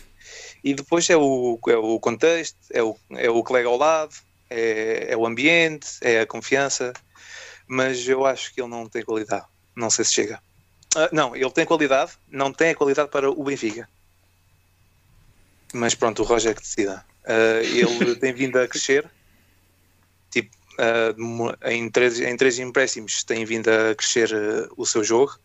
[0.63, 4.15] e depois é o, é o contexto, é o, é o colega ao lado,
[4.49, 6.93] é, é o ambiente, é a confiança
[7.67, 9.45] mas eu acho que ele não tem qualidade.
[9.75, 10.41] Não sei se chega.
[10.95, 13.89] Uh, não, ele tem qualidade, não tem a qualidade para o Benfica.
[15.73, 17.05] Mas pronto, o Roger é que decida.
[17.25, 19.09] Uh, ele tem vindo a crescer.
[20.29, 24.29] Tipo, uh, em, três, em três empréstimos tem vindo a crescer
[24.77, 25.37] o seu jogo.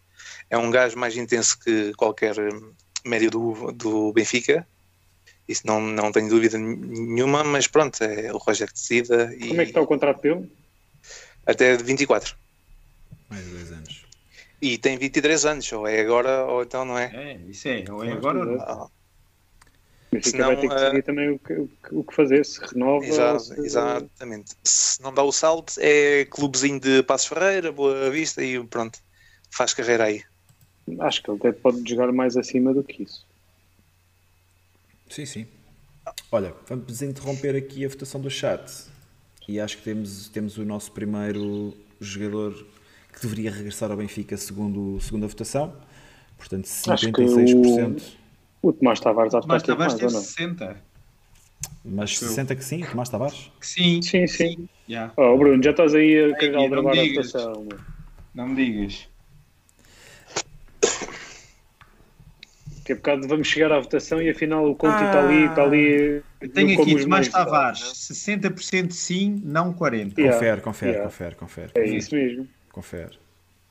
[0.49, 2.35] É um gajo mais intenso que qualquer
[3.05, 4.67] médio do, do Benfica.
[5.51, 9.35] Isso não, não tenho dúvida nenhuma, mas pronto, é o Roger que decida.
[9.35, 9.49] E...
[9.49, 10.49] Como é que está o contrato dele?
[11.47, 12.37] até 24.
[13.29, 14.05] Mais dois anos.
[14.61, 17.11] E tem 23 anos, ou é agora ou então não é.
[17.15, 18.61] É, isso é, ou é agora ou não.
[18.61, 18.89] Ah.
[20.13, 23.05] Mas Senão, vai ter que decidir uh, também o que, o que fazer, se renova.
[23.07, 23.61] Exa se...
[23.61, 24.57] Exatamente.
[24.65, 28.99] Se não dá o salto, é clubezinho de Passos Ferreira, Boa Vista e pronto,
[29.51, 30.25] faz carreira aí.
[30.99, 33.25] Acho que ele até pode jogar mais acima do que isso.
[35.11, 35.47] Sim, sim.
[36.31, 38.87] Olha, vamos interromper aqui a votação do chat
[39.49, 42.55] e acho que temos, temos o nosso primeiro jogador
[43.13, 45.75] que deveria regressar ao Benfica segundo, segundo a votação.
[46.39, 48.03] Portanto, 56%.
[48.63, 50.77] O, o Tomás Tavares, o Tomás Tavares teve 60%.
[51.85, 53.51] Mas 60 que sim, Tomás Tavares?
[53.59, 54.01] Que sim.
[54.01, 54.57] Sim, sim.
[54.57, 54.69] sim.
[54.89, 55.13] Yeah.
[55.17, 57.69] Oh, Bruno, já estás aí a aldrabar a votação.
[58.33, 59.10] Não me digas.
[62.85, 65.63] Que é bocado vamos chegar à votação e afinal o Conte ah, está ali, está
[65.63, 66.23] ali.
[66.53, 70.19] Tenho aqui Tomás Tavares, 60% sim, não 40%.
[70.19, 71.11] Yeah, confere, confere, yeah.
[71.11, 71.71] confere, confere.
[71.75, 72.49] É isso mesmo.
[72.73, 73.19] Confere.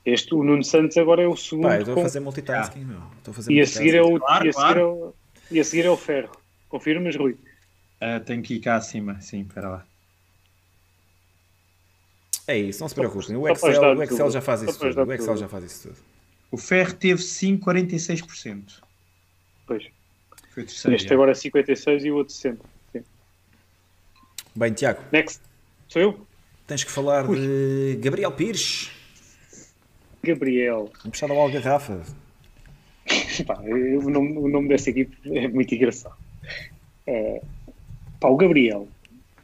[0.04, 1.68] Este, o Nuno Santos agora é o segundo.
[1.68, 3.02] Pá, estou a fazer multitasking, meu.
[3.18, 4.68] Estou a fazer e, a seguir é o, claro, e, a claro.
[4.68, 5.14] seguir é o,
[5.50, 6.30] e a seguir é o Ferro.
[6.68, 7.32] Confirmas, Rui?
[7.32, 9.86] Uh, tenho que ir cá acima, sim, espera lá.
[12.46, 13.36] É isso, não se preocupem.
[13.36, 15.04] O Excel, o Excel já faz isso tudo.
[15.04, 15.98] O Excel já faz isso tudo.
[16.50, 18.80] O Ferro teve 5,46%.
[19.70, 19.86] Pois.
[20.52, 20.96] Foi terceiro.
[20.96, 22.60] Este agora é 56 e o outro 60.
[22.90, 23.04] Sim.
[24.56, 25.00] Bem, Tiago.
[25.12, 25.40] Next.
[25.86, 26.26] Sou eu?
[26.66, 27.38] Tens que falar Ui.
[27.38, 28.90] de Gabriel Pires.
[30.24, 30.90] Gabriel.
[31.06, 32.02] Emprestado ao Algarrafa.
[33.46, 36.16] pá, o, nome, o nome dessa equipe é muito engraçado.
[37.06, 37.40] É,
[38.18, 38.88] pá, o Gabriel,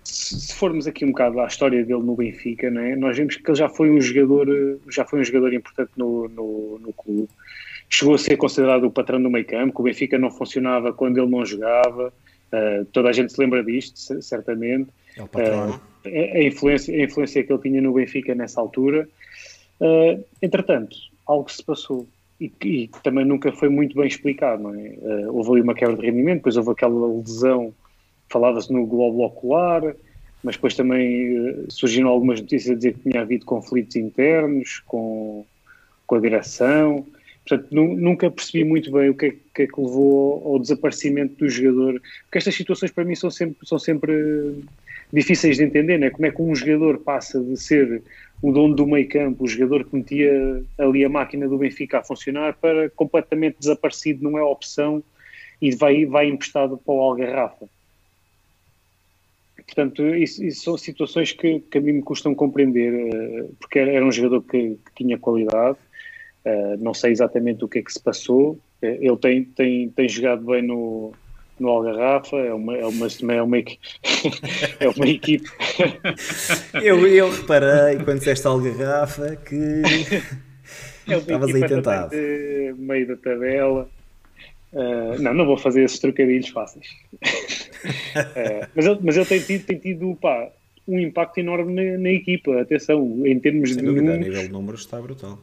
[0.02, 3.48] se, se, formos aqui um bocado à história dele no Benfica, né, nós vemos que
[3.48, 7.28] ele já foi um jogador, já foi um jogador importante no, no, no clube
[7.88, 11.18] chegou a ser considerado o patrão do meio campo, que o Benfica não funcionava quando
[11.18, 12.12] ele não jogava,
[12.52, 14.90] uh, toda a gente se lembra disto, certamente.
[15.16, 15.70] É o patrão.
[15.70, 19.08] Uh, a, influência, a influência que ele tinha no Benfica nessa altura.
[19.80, 20.96] Uh, entretanto,
[21.26, 22.06] algo se passou
[22.38, 24.62] e que também nunca foi muito bem explicado.
[24.62, 24.94] Não é?
[25.30, 27.72] houve ali uma quebra de rendimento, depois houve aquela lesão,
[28.28, 29.96] falava-se no globo ocular,
[30.42, 35.46] mas depois também surgiram algumas notícias a dizer que tinha havido conflitos internos com,
[36.06, 37.06] com a direção.
[37.46, 41.48] Portanto, nunca percebi muito bem o que é, que, é que levou ao, desaparecimento do
[41.48, 44.64] jogador, porque estas situações para mim são sempre, são sempre
[45.12, 46.10] difíceis de entender, né?
[46.10, 48.02] como é que um jogador passa de ser
[48.42, 52.02] o dono do meio campo, o jogador que metia ali a máquina do Benfica a
[52.02, 55.00] funcionar, para completamente desaparecido, não é opção,
[55.62, 57.68] e vai, vai emprestado para o Algarrafa.
[59.64, 64.04] Portanto, isso, isso são situações que, que, a mim me custam compreender, eh, porque era
[64.04, 65.78] um jogador que, que tinha qualidade,
[66.46, 68.52] Uh, não sei exatamente o que é que se passou.
[68.80, 71.12] Uh, ele tem, tem, tem jogado bem no,
[71.58, 73.58] no Algarrafa, é uma, é uma, é uma,
[74.78, 75.48] é uma equipe.
[76.80, 79.54] eu, eu reparei quando disseste Algarrafa que
[81.10, 82.14] é estavas aí tentado.
[82.76, 83.88] Meio da tabela.
[84.72, 86.86] Uh, não, não vou fazer esses trocadilhos fáceis.
[87.14, 90.48] uh, mas, ele, mas ele tem tido, tem tido pá,
[90.86, 92.60] um impacto enorme na, na, equipa.
[92.60, 93.84] Atenção, em termos Sem de.
[93.84, 95.38] Dúvida, números, a nível de números está brutal.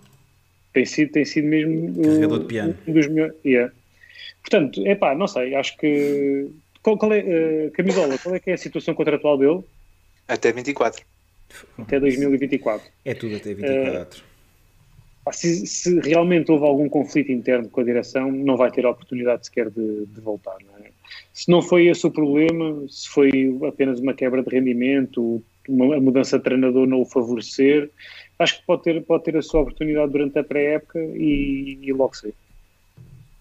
[0.73, 2.01] Tem sido, tem sido mesmo.
[2.01, 2.77] Carregador de piano.
[2.87, 3.35] Um dos melhores.
[3.45, 3.71] Yeah.
[4.41, 6.49] Portanto, é pá, não sei, acho que.
[6.81, 9.63] Qual, qual é, uh, Camisola, qual é que é a situação contratual dele?
[10.27, 11.05] Até 24.
[11.77, 12.85] Até 2024.
[13.05, 14.23] É tudo até 24.
[15.31, 19.45] Se, se, realmente houve algum conflito interno com a direção, não vai ter a oportunidade
[19.45, 20.57] sequer de, de voltar.
[20.65, 20.89] Não é?
[21.33, 26.01] Se não foi esse o problema, se foi apenas uma quebra de rendimento, uma, a
[26.01, 27.89] mudança de treinador não o favorecer,
[28.43, 32.15] acho que pode ter, pode ter a sua oportunidade durante a pré-época e, e logo
[32.15, 32.33] sei.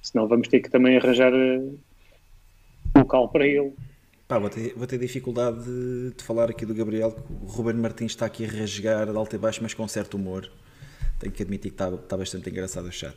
[0.01, 1.63] Senão vamos ter que também arranjar eh,
[2.97, 3.73] local para ele.
[4.27, 7.15] Pá, vou, ter, vou ter dificuldade de, de, falar aqui do Gabriel.
[7.43, 10.51] O Ruben Martins está aqui a rasgar de alto e baixo, mas com certo humor.
[11.19, 13.17] Tenho que admitir que está, está bastante engraçado o chat.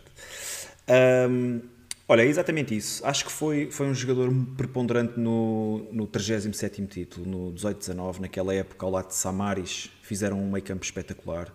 [1.29, 1.61] Um,
[2.07, 3.05] olha, é exatamente isso.
[3.05, 8.85] Acho que foi, foi um jogador preponderante no, no 37 título, no 18-19, naquela época,
[8.85, 9.89] ao lado de Samaris.
[10.01, 11.51] Fizeram um meio campo espetacular.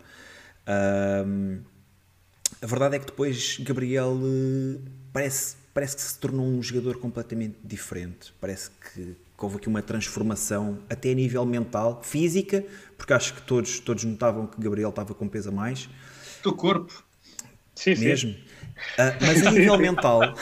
[1.27, 1.61] Um,
[2.61, 4.79] a verdade é que depois Gabriel eh,
[5.13, 8.35] parece, parece que se tornou um jogador completamente diferente.
[8.41, 12.65] Parece que, que houve aqui uma transformação, até a nível mental, física,
[12.99, 15.89] porque acho que todos, todos notavam que Gabriel estava com peso a mais
[16.43, 17.03] do corpo.
[17.75, 18.33] Sim, mesmo.
[18.33, 18.45] Sim.
[18.99, 20.35] Uh, mas a nível mental,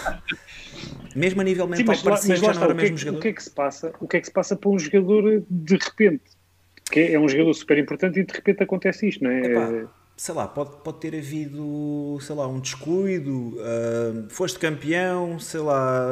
[1.15, 3.19] mesmo a nível mental, sim, mas, parecia mas já não era o mesmo que, jogador.
[3.19, 3.93] O que, é que se passa?
[4.01, 6.25] o que é que se passa para um jogador de repente?
[6.91, 9.41] Que é um jogador super importante e de repente acontece isto, não é?
[9.43, 9.89] Epá,
[10.19, 16.09] sei lá, pode, pode ter havido, sei lá, um descuido, uh, foste campeão, sei lá,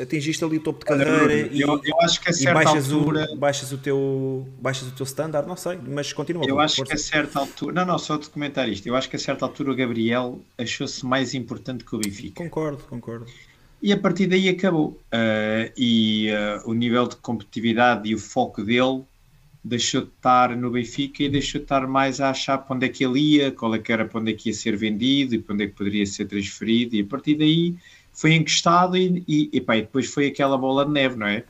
[0.00, 2.92] atingiste ali o topo de carreira eu, e, eu, eu acho que a certa baixas,
[2.92, 3.26] altura...
[3.32, 6.44] o, baixas o teu baixas o teu standard, não sei, mas continua.
[6.46, 9.16] Eu acho que a certa altura, não, não, só de comentar isto, eu acho que
[9.16, 12.44] a certa altura o Gabriel achou-se mais importante que o Benfica.
[12.44, 13.24] Concordo, concordo.
[13.80, 14.88] E a partir daí acabou.
[14.88, 19.04] Uh, e uh, o nível de competitividade e o foco dele
[19.68, 22.88] deixou de estar no Benfica e deixou de estar mais a achar para onde é
[22.88, 25.38] que ele ia, qual é que era para onde é que ia ser vendido e
[25.38, 27.74] para onde é que poderia ser transferido e a partir daí
[28.12, 31.44] foi encostado e, e, e, pá, e depois foi aquela bola de neve, não é?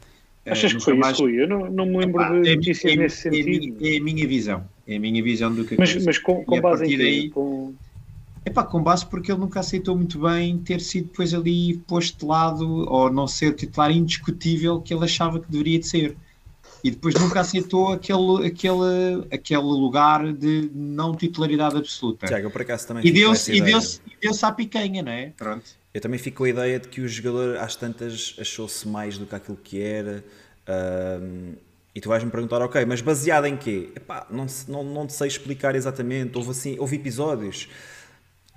[0.46, 1.14] Achas que foi mais...
[1.14, 1.42] isso, Rui?
[1.42, 3.86] Eu não, não me lembro Epá, de é notícias é, nesse é, sentido.
[3.86, 6.84] É, a minha visão, é a minha visão do que Mas, mas com, com base
[6.84, 7.74] em daí, com...
[8.44, 12.26] Epá, com base porque ele nunca aceitou muito bem ter sido depois ali posto de
[12.26, 16.16] lado ou não ser o titular indiscutível que ele achava que deveria de ser
[16.82, 22.26] e depois nunca aceitou aquele, aquele, aquele lugar de não titularidade absoluta.
[22.26, 23.80] Tiago, por acaso também e deu-se e deu
[24.20, 25.32] deu à picanha, não é?
[25.36, 25.64] Pronto.
[25.92, 29.26] Eu também fico com a ideia de que o jogador às tantas achou-se mais do
[29.26, 30.24] que aquilo que era.
[30.68, 31.54] Um,
[31.94, 33.90] e tu vais-me perguntar, ok, mas baseado em quê?
[33.96, 36.36] Epá, não, não, não te sei explicar exatamente.
[36.36, 37.68] Houve, assim, houve episódios.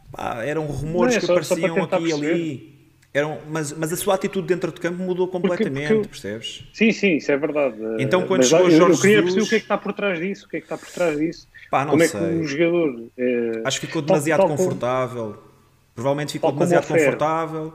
[0.09, 2.70] Epá, eram rumores é, que só, apareciam só aqui e ali.
[3.13, 6.63] Eram, mas, mas a sua atitude dentro de campo mudou completamente, porque, porque percebes?
[6.73, 7.75] Sim, sim, isso é verdade.
[7.99, 9.33] Então quando mas, chegou eu, Jorge eu queria Jesus...
[9.33, 10.89] perceber o que é que está por trás disso, o que é que está por
[10.89, 11.47] trás disso.
[11.69, 12.19] Pá, não como sei.
[12.19, 13.03] é que um jogador...
[13.17, 13.61] É...
[13.65, 15.23] Acho que ficou demasiado tal, tal confortável.
[15.25, 15.51] Como...
[15.93, 17.73] Provavelmente ficou demasiado confortável.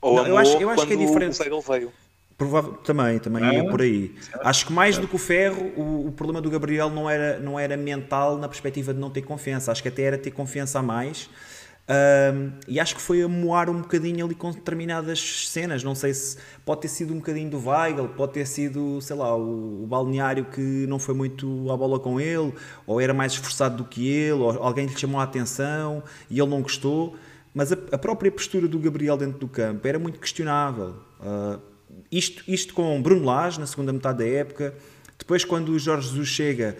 [0.00, 1.40] Ou não, eu acho, eu acho que é diferente.
[1.50, 1.92] O veio.
[2.36, 4.14] Provável, também, também é, ia por aí.
[4.42, 7.58] Acho que mais do que o Ferro, o, o, problema do Gabriel não era, não
[7.58, 9.72] era mental na perspectiva de não ter confiança.
[9.72, 11.28] Acho que até era ter confiança a mais
[11.88, 15.82] um, e acho que foi a moar um bocadinho ali com determinadas cenas.
[15.82, 19.34] Não sei se pode ter sido um bocadinho do Weigl, pode ter sido, sei lá,
[19.34, 22.52] o, o, balneário que não foi muito à bola com ele,
[22.86, 26.50] ou era mais esforçado do que ele, ou alguém lhe chamou a atenção e ele
[26.50, 27.16] não gostou.
[27.54, 30.96] Mas a, a própria postura do Gabriel dentro do campo era muito questionável.
[31.18, 31.58] Uh,
[32.12, 34.74] isto, isto com Bruno Lage na segunda metade da época.
[35.18, 36.76] Depois, quando o Jorge Jesus chega,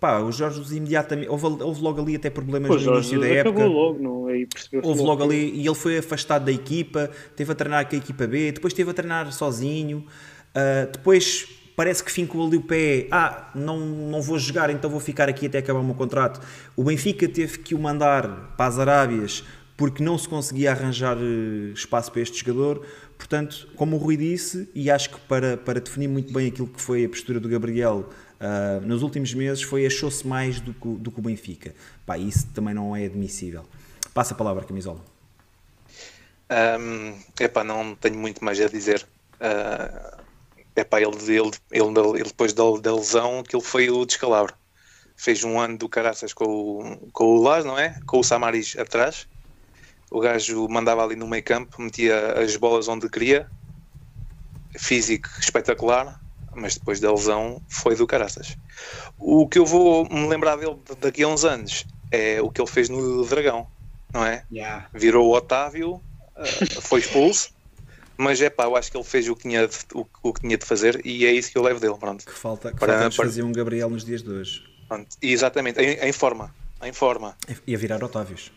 [0.00, 1.28] pá, o Jorge imediatamente.
[1.28, 3.66] Houve, houve logo ali até problemas Pô, no início da época.
[3.66, 4.46] Logo, não, aí
[4.82, 8.26] houve logo ali e ele foi afastado da equipa, teve a treinar com a equipa
[8.26, 10.04] B, depois teve a treinar sozinho,
[10.54, 14.98] uh, depois parece que fincou ali o pé, ah, não, não vou jogar, então vou
[14.98, 16.40] ficar aqui até acabar o meu contrato.
[16.74, 19.44] O Benfica teve que o mandar para as Arábias
[19.78, 22.84] porque não se conseguia arranjar eh, espaço para este jogador.
[23.16, 26.82] Portanto, como o Rui disse, e acho que para, para definir muito bem aquilo que
[26.82, 28.08] foi a postura do Gabriel
[28.40, 31.74] uh, nos últimos meses foi achou-se mais do que, do que o Benfica.
[32.06, 33.64] Pá, isso também não é admissível.
[34.14, 35.00] Passa a palavra, Camisola.
[36.50, 39.06] Um, epá, não tenho muito mais a dizer.
[39.34, 40.22] Uh,
[40.74, 44.54] epá, ele, ele, ele, ele depois da, da lesão, aquilo foi o descalabro.
[45.16, 47.98] Fez um ano do caraças com o, com o Laz, não é?
[48.06, 49.26] Com o Samaris atrás.
[50.10, 53.50] O gajo mandava ali no meio campo, metia as bolas onde queria.
[54.76, 56.20] Físico espetacular
[56.58, 58.56] mas depois da lesão foi do caraças.
[59.18, 62.70] O que eu vou me lembrar dele daqui a uns anos é o que ele
[62.70, 63.66] fez no Dragão,
[64.12, 64.44] não é?
[64.52, 64.88] Yeah.
[64.92, 65.94] Virou o Otávio,
[66.36, 67.50] uh, foi expulso,
[68.16, 70.40] Mas é pá, eu acho que ele fez o que tinha de, o, o que
[70.40, 71.94] tinha de fazer e é isso que eu levo dele.
[71.98, 72.24] Pronto.
[72.26, 74.64] Que falta, que Para- falta fazer um Gabriel nos dias de hoje.
[74.88, 75.08] Pronto.
[75.22, 76.52] Exatamente, em, em forma.
[76.82, 77.36] Em forma.
[77.66, 78.50] E a virar Otávios.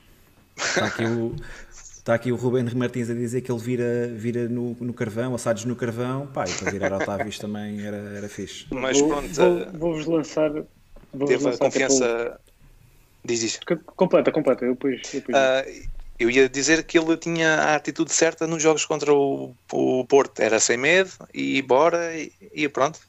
[0.57, 1.36] Está aqui o,
[2.02, 5.65] está aqui o Ruben Martins a dizer que ele vira, vira no, no carvão, assados
[5.65, 6.28] no carvão.
[6.28, 8.65] Pá, e para virar Otávios também era, era fixe.
[8.72, 10.49] Mas Vou- pronto, vou- Vou-vos lançar.
[11.14, 12.40] Vou-vos teve a lançar até confiança.
[13.23, 13.60] Diz isso.
[13.95, 14.65] Completa, completa.
[14.65, 14.99] Eu depois.
[15.14, 15.64] Eu depois Ah,
[16.19, 20.40] eu ia dizer que ele tinha a atitude certa nos jogos contra o, o Porto.
[20.40, 22.99] Era sem medo e bora e, e pronto.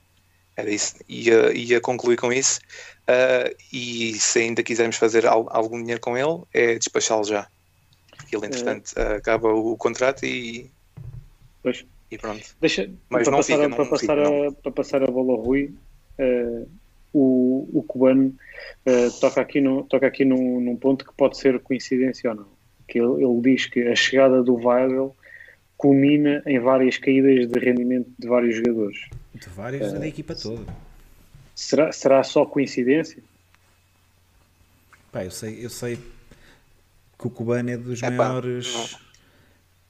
[0.55, 0.97] Era isso.
[1.09, 2.61] Ia, ia concluir com isso.
[3.09, 7.49] Ah, e se ainda quisermos fazer al- algum dinheiro com ele, é despachá-lo já.
[8.41, 10.71] Porque ele, entretanto, ah, acaba o, contrato e,
[11.63, 11.85] Pois.
[12.11, 12.43] e pronto.
[12.61, 15.07] Deixa, Mas para, não passar, fica, a- não para, passar fica, a, para passar a
[15.07, 15.75] bola ao Rui,
[16.19, 16.63] eh,
[17.13, 18.35] o, o cubano
[18.87, 22.47] eh, toca aqui, no, toca aqui num, num ponto que pode ser coincidência ou não.
[22.89, 25.15] Que ele, ele diz que a chegada do Weigl
[25.77, 28.99] culmina em várias caídas de rendimento de vários jogadores.
[29.35, 30.65] De vários da equipa toda.
[31.55, 33.23] Será, será só coincidência?
[35.11, 35.99] Pá, eu sei, eu sei
[37.23, 38.97] que o Cubano é dos Epá, maiores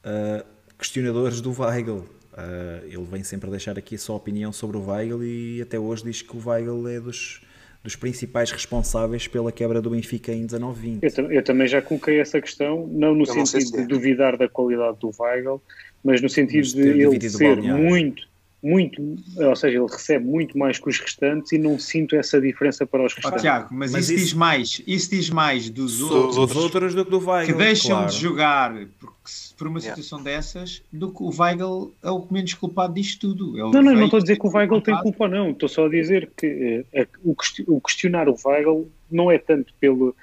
[0.05, 0.45] ah,
[0.79, 2.05] questionadores do Weigl.
[2.35, 5.79] Ah, ele vem sempre a deixar aqui a sua opinião sobre o Weigl e até
[5.79, 7.41] hoje diz que o Weigl é dos,
[7.83, 10.99] dos principais responsáveis pela quebra do Benfica em 19-20.
[11.03, 13.81] Eu, eu também já coloquei essa questão, não no Eu não sentido se é.
[13.81, 15.63] de duvidar da qualidade do Weigl,
[16.05, 18.29] mas no sentido Mas de ele ser muito,
[18.63, 19.03] muito,
[19.37, 23.05] ou seja, ele recebe muito mais que os restantes e não sinto essa diferença para
[23.05, 23.43] os restantes.
[23.43, 26.95] Tiago, mas, Mas isso, isso- diz mais, isso diz mais dos Dos outros Os outros
[26.95, 28.11] do que do Weigl, que deixam claro.
[28.13, 29.13] de jogar porque,
[29.59, 29.97] por uma Yeah.
[30.01, 33.51] situação dessas do que o Weigl é o menos culpado disto tudo.
[33.59, 35.03] Ele Não, não, veio- não estou a dizer que o Weigl tem culpado.
[35.03, 35.51] culpa, não.
[35.51, 37.35] Estou só a dizer que eh, a- o,
[37.67, 40.15] o questionar o Weigl não é tanto pelo,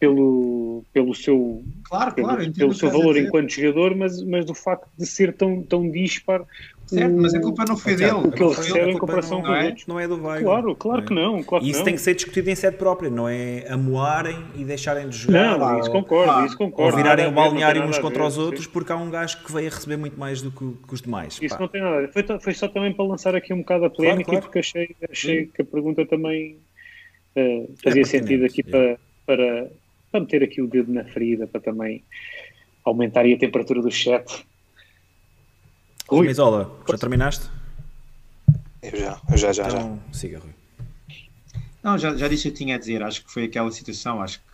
[0.00, 4.86] pelo, pelo seu, Claro, pelo, claro, pelo seu valor enquanto jogador, mas, mas do facto
[4.98, 6.42] de ser tão, tão dispar.
[6.86, 8.12] Certo, mas a culpa não foi dele.
[8.12, 9.58] o que ele recebe foi em comparação não com é?
[9.60, 9.86] os outros.
[9.86, 10.44] Não é do Weigl.
[10.44, 11.42] Claro, claro que não.
[11.42, 11.84] Claro E isso não.
[11.84, 15.58] tem que ser discutido em sede própria, não é amoarem e deixarem de jogar.
[15.58, 16.46] Não, ou- isso concordo, claro.
[16.46, 16.96] isso Ou concordo.
[16.96, 18.40] virarem o balneário uns contra ver, os sim.
[18.40, 21.00] outros porque há um gajo que veio a receber muito mais do que, que os
[21.02, 21.38] demais.
[21.40, 21.60] Isso Pá.
[21.60, 22.12] não tem nada a ver.
[22.12, 24.42] Foi, foi só também para lançar aqui um bocado a polémica claro.
[24.44, 26.58] porque achei, achei que a pergunta também
[27.34, 28.98] eh, fazia É sentido aqui yeah.
[29.26, 29.70] para, para,
[30.12, 32.04] para meter aqui o dedo na ferida, para também
[32.84, 34.44] aumentar a temperatura do chat.
[36.08, 37.50] Rui, Camisola, já terminaste?
[38.82, 39.78] Eu já, eu já, já, já.
[39.78, 40.50] Então, siga, Rui.
[41.82, 43.02] Não, já, já disse o que tinha a dizer.
[43.02, 44.22] Acho que foi aquela situação.
[44.22, 44.44] Acho que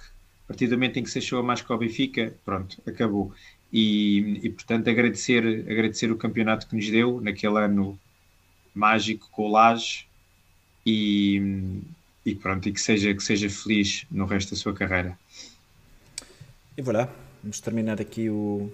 [0.44, 3.32] a partir do momento em que se achou a mais que o Benfica, pronto, acabou.
[3.72, 7.98] E, e, portanto, agradecer, agradecer o campeonato que nos deu naquele ano
[8.74, 10.06] mágico com o Laje
[10.84, 11.80] e,
[12.24, 15.18] e pronto, e que seja, que seja feliz no resto da sua carreira.
[16.76, 17.12] E voilà,
[17.42, 18.72] vamos terminar aqui o,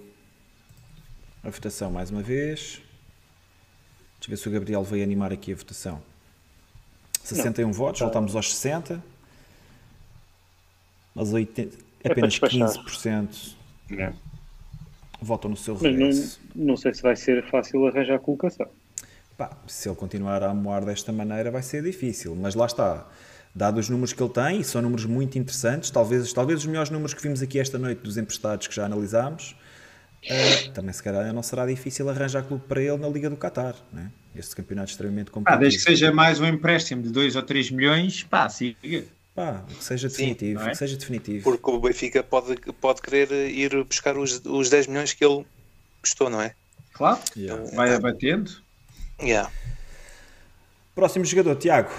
[1.47, 2.81] a votação mais uma vez.
[4.19, 6.01] Deixa eu ver se o Gabriel veio animar aqui a votação.
[7.23, 9.01] 61 votos, voltamos aos 60.
[11.15, 12.69] Mas 80, para apenas despachar.
[12.69, 13.55] 15%
[13.97, 14.13] É.
[15.21, 16.39] votam no seu mas não, regresso.
[16.55, 18.67] não sei se vai ser fácil arranjar a colocação.
[19.37, 23.07] Pá, se ele continuar a amoar desta maneira vai ser difícil, mas lá está.
[23.55, 26.91] Dado os números que ele tem, e são números muito interessantes, talvez, talvez os melhores
[26.91, 29.55] números que vimos aqui esta noite dos emprestados que já analisámos,
[30.23, 33.75] eh, também se calhar não será difícil arranjar clube para ele na Liga do Qatar.
[33.91, 34.11] Né?
[34.35, 35.59] Este campeonato extremamente Ah, competitivo.
[35.61, 39.05] desde que seja mais um empréstimo de 2 ou 3 milhões, pá, siga.
[39.35, 40.71] Pá, que seja definitivo, não é?
[40.71, 41.43] que seja definitivo.
[41.43, 45.45] Porque o Benfica pode, pode querer ir buscar os, os 10 milhões que ele
[46.01, 46.53] custou, não é?
[46.93, 47.63] Claro, Yeah.
[47.75, 48.51] vai abatendo.
[49.21, 49.51] Yeah.
[50.95, 51.91] Próximo jogador, Tiago.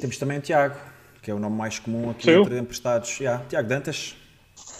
[0.00, 0.76] Temos também o Tiago,
[1.22, 2.42] que é o nome mais comum aqui eu?
[2.42, 3.18] entre emprestados.
[3.20, 4.16] Yeah, Tiago Dantas,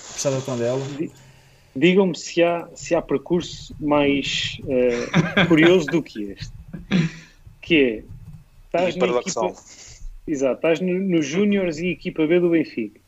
[0.08, 0.80] emprestado ao Tondela.
[1.76, 6.52] Digam-me se há, se há percurso mais eh, curioso do que este.
[7.60, 8.04] Que é,
[8.66, 9.54] estás na equipa,
[10.26, 13.00] exato, estás no, nos Júniors e equipa B do Benfica.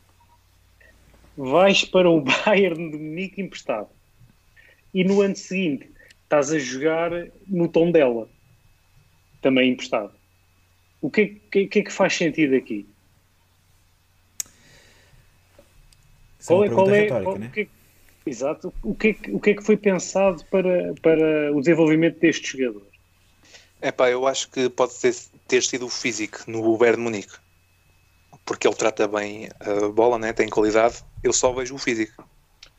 [1.37, 3.89] Vais para o Bayern de Munique emprestado.
[4.93, 5.89] E no ano seguinte
[6.23, 7.11] estás a jogar
[7.47, 8.27] no tom dela,
[9.41, 10.11] também emprestado.
[11.01, 12.85] O que, é que- que é que faz sentido aqui?
[16.39, 17.49] Isso é Qual é, qual é, retórica, qual- né?
[17.53, 17.76] que é que-
[18.27, 18.73] Exato.
[18.83, 22.57] O que, é que, o que é que foi pensado para, para o desenvolvimento deste
[22.57, 22.87] jogador?
[23.81, 25.13] Epá, eu acho que pode ter,
[25.47, 27.33] ter sido o físico no Bayern de Munique.
[28.45, 30.33] Porque ele trata bem a bola, né?
[30.33, 31.03] tem qualidade.
[31.23, 32.27] Eu só vejo o físico.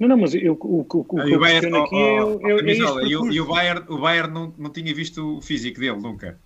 [0.01, 2.27] Não, não, mas eu, o, o, o que E o Bayern, questiono aqui é, oh,
[2.27, 4.71] o- oh, é, é camisola, este e o, e o Bayern, o Bayern não, não
[4.71, 6.41] tinha visto o físico dele nunca.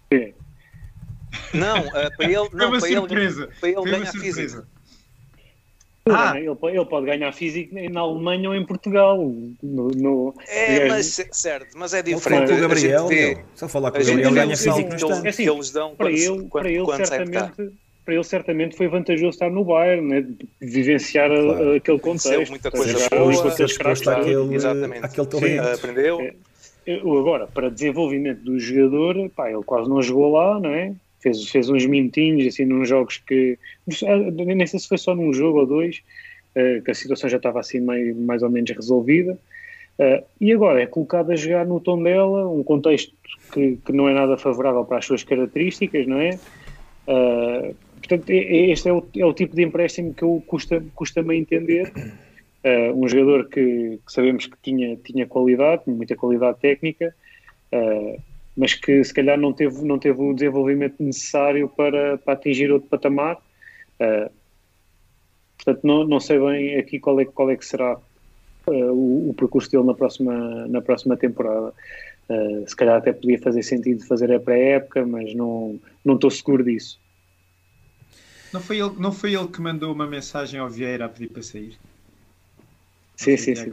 [1.55, 3.47] Não, ah, para ele, Foi não, uma para ele, surpresa.
[3.61, 4.41] para ele Foi uma ganhar surpresa.
[4.41, 4.72] físico.
[6.11, 6.37] Ah.
[6.37, 9.19] Ele, ele, pode ganhar físico na Alemanha ou em Portugal.
[9.63, 10.35] No, no...
[10.49, 12.49] É, mas, certo, mas é diferente.
[12.49, 15.27] Com o Gabriel, vê, eu falar com o Gabriel, ganha físico no instante.
[15.27, 17.73] É assim, que eles dão para ele, para ele certamente,
[18.05, 20.27] para ele certamente foi vantajoso estar no Bayern, né?
[20.61, 21.77] vivenciar claro.
[21.77, 22.51] aquele contexto.
[22.51, 24.57] muita coisa exposto àquele,
[25.03, 25.69] àquele talento.
[25.69, 26.21] Aprendeu.
[26.85, 30.93] É, agora, para desenvolvimento do jogador, pá, ele quase não jogou lá, não é?
[31.23, 35.61] Fez, fez uns minutinhos assim nos jogos que nem sei se foi só num jogo
[35.61, 36.03] ou dois
[36.57, 39.39] uh, que a situação já estava assim meio, mais ou menos resolvida.
[39.99, 43.15] Uh, e agora é colocado a jogar no tom dela um contexto
[43.53, 46.39] que, que não é nada favorável para as suas características não é?
[47.07, 51.93] Uh, portanto este é o, é o tipo de empréstimo que eu custa, custa-me entender.
[52.95, 57.13] Um jogador que, que, sabemos que tinha, tinha qualidade, muita qualidade técnica
[58.57, 62.89] mas que se calhar não teve, não teve o desenvolvimento necessário para, para atingir outro
[62.89, 63.37] patamar.
[64.01, 64.31] Uh,
[65.57, 67.97] portanto, não, não sei bem aqui qual é, qual é que será
[68.67, 71.73] uh, o, o, percurso dele na próxima, na próxima temporada.
[72.29, 76.63] Uh, se calhar até podia fazer sentido fazer a pré-época, mas não, não estou seguro
[76.63, 77.01] disso.
[78.53, 81.43] Não foi, ele, não foi ele que mandou uma mensagem ao Vieira a pedir para
[81.43, 81.79] sair?
[83.17, 83.73] Sim, sim, sim.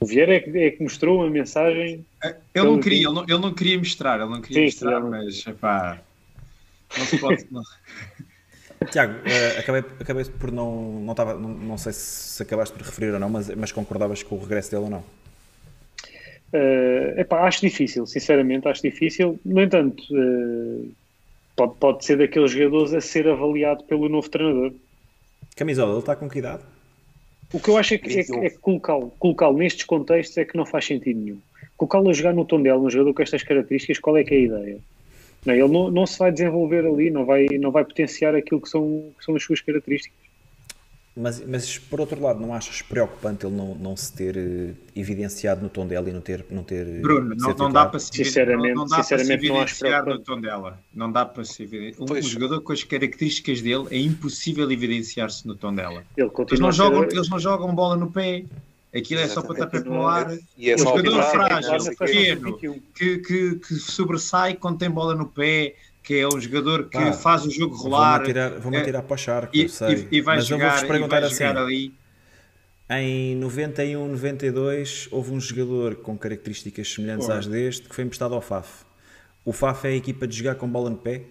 [0.00, 2.04] O Vieira é que, é que mostrou uma mensagem.
[2.26, 5.02] É, ele não queria, ele não, ele não, queria mostrar, ele não queria sim, mostrar,
[5.02, 6.00] sim, mas epá,
[6.96, 7.46] não se pode.
[7.50, 7.62] Não.
[8.90, 11.00] Tiago, uh, acabei, acabei por não.
[11.00, 14.36] Não, tava, não, não sei se acabaste por referir ou não, mas, mas concordavas com
[14.36, 15.04] o regresso dele ou não?
[16.52, 19.38] Uh, epá, acho difícil, sinceramente, acho difícil.
[19.44, 20.92] No entanto, uh,
[21.56, 24.72] pode, pode ser daqueles jogadores a ser avaliado pelo novo treinador.
[25.56, 26.62] Camisola, ele está com que idade?
[27.52, 30.56] O que eu acho é que, é, é que colocá-lo colocá nestes contextos é que
[30.56, 31.40] não faz sentido nenhum.
[31.76, 34.38] Colocá-lo a jogar no tom dela, um jogador com estas características, qual é que é
[34.38, 34.78] a ideia?
[35.44, 38.68] Não, ele não, não se vai desenvolver ali, não vai, não vai potenciar aquilo que
[38.68, 40.26] são, que são as suas características.
[41.16, 45.62] Mas, mas por outro lado, não achas preocupante ele não, não se ter uh, evidenciado
[45.62, 46.44] no tom dela e não ter.
[46.50, 49.84] Não ter Bruno, não, não, dá para se, sinceramente, não, não dá sinceramente, para se
[49.86, 50.78] evidenciar no tom dela.
[50.94, 52.06] Não dá para se evidenciar.
[52.06, 56.04] Um, um, jogador com as características dele é impossível evidenciar-se no tom dela.
[56.18, 58.44] eles, não jogam, eles não jogam bola no pé.
[58.96, 60.38] Aquilo é só para estar para o ar.
[60.56, 65.74] E é um jogador frágil, pequeno, que, que, que sobressai quando tem bola no pé
[66.06, 68.18] que é um jogador que faz o jogo rolar.
[68.18, 70.06] Vou-me atirar, vou é, para o charco, e, sei.
[70.08, 71.42] E, e vai Mas jogar, eu vou-vos perguntar assim.
[71.42, 71.94] Ali.
[72.88, 77.32] Em 91, 92, houve um jogador com características semelhantes Pô.
[77.32, 78.84] às deste que foi emprestado ao FAF.
[79.44, 81.22] O FAF é a equipa de jogar com bola no pé?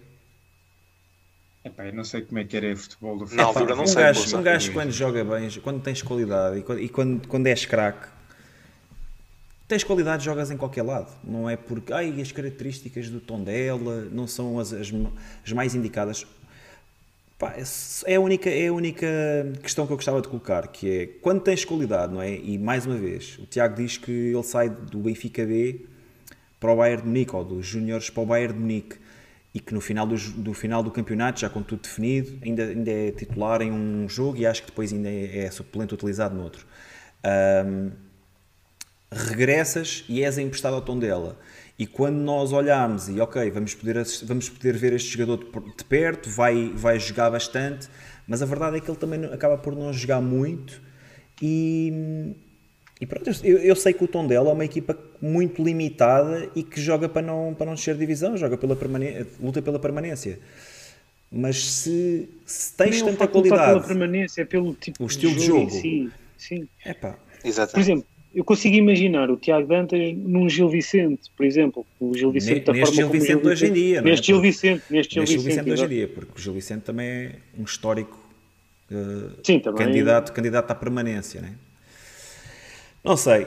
[1.66, 3.36] Epá, eu não sei como é que era o futebol do FAF.
[3.36, 4.02] Na altura não um sei.
[4.02, 7.64] Gajo, um gajo quando joga bem, quando tens qualidade e quando, e quando, quando és
[7.64, 8.06] craque,
[9.66, 11.12] tens qualidade, jogas em qualquer lado.
[11.24, 14.92] Não é porque ai, as características do tom dela não são as, as,
[15.44, 16.24] as mais indicadas.
[17.36, 17.56] Pá,
[18.06, 19.06] é, a única, é a única
[19.60, 22.32] questão que eu gostava de colocar, que é quando tens qualidade, não é?
[22.32, 25.84] E mais uma vez, o Tiago diz que ele sai do Benfica B
[26.60, 28.96] para o Bayern de Munique, ou dos Júniores para o Bayern de Munique,
[29.56, 32.90] e que no final do, do, final do campeonato, já com tudo definido, ainda, ainda
[32.90, 36.42] é titular em um jogo e acho que depois ainda é, é suplente utilizado no
[36.42, 36.66] outro.
[37.64, 37.90] Um,
[39.10, 41.38] regressas e és emprestado ao tom dela.
[41.78, 45.42] E quando nós olhamos e ok, vamos poder, vamos poder ver este jogador
[45.74, 47.88] de, perto, vai, vai jogar bastante,
[48.28, 50.82] mas a verdade é que ele também acaba por não jogar muito
[51.40, 52.36] e,
[53.00, 56.62] e pronto, eu, eu sei que o tom dela é uma equipa muito limitada e
[56.62, 60.38] que joga para não, para não descer divisão, joga pela permanência, luta pela permanência.
[61.30, 63.72] Mas se, se tens tanta qualidade.
[63.72, 65.66] pela permanência, é pelo tipo o estilo de jogo.
[65.66, 65.82] De jogo.
[65.82, 66.68] Sim, sim.
[66.84, 67.18] Epá.
[67.44, 67.72] Exatamente.
[67.74, 71.84] Por exemplo, eu consigo imaginar o Tiago Dantas num Gil Vicente, por exemplo.
[72.00, 74.10] O Gil Vicente neste Gil Vicente Gil hoje em dia, não é?
[74.10, 77.06] Neste Gil Vicente, neste Gil Vicente, Vicente hoje em dia, porque o Gil Vicente também
[77.06, 78.18] é um histórico
[78.90, 79.86] uh, Sim, também.
[79.86, 81.65] candidato, candidato à permanência, não é?
[83.06, 83.46] Não sei.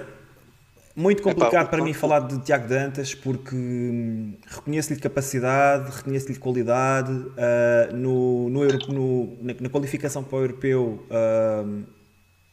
[0.96, 7.12] Muito complicado para mim falar de Tiago Dantas porque hum, reconheço-lhe capacidade, reconheço-lhe qualidade.
[7.12, 11.84] Uh, no, no, no, na, na, qualificação para o europeu uh,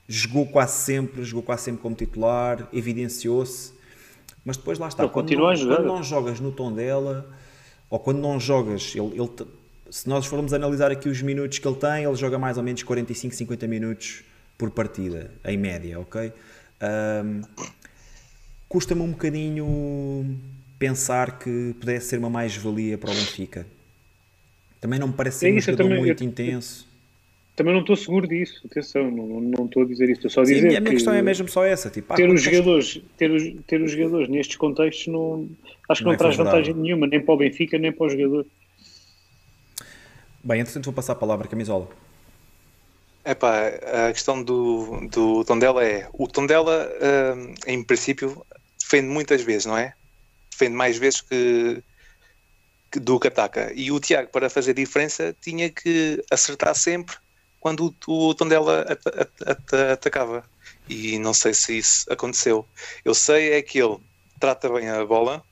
[0.09, 3.73] jogou quase sempre, jogou quase sempre como titular, evidenciou-se,
[4.45, 7.29] mas depois lá está, ele quando, não, quando não jogas no tom dela,
[7.89, 9.31] ou quando não jogas, ele, ele,
[9.91, 12.83] se nós formos analisar aqui os minutos que ele tem, ele joga mais ou menos
[12.83, 14.25] 45, 50 minutos
[14.59, 16.33] por partida, em média, ok?
[16.83, 17.43] Um,
[18.69, 20.39] Custa-me um bocadinho
[20.79, 23.67] pensar que pudesse ser uma mais-valia para o Benfica.
[24.81, 26.87] Também não me parece ser é isso, um jogador também, muito eu, intenso.
[27.55, 30.43] Também não estou seguro disso, atenção, não, não estou a dizer isso, estou só a
[30.43, 31.89] dizer Sim, a minha que questão é mesmo só essa.
[31.89, 35.49] Tipo, ter, os jogadores, ter, os, ter os jogadores nestes contextos não,
[35.89, 36.61] acho que não, não é traz favorável.
[36.61, 38.47] vantagem nenhuma, nem para o Benfica, nem para o jogador.
[40.45, 41.89] Bem, entretanto vou passar a palavra, camisola.
[43.27, 43.67] Epá,
[44.09, 46.09] a questão do, do Tondela é.
[46.13, 46.89] O Tondela,
[47.37, 48.47] hum, em princípio,
[48.79, 49.95] defende muitas vezes, não é?
[50.49, 51.83] Defende mais vezes que,
[52.93, 53.73] que do que ataca.
[53.75, 57.17] E o Tiago, para fazer diferença, tinha que acertar sempre
[57.59, 60.49] quando o, o Tondela at, at, at, atacava.
[60.89, 62.65] E não sei se isso aconteceu.
[63.05, 63.99] Eu sei é que ele
[64.39, 65.43] trata bem a bola,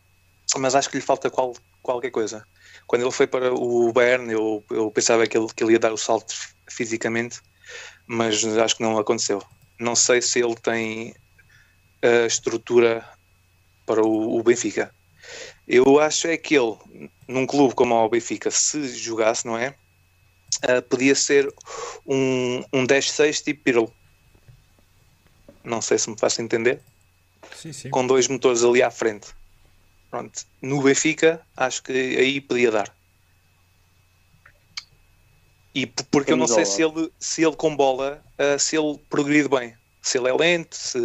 [0.59, 2.46] mas acho que lhe falta qual, qualquer coisa.
[2.86, 5.92] Quando ele foi para o Bayern, eu, eu pensava que ele, que ele ia dar
[5.92, 6.32] o salto
[6.68, 7.40] fisicamente
[8.07, 9.43] mas acho que não aconteceu.
[9.78, 11.15] Não sei se ele tem
[12.03, 13.07] a estrutura
[13.86, 14.95] para o, o Benfica.
[15.66, 16.77] Eu acho é que ele,
[17.27, 19.74] num clube como o Benfica, se jogasse, não é?
[20.62, 21.53] Uh, podia ser
[22.07, 23.93] um, um 10-6 tipo Pirlo.
[25.65, 26.81] Não sei se me faço entender.
[27.55, 27.91] Sim, sim.
[27.91, 29.28] Com dois motores ali à frente.
[30.11, 30.45] Pronto.
[30.61, 32.95] No Benfica, acho que aí podia dar.
[35.74, 39.48] E porque eu não sei se ele, se ele com bola, uh, se ele progride
[39.48, 39.74] bem.
[40.01, 40.98] Se ele é lento, se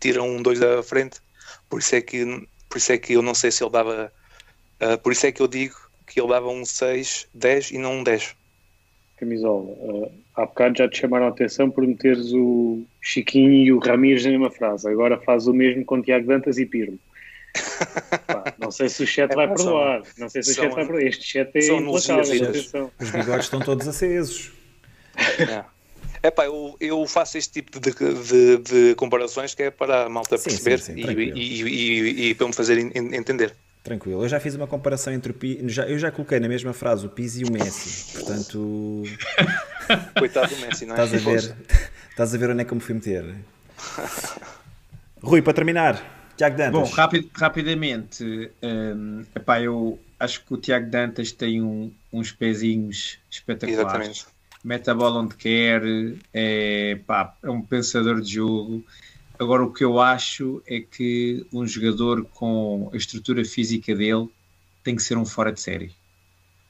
[0.00, 1.20] tira um, dois da frente.
[1.68, 2.24] Por isso é que,
[2.68, 4.12] por isso é que eu não sei se ele dava.
[4.80, 5.76] Uh, por isso é que eu digo
[6.06, 8.34] que ele dava um 6, 10 e não um 10.
[9.18, 13.78] Camisola, uh, há bocado já te chamaram a atenção por meteres o Chiquinho e o
[13.78, 14.88] Ramires na mesma frase.
[14.88, 16.98] Agora faz o mesmo com Tiago Dantas e Pirlo.
[18.26, 20.02] Pá, não sei se o chat é, vai perdoar.
[20.18, 21.02] Não sei se o chat vai perdoar.
[21.02, 22.92] Este chat é implacável.
[23.00, 24.52] Os bigodes estão todos acesos.
[26.22, 26.30] É.
[26.30, 30.36] pá, eu, eu faço este tipo de, de, de, comparações que é para a malta
[30.36, 33.54] sim, perceber sim, sim, e, e, e, e, para me fazer entender.
[33.82, 36.72] Tranquilo, eu já fiz uma comparação entre o Pi, já, eu já coloquei na mesma
[36.72, 39.04] frase o Pizzi e o Messi, portanto.
[40.18, 41.04] Coitado do Messi, não é?
[41.04, 41.56] Estás a ver,
[42.10, 43.24] estás a ver onde é que eu me fui meter.
[45.22, 46.72] Rui, para terminar, Tiago Dantas.
[46.72, 53.18] Bom, rapid, rapidamente, um, epá, eu acho que o Tiago Dantas tem um, uns pezinhos
[53.30, 53.80] espetaculares.
[53.80, 54.26] Exatamente.
[54.62, 55.82] Mete a bola onde quer,
[56.34, 58.84] é, pá, é um pensador de jogo.
[59.38, 64.28] Agora, o que eu acho é que um jogador com a estrutura física dele
[64.82, 65.92] tem que ser um fora de série.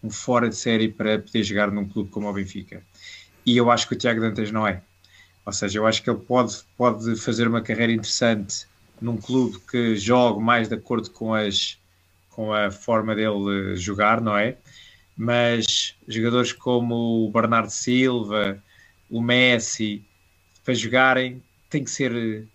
[0.03, 2.83] Um fora de série para poder jogar num clube como o Benfica.
[3.45, 4.83] E eu acho que o Tiago Dantas não é.
[5.45, 8.67] Ou seja, eu acho que ele pode, pode fazer uma carreira interessante
[9.01, 11.79] num clube que jogue mais de acordo com, as,
[12.31, 14.57] com a forma dele jogar, não é?
[15.17, 18.63] Mas jogadores como o Bernardo Silva,
[19.11, 20.05] o Messi,
[20.65, 22.47] para jogarem, têm que ser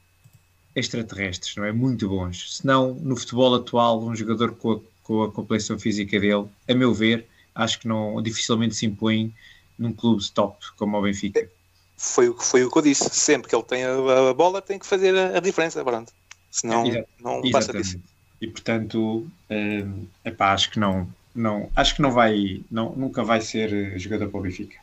[0.76, 1.72] extraterrestres, não é?
[1.72, 2.58] Muito bons.
[2.58, 6.94] Senão, no futebol atual, um jogador com a, com a complexão física dele, a meu
[6.94, 9.34] ver, acho que não dificilmente se impõe
[9.78, 11.50] num clube top como o Benfica.
[11.98, 13.10] Foi, foi o que eu disse.
[13.12, 16.12] Sempre que ele tem a, a bola, tem que fazer a, a diferença, pronto
[16.52, 18.00] senão é, não passa disso.
[18.42, 19.86] E portanto, é,
[20.26, 24.40] epá, acho que não, não, acho que não vai, não, nunca vai ser jogador para
[24.40, 24.78] o Benfica.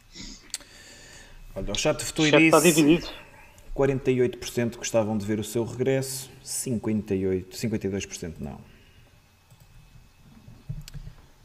[1.55, 3.09] Olha, o chat futuro disse está dividido.
[3.77, 8.61] 48% gostavam de ver o seu regresso, 58, 52% não.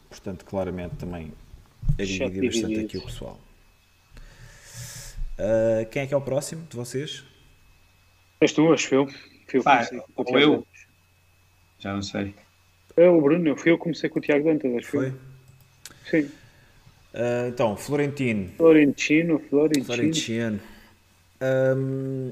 [0.10, 1.32] Portanto, claramente também
[1.98, 3.40] é dividir bastante aqui o pessoal.
[5.38, 7.24] Uh, quem é que é o próximo de vocês?
[8.40, 9.08] És tu, acho eu.
[9.48, 10.68] Fui eu Pá, ou eu?
[11.80, 12.34] Já não sei.
[12.96, 15.14] É o Bruno, eu fui eu que comecei com o Tiago Dantas, acho foi.
[16.10, 16.30] Sim.
[17.14, 18.50] Uh, então, Florentino.
[18.58, 19.86] Florentino, Florentino.
[19.86, 20.60] Florentino.
[21.42, 22.32] Um,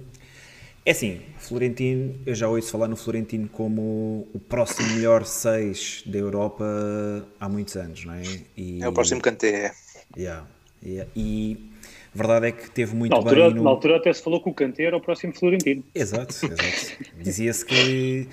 [0.84, 6.18] é assim, Florentino, eu já ouço falar no Florentino como o próximo melhor 6 da
[6.18, 6.66] Europa
[7.40, 8.24] há muitos anos, não é?
[8.58, 9.72] E, é o próximo Kanté, é.
[10.18, 10.48] Yeah,
[10.84, 11.10] yeah.
[11.16, 11.72] E
[12.14, 13.56] a verdade é que teve muito na altura, bem.
[13.56, 13.64] No...
[13.64, 15.84] Na altura até se falou que o Kanté era o próximo Florentino.
[15.96, 17.04] Exato, exato.
[17.20, 18.28] Dizia-se que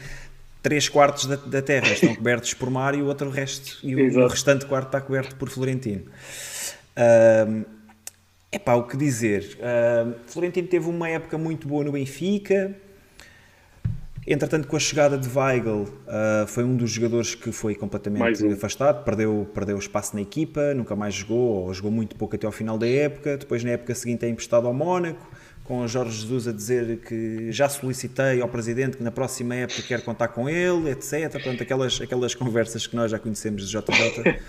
[0.63, 4.25] três quartos da, da, Terra estão cobertos por mar e o outro resto e o,
[4.25, 6.03] o restante quarto está coberto por Florentino.
[6.97, 7.47] É
[8.51, 9.59] epá, o que dizer?
[9.59, 12.75] Uh, Florentino teve uma época muito boa no Benfica,
[14.31, 18.53] Entretanto, com a chegada de Weigl, uh, foi um dos jogadores que foi completamente um.
[18.53, 22.53] afastado, perdeu, perdeu espaço na equipa, nunca mais jogou, ou jogou muito pouco até ao
[22.53, 23.39] final da época.
[23.39, 25.27] Depois, na época seguinte, é emprestado ao Mónaco,
[25.65, 29.81] com o Jorge Jesus a dizer que já solicitei ao presidente que na próxima época
[29.81, 31.33] quer contar com ele, etc.
[31.33, 34.41] Portanto, aquelas, aquelas conversas que nós já conhecemos de JJ.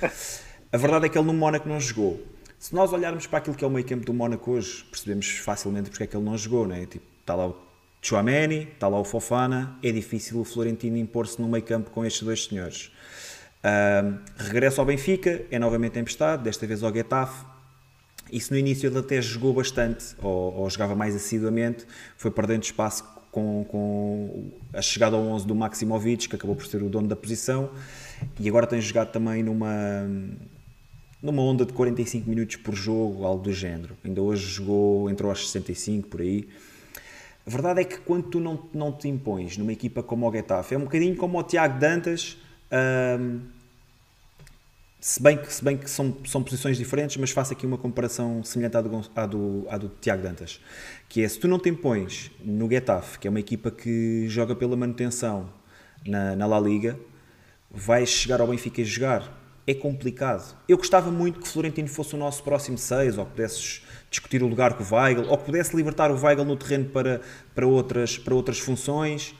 [0.74, 2.22] a verdade é que ele no Mónaco não jogou.
[2.58, 5.90] Se nós olharmos para aquilo que é o meio campo do Mónaco hoje, percebemos facilmente
[5.90, 6.86] porque é que ele não jogou, né?
[6.86, 7.69] Tipo, está lá o
[8.02, 12.24] Chouameni, está lá o Fofana, é difícil o Florentino impor-se no meio campo com estes
[12.24, 12.92] dois senhores.
[13.60, 17.46] Uh, regressa ao Benfica, é novamente emprestado, desta vez ao Getafe.
[18.32, 21.86] Isso no início ele até jogou bastante, ou, ou jogava mais assiduamente,
[22.16, 26.82] foi perdendo espaço com, com, a chegada ao 11 do Maximovic, que acabou por ser
[26.82, 27.70] o dono da posição,
[28.40, 30.08] e agora tem jogado também numa,
[31.22, 33.98] numa onda de 45 minutos por jogo, algo do género.
[34.06, 36.48] Ainda hoje jogou, entrou aos 65 por aí.
[37.46, 40.76] A verdade é que quando tu não, não te impões numa equipa como o Getafe,
[40.76, 42.38] é um bocadinho como o Tiago Dantas,
[45.00, 48.44] se bem que, se bem que são, são posições diferentes, mas faço aqui uma comparação
[48.44, 50.60] semelhante à do, à, do, à do Tiago Dantas,
[51.08, 54.56] que é, se tu não te impões no Getafe, que é uma equipa que joga
[54.56, 55.50] pela manutenção
[56.06, 57.00] na, na La Liga,
[57.72, 59.38] vais chegar ao Benfica e jogar.
[59.66, 60.58] É complicado.
[60.68, 64.48] Eu gostava muito que Florentino fosse o nosso próximo 6, ou que pudesses discutir o
[64.48, 67.22] lugar com o Weigl, ou que pudesse libertar o Weigl no terreno para,
[67.54, 69.36] para, outras, para outras funções.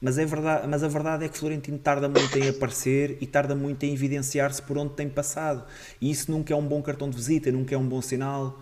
[0.00, 3.54] Mas, é verdade, mas a verdade é que Florentino tarda muito em aparecer e tarda
[3.54, 5.64] muito em evidenciar-se por onde tem passado.
[6.00, 8.60] E isso nunca é um bom cartão de visita, nunca é um bom sinal.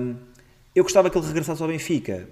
[0.00, 0.14] Um,
[0.76, 2.28] eu gostava que ele regressasse ao Benfica.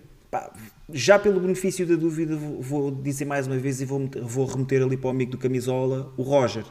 [0.93, 4.97] Já pelo benefício da dúvida, vou dizer mais uma vez e vou, vou remeter ali
[4.97, 6.65] para o amigo do Camisola, o Roger.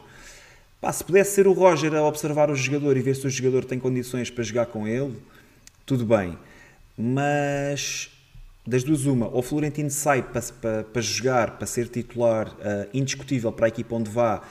[0.81, 3.65] Pá, se pudesse ser o Roger a observar o jogador e ver se o jogador
[3.65, 5.15] tem condições para jogar com ele,
[5.85, 6.37] tudo bem.
[6.97, 8.09] Mas
[8.65, 13.51] das duas, uma, ou Florentino sai para, para, para jogar, para ser titular uh, indiscutível
[13.51, 14.41] para a equipa onde vá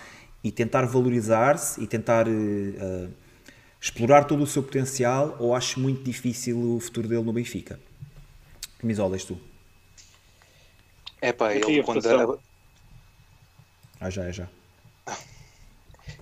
[0.43, 3.11] e tentar valorizar-se e tentar uh,
[3.81, 7.81] explorar todo o seu potencial, ou acho muito difícil o futuro dele no Benfica?
[8.79, 9.39] Camisola, és tu?
[11.21, 12.39] É pá, ele quando.
[14.01, 14.49] Ah, já, é já.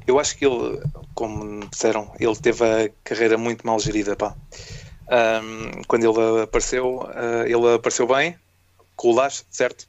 [0.06, 0.80] Eu acho que ele,
[1.14, 4.34] como disseram, ele teve a carreira muito mal gerida, pá.
[5.08, 8.36] Um, quando ele apareceu, uh, ele apareceu bem,
[8.96, 9.86] com o Lage, certo?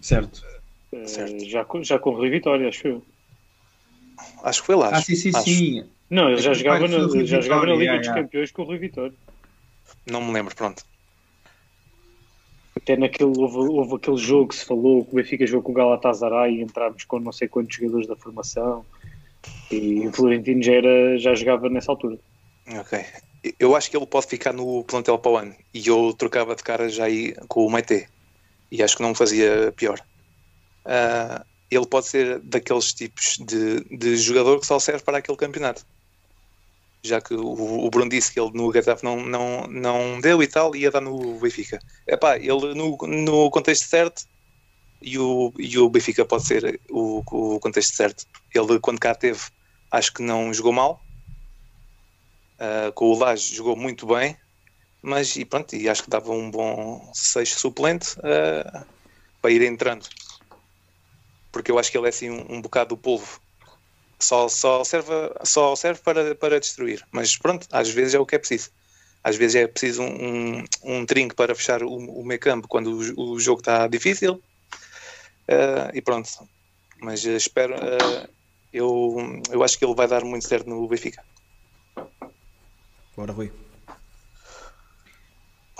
[0.00, 0.44] Certo.
[0.92, 1.44] Uh, certo.
[1.44, 3.06] Já, já com o Rui Vitória, acho eu.
[4.42, 4.94] Acho que foi Lage.
[4.94, 5.44] Ah, sim, sim, acho.
[5.44, 5.90] sim.
[6.10, 9.14] Não, ele já jogava, na, já jogava na Liga dos Campeões com o Rui Vitória.
[10.06, 10.84] Não me lembro, pronto.
[12.88, 15.74] Até naquele, houve, houve aquele jogo que se falou que o Benfica jogou com o
[15.74, 18.82] Galatasaray e entramos com não sei quantos jogadores da formação
[19.70, 22.18] e o Florentino já, era, já jogava nessa altura.
[22.66, 23.04] Ok.
[23.60, 26.64] Eu acho que ele pode ficar no plantel para o ano e eu trocava de
[26.64, 28.08] cara já aí com o Maite
[28.72, 30.00] e acho que não fazia pior.
[30.86, 35.84] Uh, ele pode ser daqueles tipos de, de jogador que só serve para aquele campeonato
[37.02, 40.46] já que o, o Bruno disse que ele no Getafe não, não, não deu e
[40.46, 41.78] tal, ia dar no Benfica.
[42.06, 44.26] Epá, ele no, no contexto certo
[45.00, 48.26] e o, e o Benfica pode ser o, o contexto certo.
[48.54, 49.40] Ele, quando cá teve,
[49.90, 51.02] acho que não jogou mal.
[52.58, 54.36] Uh, com o Laje jogou muito bem,
[55.00, 58.84] mas e pronto, e acho que dava um bom sexto suplente uh,
[59.40, 60.04] para ir entrando.
[61.52, 63.40] Porque eu acho que ele é assim um, um bocado do polvo
[64.18, 65.12] só, só serve,
[65.44, 67.04] só serve para, para destruir.
[67.12, 68.70] Mas pronto, às vezes é o que é preciso.
[69.22, 72.88] Às vezes é preciso um, um, um trinco para fechar o, o meio campo quando
[73.16, 74.42] o, o jogo está difícil.
[75.48, 76.28] Uh, e pronto.
[77.00, 77.74] Mas uh, espero.
[77.74, 78.28] Uh,
[78.72, 79.16] eu,
[79.50, 81.22] eu acho que ele vai dar muito certo no Benfica.
[83.16, 83.50] Bora, Rui.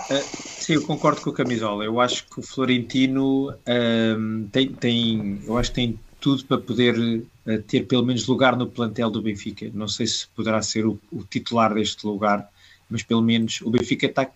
[0.09, 1.83] Uh, sim, eu concordo com o Camisola.
[1.83, 6.97] Eu acho que o Florentino uh, tem, tem, eu acho que tem tudo para poder
[6.97, 9.69] uh, ter pelo menos lugar no plantel do Benfica.
[9.73, 12.47] Não sei se poderá ser o, o titular deste lugar,
[12.89, 14.29] mas pelo menos o Benfica está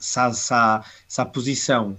[0.00, 0.54] se há, se,
[1.06, 1.96] se posição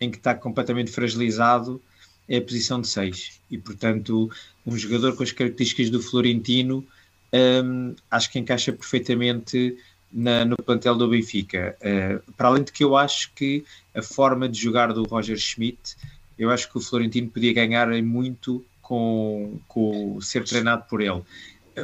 [0.00, 1.80] em que está completamente fragilizado
[2.28, 4.28] é a posição de 6 e portanto
[4.66, 6.84] um jogador com as características do Florentino
[7.32, 9.76] um, acho que encaixa perfeitamente
[10.12, 13.64] na, no plantel do Benfica uh, para além de que eu acho que
[13.94, 15.96] a forma de jogar do Roger Schmidt
[16.36, 21.22] eu acho que o Florentino podia ganhar muito com, com ser treinado por ele.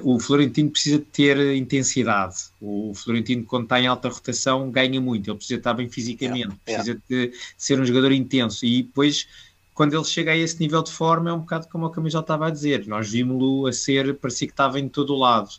[0.04, 2.36] O Florentino precisa de ter intensidade.
[2.60, 5.28] O Florentino, quando está em alta rotação, ganha muito.
[5.28, 8.64] Ele precisa estar bem fisicamente, precisa de ser um jogador intenso.
[8.64, 9.26] E depois,
[9.74, 12.46] quando ele chega a esse nível de forma, é um bocado como a Camisa estava
[12.46, 12.86] a dizer.
[12.86, 15.50] Nós vimos-lo a ser, parecia que estava em todo o lado.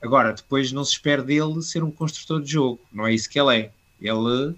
[0.00, 2.78] Agora, depois não se espera dele ser um construtor de jogo.
[2.92, 3.70] Não é isso que ele é.
[4.00, 4.54] Ele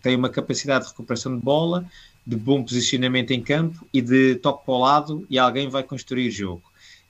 [0.00, 1.84] tem uma capacidade de recuperação de bola,
[2.26, 6.30] de bom posicionamento em campo e de toque para o lado e alguém vai construir
[6.30, 6.62] jogo.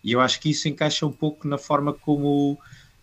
[0.03, 2.59] E eu acho que isso encaixa um pouco na forma como,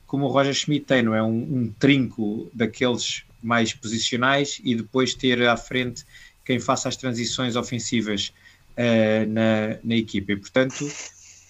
[0.06, 1.24] como o Roger Schmidt tem, não é?
[1.24, 6.06] Um, um trinco daqueles mais posicionais e depois ter à frente
[6.46, 8.34] quem faça as transições ofensivas
[8.78, 10.34] uh, na, na equipa.
[10.34, 10.88] E, portanto,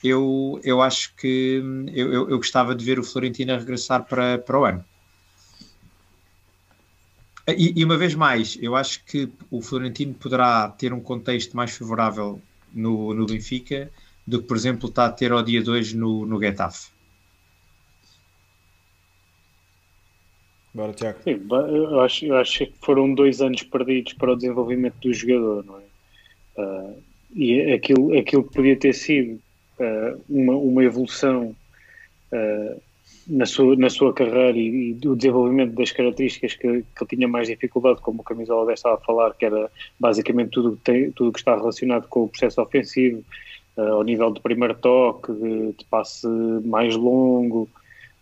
[0.03, 1.61] eu, eu acho que
[1.93, 4.85] eu, eu, eu gostava de ver o Florentino regressar para, para o ano.
[7.57, 11.75] E, e, uma vez mais, eu acho que o Florentino poderá ter um contexto mais
[11.75, 12.41] favorável
[12.73, 13.91] no, no Benfica
[14.25, 16.89] do que, por exemplo, está a ter ao dia 2 no, no Getafe.
[20.73, 21.19] Bora, Tiago.
[21.23, 25.65] Sim, eu, acho, eu acho que foram dois anos perdidos para o desenvolvimento do jogador,
[25.65, 25.83] não é?
[26.57, 27.03] Uh,
[27.35, 29.41] e aquilo, aquilo que podia ter sido
[29.79, 31.55] uh, uma, uma evolução
[32.31, 32.81] uh,
[33.27, 37.27] na, sua, na sua carreira e, e do desenvolvimento das características que, que ele tinha
[37.27, 39.69] mais dificuldade, como o Camisola 10 estava a falar, que era
[39.99, 43.23] basicamente tudo que, tem, tudo que está relacionado com o processo ofensivo,
[43.77, 46.27] uh, ao nível de primeiro toque, de, de passe
[46.65, 47.69] mais longo,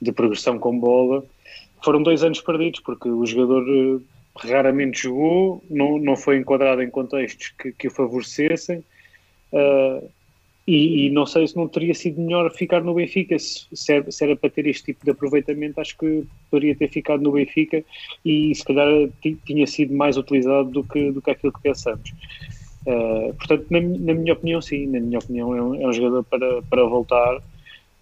[0.01, 1.23] de progressão com bola.
[1.84, 4.01] Foram dois anos perdidos, porque o jogador uh,
[4.35, 8.84] raramente jogou, não, não foi enquadrado em contextos que, que o favorecessem.
[9.51, 10.09] Uh,
[10.69, 14.11] e, e, não sei se não teria sido melhor ficar no Benfica, se, se, era,
[14.11, 17.83] se, era, para ter este tipo de aproveitamento, acho que poderia ter ficado no Benfica
[18.23, 18.87] e se calhar
[19.47, 22.13] tinha sido mais utilizado do que, do que aquilo que pensamos.
[22.85, 26.23] Uh, portanto, na, na, minha opinião, sim, na minha opinião é um, é um jogador
[26.25, 27.41] para, para voltar.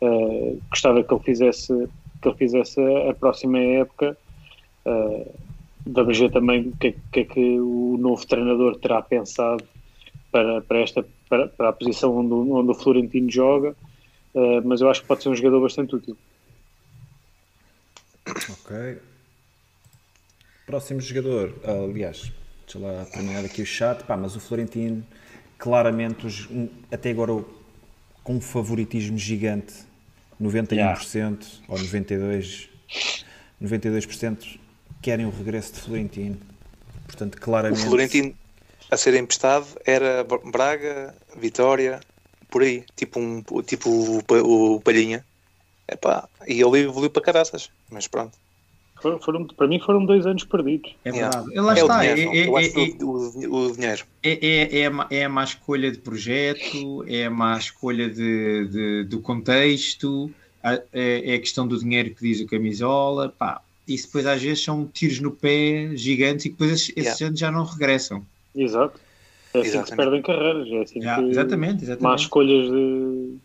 [0.02, 1.90] Uh, gostava que ele fizesse,
[2.22, 4.18] que ele fizesse a, próxima época.
[4.86, 5.32] Uh,
[5.86, 9.64] vamos ver também o que, que é que o novo treinador terá pensado
[10.30, 13.76] para, para esta para, para a posição onde, onde o Florentino joga,
[14.34, 16.18] uh, mas eu acho que pode ser um jogador bastante útil.
[18.28, 18.98] Ok.
[20.66, 22.32] Próximo jogador, aliás,
[22.66, 25.06] deixa lá terminar aqui o chat, pá, mas o Florentino,
[25.58, 26.50] claramente, os,
[26.92, 27.46] até agora
[28.22, 29.74] com um favoritismo gigante,
[30.42, 31.00] 91% yeah.
[31.70, 32.70] ou 92%,
[33.64, 34.60] 92%
[35.02, 36.38] querem o regresso de Florentino.
[37.06, 37.84] Portanto, claramente.
[37.84, 38.36] O Florentino,
[38.90, 42.00] a ser emprestado era Braga, Vitória,
[42.50, 45.26] por aí, tipo, um, tipo o, o Palhinha.
[45.90, 48.38] Epá, e ele evoluiu para caraças, mas pronto.
[49.02, 50.96] Foram, foram, para mim foram dois anos perdidos.
[51.06, 51.50] É verdade.
[51.50, 51.62] Yeah.
[51.62, 51.98] Lá é está.
[51.98, 54.06] O dinheiro, é, é, é, o, o, dinheiro.
[54.24, 58.68] É, é, é, a, é a má escolha de projeto, é a má escolha de,
[58.68, 60.32] de do contexto,
[60.64, 63.34] é, é a questão do dinheiro que diz o camisola.
[63.38, 67.26] Pá, isso depois às vezes são tiros no pé gigantes e que depois esses, yeah.
[67.28, 68.26] anos já não regressam.
[68.58, 69.00] Exato.
[69.54, 69.84] É assim exatamente.
[69.84, 70.68] que se perdem carreiras.
[70.70, 72.04] É assim yeah, que exatamente, exatamente.
[72.04, 73.38] Más escolhas de,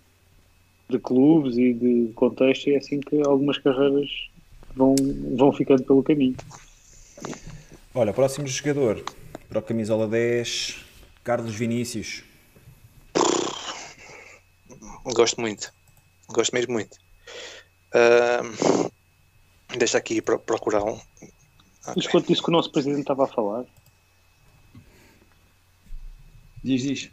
[0.89, 4.09] de clubes e de contexto, é assim que algumas carreiras
[4.75, 4.95] vão,
[5.37, 6.37] vão ficando pelo caminho.
[7.95, 9.05] Olha, próximo jogador
[9.49, 10.83] para o camisola 10,
[11.23, 12.25] Carlos Vinícius.
[15.05, 15.73] Gosto muito.
[16.29, 16.97] Gosto mesmo muito.
[17.95, 18.91] Uh,
[19.77, 20.93] deixa aqui procurar um.
[20.93, 21.95] Okay.
[21.97, 23.65] Mas quanto isso que o nosso presidente estava a falar?
[26.63, 27.11] Diz, diz.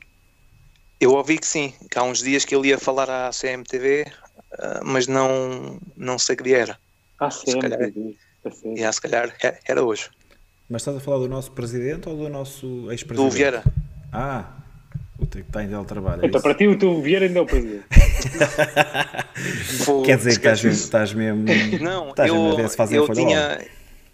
[1.00, 4.06] Eu ouvi que sim, que há uns dias que ele ia falar à CMTV,
[4.60, 6.78] ah, mas não, não sei que dia era.
[7.20, 7.54] Ah, CMTV.
[7.54, 7.80] Se calhar,
[8.66, 9.34] yeah, se calhar
[9.68, 10.10] era hoje.
[10.70, 13.16] Mas estás a falar do nosso presidente ou do nosso ex-presidente?
[13.16, 13.64] Do Vieira.
[14.14, 14.54] Ah,
[15.18, 16.24] o que está em trabalho.
[16.24, 17.86] É então, para ti, o teu Vieira ainda é o presidente.
[20.06, 21.46] Quer dizer que estás mesmo, estás mesmo.
[21.82, 23.66] Não, estás eu, mesmo a ver se fazem eu tinha,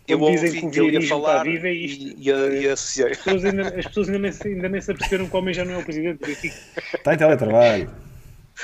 [0.08, 2.04] eu ouvi que, que ele ia falar vivo é isto.
[2.04, 3.12] e, e, e associei.
[3.12, 5.66] As pessoas, ainda, as pessoas ainda, nem, ainda nem se aperceberam que o homem já
[5.66, 6.54] não é o presidente.
[6.94, 7.92] Está em teletrabalho.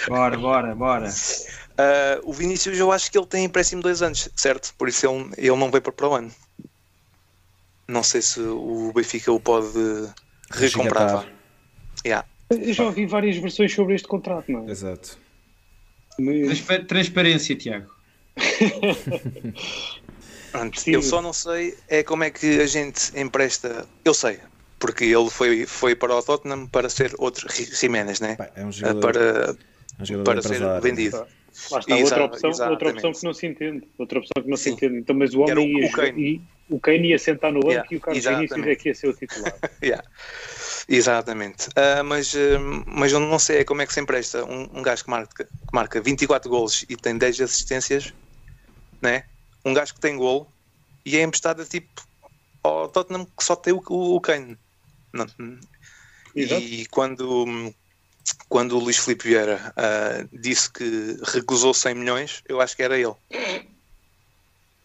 [0.07, 1.09] Bora, bora, bora.
[1.09, 4.73] Uh, o Vinícius eu acho que ele tem empréstimo dois anos, certo?
[4.77, 6.31] Por isso ele, ele não veio para o ano.
[7.87, 10.09] Não sei se o Benfica o pode
[10.51, 11.27] recomprar.
[12.05, 12.27] Yeah.
[12.49, 14.71] Eu já ouvi várias versões sobre este contrato, não é?
[14.71, 15.17] Exato.
[16.87, 17.89] Transparência, Tiago.
[20.51, 23.87] Pronto, eu só não sei é como é que a gente empresta.
[24.03, 24.39] Eu sei,
[24.79, 28.37] porque ele foi, foi para o Tottenham para ser outro Jiménez, né?
[28.55, 29.55] É um jogador, para,
[29.99, 31.25] um jogador para ser vendido.
[31.69, 33.87] Lá está, outra opção, outra opção que não se entende.
[33.97, 34.63] Outra opção que não Sim.
[34.63, 34.97] se entende.
[34.99, 36.41] Então, mas o homem o, ia, o Kane.
[36.69, 39.07] o Kane ia sentar no banco yeah, e o Carlos Vinícius é que ia ser
[39.07, 39.53] o titular.
[39.83, 40.03] yeah.
[40.87, 41.67] Exatamente.
[41.69, 42.37] Uh, mas, uh,
[42.87, 45.43] mas eu não sei é como é que se empresta um, um gajo que marca,
[45.43, 48.13] que marca 24 gols e tem 10 assistências,
[49.01, 49.25] né?
[49.65, 50.51] Um gajo que tem golo
[51.05, 52.07] e é emprestado tipo
[52.63, 54.57] ao Tottenham que só tem o, o, o Kane.
[55.13, 55.27] Não.
[56.35, 57.73] E quando,
[58.47, 62.97] quando o Luís Filipe Vieira uh, disse que recusou 100 milhões, eu acho que era
[62.97, 63.15] ele.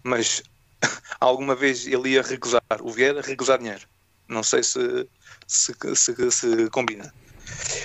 [0.02, 0.42] Mas
[1.20, 3.86] alguma vez ele ia recusar, o Vieira recusar dinheiro.
[4.28, 5.08] Não sei se,
[5.46, 7.14] se, se, se combina.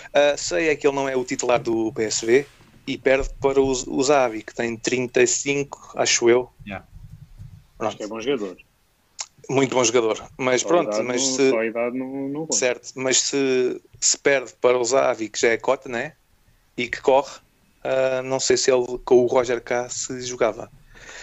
[0.07, 2.47] Uh, sei é que ele não é o titular do PSV,
[2.87, 6.51] e perde para o, Zavi, que tem 35, acho eu.
[6.65, 6.85] Yeah.
[7.79, 8.57] Acho que é bom jogador.
[9.49, 10.23] Muito bom jogador.
[10.37, 11.51] Mas só pronto, mas no, se.
[11.93, 16.13] No, no certo, mas se, se perde para o Zavi, que já é cota, né?
[16.77, 17.37] E que corre,
[17.83, 20.71] uh, não sei se ele com o Roger K se jogava.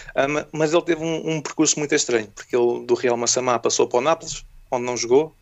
[0.09, 3.87] Uh, mas ele teve um, um, percurso muito estranho, porque ele do Real Massamá passou
[3.87, 5.33] para o Nápoles, onde não jogou,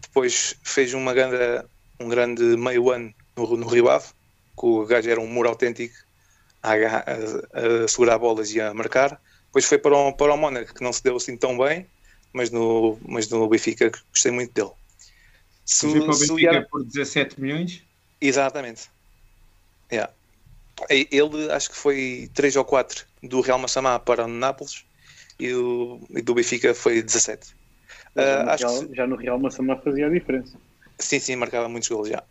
[0.00, 1.64] depois fez uma grande,
[1.98, 4.08] um grande meio ano no, no Rio Ave,
[4.58, 5.94] que o gajo era um muro autêntico
[6.62, 9.20] a, a, a segurar bolas e a marcar.
[9.46, 11.86] Depois foi para o, para o Mónaco, que não se deu assim tão bem,
[12.32, 14.72] mas no, mas no Benfica gostei muito dele.
[15.64, 16.68] Se, foi para o Benfica era...
[16.70, 17.82] por 17 milhões?
[18.20, 18.88] Exatamente.
[19.92, 20.12] Yeah.
[20.88, 24.84] Ele acho que foi 3 ou 4 do Real Massamá para o Nápoles
[25.38, 27.54] e, o, e do Benfica foi 17.
[28.16, 30.56] Uh, acho Real, que, já no Real Massamá fazia a diferença.
[30.98, 32.22] Sim, sim, marcava muitos gols já.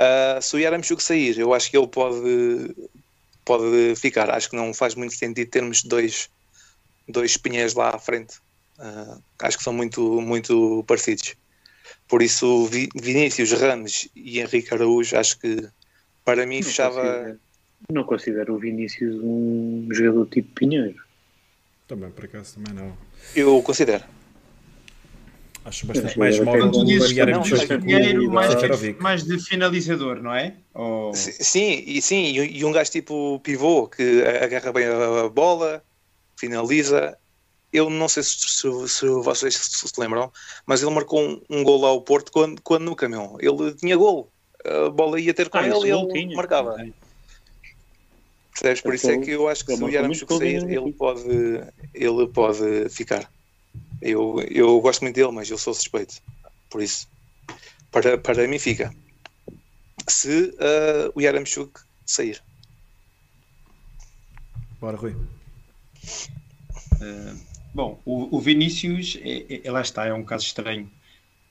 [0.00, 2.74] Uh, se o Yaramchuk sair, eu acho que ele pode,
[3.44, 4.30] pode ficar.
[4.30, 6.30] Acho que não faz muito sentido termos dois,
[7.06, 8.38] dois espinheiros lá à frente.
[8.78, 11.34] Uh, acho que são muito, muito parecidos.
[12.08, 15.68] Por isso, Vinícius, Ramos e Henrique Araújo, acho que
[16.24, 17.02] para mim não fechava.
[17.02, 17.40] Considero,
[17.92, 21.02] não considero o Vinícius um jogador tipo Pinheiro.
[21.86, 22.96] Também, por acaso, também não.
[23.36, 24.04] Eu considero.
[25.70, 26.70] Acho bastante mais móvel.
[26.84, 28.54] Dizes que Pinheiro mais,
[28.98, 30.54] mais de finalizador, não é?
[30.74, 31.14] Ou...
[31.14, 35.82] Sim, e sim, e um gajo tipo pivô que agarra bem a bola,
[36.36, 37.16] finaliza
[37.72, 40.32] eu não sei se, se, se vocês se, lembram,
[40.66, 43.36] mas ele marcou um, um gol ao Porto quando, quando no caminhão.
[43.40, 44.28] Ele tinha gol,
[44.64, 46.36] a bola ia ter com ah, ele e ele tinha.
[46.36, 46.76] marcava.
[48.50, 48.80] Percebes?
[48.80, 51.22] Por isso é que eu acho que se o Yaramchuk sair, ele pode,
[51.94, 53.30] ele pode ficar.
[54.00, 56.22] Eu, eu gosto muito dele, mas eu sou suspeito.
[56.68, 57.08] Por isso,
[57.90, 58.94] para, para mim fica.
[60.08, 62.42] Se uh, o Yaramchuk sair.
[64.80, 65.14] Bora, Rui.
[67.00, 70.90] Uh, Bom, o, o Vinícius, é, é, lá está, é um caso estranho.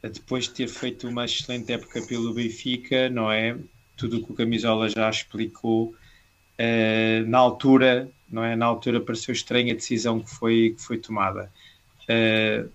[0.02, 3.58] Depois de ter feito uma excelente época pelo Benfica, não é?
[3.96, 8.56] Tudo o que o Camisola já explicou, uh, na altura, não é?
[8.56, 11.52] Na altura pareceu estranha a decisão que foi, que foi tomada.
[12.10, 12.70] Uh,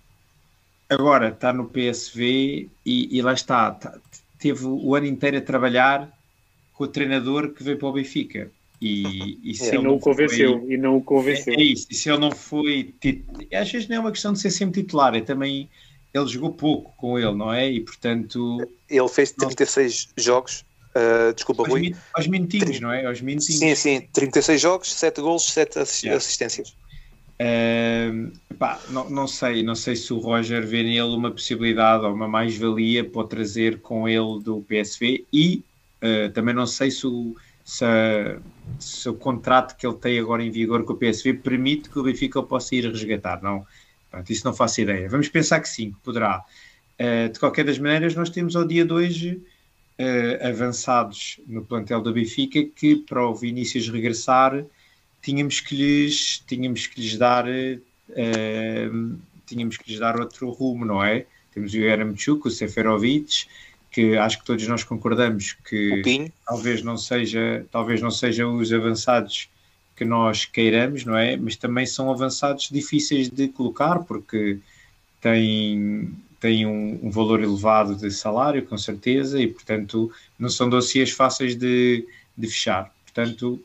[0.89, 3.99] agora está no PSV e, e lá está, tá,
[4.39, 6.09] teve o ano inteiro a trabalhar
[6.73, 8.51] com o treinador que veio para o Benfica.
[8.81, 11.55] E, e, se é, não o convenceu, foi, e não o convenceu.
[11.55, 12.95] É, é, isso, e se ele não foi.
[13.53, 15.69] Às vezes não é uma questão de ser sempre titular, é também.
[16.13, 17.69] Ele jogou pouco com ele, não é?
[17.69, 18.59] E portanto.
[18.89, 20.65] Ele fez 36 não, jogos.
[20.95, 21.97] Uh, desculpa, aos Rui.
[22.15, 23.05] Aos minutinhos, não é?
[23.05, 23.59] Aos minutinhos.
[23.59, 26.77] Sim, sim, 36 jogos, 7 gols, 7 assistências.
[28.59, 32.29] Pá, não, não, sei, não sei se o Roger vê nele uma possibilidade ou uma
[32.29, 35.65] mais-valia para trazer com ele do PSV e
[36.03, 37.35] uh, também não sei se o,
[37.65, 37.85] se,
[38.79, 42.05] se, o contrato que ele tem agora em vigor com o PSV permite que o
[42.05, 43.43] Benfica possa ir resgatar.
[43.43, 43.67] Não,
[44.15, 45.09] Pronto, isso não faço ideia.
[45.09, 46.45] Vamos pensar que sim, que poderá.
[47.01, 49.43] Uh, de qualquer das maneiras, nós temos ao dia de hoje
[49.99, 54.65] uh, avançados no plantel do Benfica que para o Vinícius regressar
[55.25, 61.03] tínhamos que lhes, tínhamos que lhes dar uh, tínhamos que lhes dar outro rumo, não
[61.03, 61.25] é?
[61.53, 63.47] Temos o Yaramchuk, o Seferovic,
[63.91, 69.49] que acho que todos nós concordamos que talvez não seja talvez não sejam os avançados
[69.97, 71.37] que nós queiramos, não é?
[71.37, 74.59] Mas também são avançados difíceis de colocar porque
[75.21, 81.13] têm, têm um, um valor elevado de salário, com certeza, e portanto não são dossiês
[81.13, 82.07] fáceis de,
[82.37, 82.93] de fechar.
[83.05, 83.63] Portanto,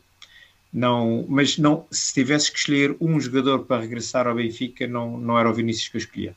[0.71, 5.37] não, mas não, se tivesse que escolher um jogador para regressar ao Benfica, não, não
[5.37, 6.35] era o Vinícius que eu escolhia.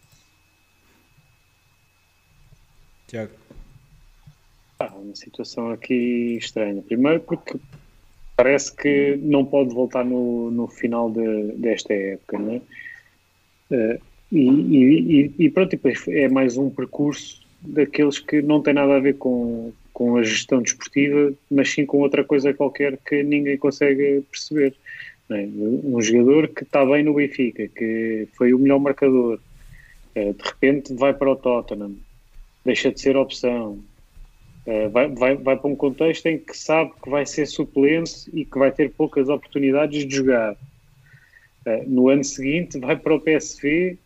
[3.06, 3.42] Tiago
[5.12, 6.82] uma situação aqui estranha.
[6.82, 7.58] Primeiro porque
[8.36, 12.60] parece que não pode voltar no, no final de, desta época, não é?
[13.70, 14.00] Uh,
[14.30, 19.00] e, e, e, pronto, depois é mais um percurso daqueles que não tem nada a
[19.00, 24.22] ver com, com a gestão desportiva, mas sim com outra coisa qualquer que ninguém consegue
[24.30, 24.74] perceber.
[25.30, 25.46] É?
[25.84, 29.38] Um jogador que está bem no Benfica, que foi o melhor marcador,
[30.16, 31.96] uh, de repente vai para o Tottenham,
[32.64, 33.82] deixa de ser opção,
[34.64, 38.44] Uh, vai, vai, vai para um contexto em que sabe que vai ser suplente e
[38.44, 40.52] que vai ter poucas oportunidades de jogar.
[41.66, 43.98] Uh, no ano seguinte vai para o PSV,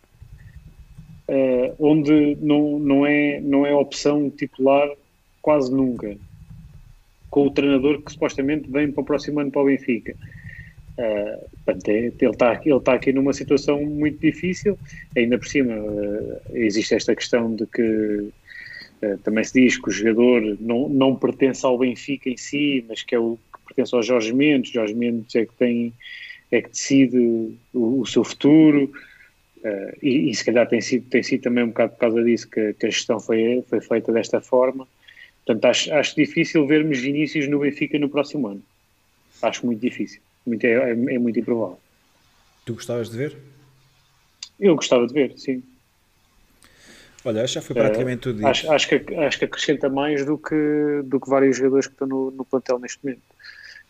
[1.29, 4.89] eh, onde não, não, é, não é opção titular
[5.47, 6.17] quase nunca,
[7.31, 10.13] com o treinador que supostamente vem para o próximo ano para o Benfica.
[10.99, 14.77] Uh, portanto, é, ele está ele tá aqui numa situação muito difícil,
[15.17, 15.73] ainda por cima
[16.53, 18.33] existe esta questão de que
[19.03, 23.05] eh, também se diz que o jogador não, não pertence ao Benfica em si, mas
[23.05, 24.73] que é o que pertence ao Jorge Mendes.
[24.73, 25.93] Jorge Mendes é que tem
[26.51, 27.19] é que decide
[27.73, 28.91] o, o seu futuro
[29.59, 32.49] uh, e, e, se calhar tem sido, tem sido também um bocado por causa disso
[32.51, 34.89] que, que a gestão foi, foi feita desta forma.
[35.47, 38.63] Portanto, acho, acho difícil vermos Vinícius no Benfica no próximo ano.
[39.41, 40.21] Acho muito difícil.
[40.45, 41.79] Muito, é, é, é muito improvável.
[42.65, 43.37] Tu gostavas de ver?
[44.59, 45.63] Eu gostava de ver, sim.
[47.25, 48.49] Olha, já foi praticamente tudo isso.
[48.49, 52.09] Acho, acho, que, acho que acrescenta mais do que, do que vários jogadores que estão
[52.09, 53.23] no, no plantel neste momento.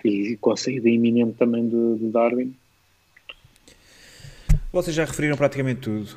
[0.05, 2.55] E com a saída iminente também do, do Darwin.
[4.73, 6.17] Vocês já referiram praticamente tudo.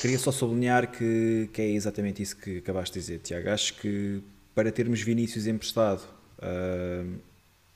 [0.00, 3.50] Queria só sublinhar que, que é exatamente isso que acabaste de dizer, Tiago.
[3.50, 4.22] Acho que
[4.54, 6.02] para termos Vinícius emprestado,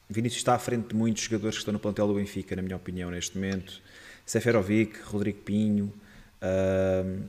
[0.08, 2.76] Vinícius está à frente de muitos jogadores que estão no plantel do Benfica, na minha
[2.76, 3.80] opinião, neste momento.
[4.24, 5.92] Seferovic, Rodrigo Pinho,
[6.40, 7.22] uh,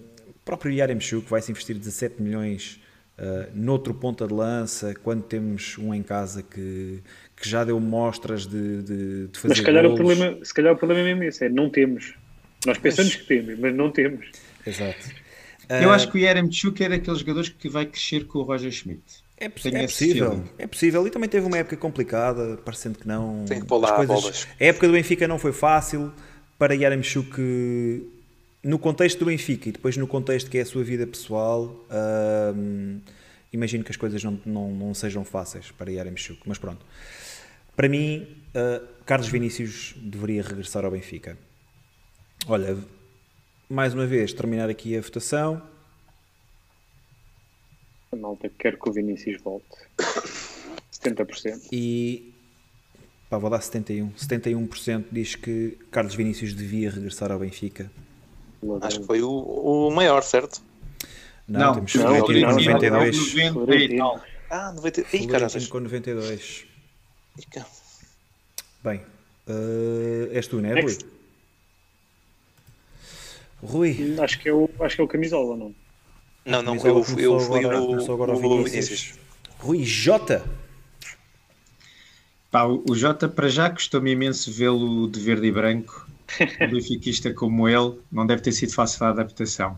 [0.44, 2.80] próprio Yaremchuk vai-se investir 17 milhões
[3.18, 7.02] uh, noutro ponta de lança, quando temos um em casa que,
[7.36, 10.00] que já deu mostras de, de, de fazer Mas se calhar, golos.
[10.00, 12.14] o problema, se calhar o problema é mesmo esse, é não temos.
[12.66, 13.22] Nós pensamos mas...
[13.22, 14.28] que temos, mas não temos.
[14.66, 15.10] Exato.
[15.70, 18.72] Eu uh, acho que o Yaremchuk é daqueles jogadores que vai crescer com o Roger
[18.72, 19.04] Schmidt.
[19.38, 21.06] É, é possível, é possível.
[21.06, 23.44] E também teve uma época complicada, parecendo que não.
[23.46, 24.22] Tem que pular coisas...
[24.22, 24.48] bolas.
[24.60, 26.12] A época do Benfica não foi fácil
[26.58, 28.06] para Yaremchuk
[28.64, 31.86] no contexto do Benfica e depois no contexto que é a sua vida pessoal.
[32.56, 33.02] Hum,
[33.52, 36.86] imagino que as coisas não, não, não sejam fáceis para Yaremchuk, mas pronto.
[37.76, 38.26] Para mim,
[38.56, 41.38] uh, Carlos Vinícius deveria regressar ao Benfica.
[42.48, 42.78] Olha,
[43.70, 45.62] mais uma vez, terminar aqui a votação.
[48.12, 49.66] A malta quer que o Vinícius volte.
[50.92, 51.70] 70%.
[51.72, 52.34] E
[53.30, 54.12] pá, vou dar 71.
[54.12, 57.92] 71% diz que Carlos Vinícius devia regressar ao Benfica.
[58.82, 60.62] Acho que foi o, o maior, certo?
[61.48, 63.54] Não, não temos Florentino com 92.
[63.54, 64.22] 90 e tal.
[64.50, 65.02] Ah, 90.
[65.02, 66.66] Ih, Florentino com 92.
[68.84, 69.02] Bem,
[69.48, 70.98] uh, és tu, não é, Rui?
[73.66, 74.16] Rui.
[74.20, 75.76] Acho que, é o, acho que é o camisola, não?
[76.46, 77.04] Não, não, eu, eu
[77.40, 78.90] fui agora, o, agora o, Vinícius.
[78.90, 79.14] Vinícius.
[79.60, 80.44] Rui J.
[82.56, 86.08] Pá, o Jota para já custou-me imenso vê-lo de verde e branco,
[86.62, 89.78] um benfiquista como ele, não deve ter sido fácil a adaptação.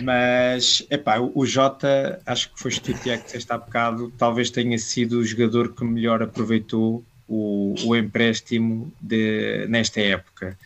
[0.00, 4.76] Mas, epá, o Jota, acho que foste tu, Tiago, que disseste há bocado, talvez tenha
[4.78, 10.58] sido o jogador que melhor aproveitou o, o empréstimo de, nesta época.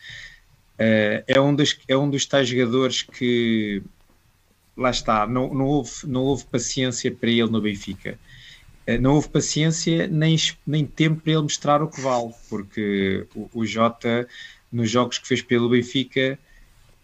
[0.79, 3.83] Uh, é, um dos, é um dos tais jogadores que,
[4.77, 8.17] lá está, não, não, houve, não houve paciência para ele no Benfica.
[9.01, 10.35] Não houve paciência nem,
[10.65, 14.27] nem tempo para ele mostrar o que vale, porque o, o Jota,
[14.71, 16.39] nos jogos que fez pelo Benfica,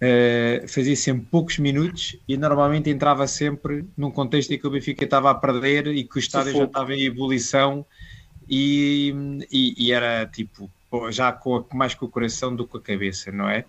[0.01, 5.03] uh, fazia sempre poucos minutos e normalmente entrava sempre num contexto em que o Benfica
[5.03, 7.85] estava a perder e que o estádio já estava em ebulição
[8.49, 9.13] e,
[9.51, 10.69] e, e era tipo
[11.09, 13.65] já com a, mais com o coração do que com a cabeça, não é?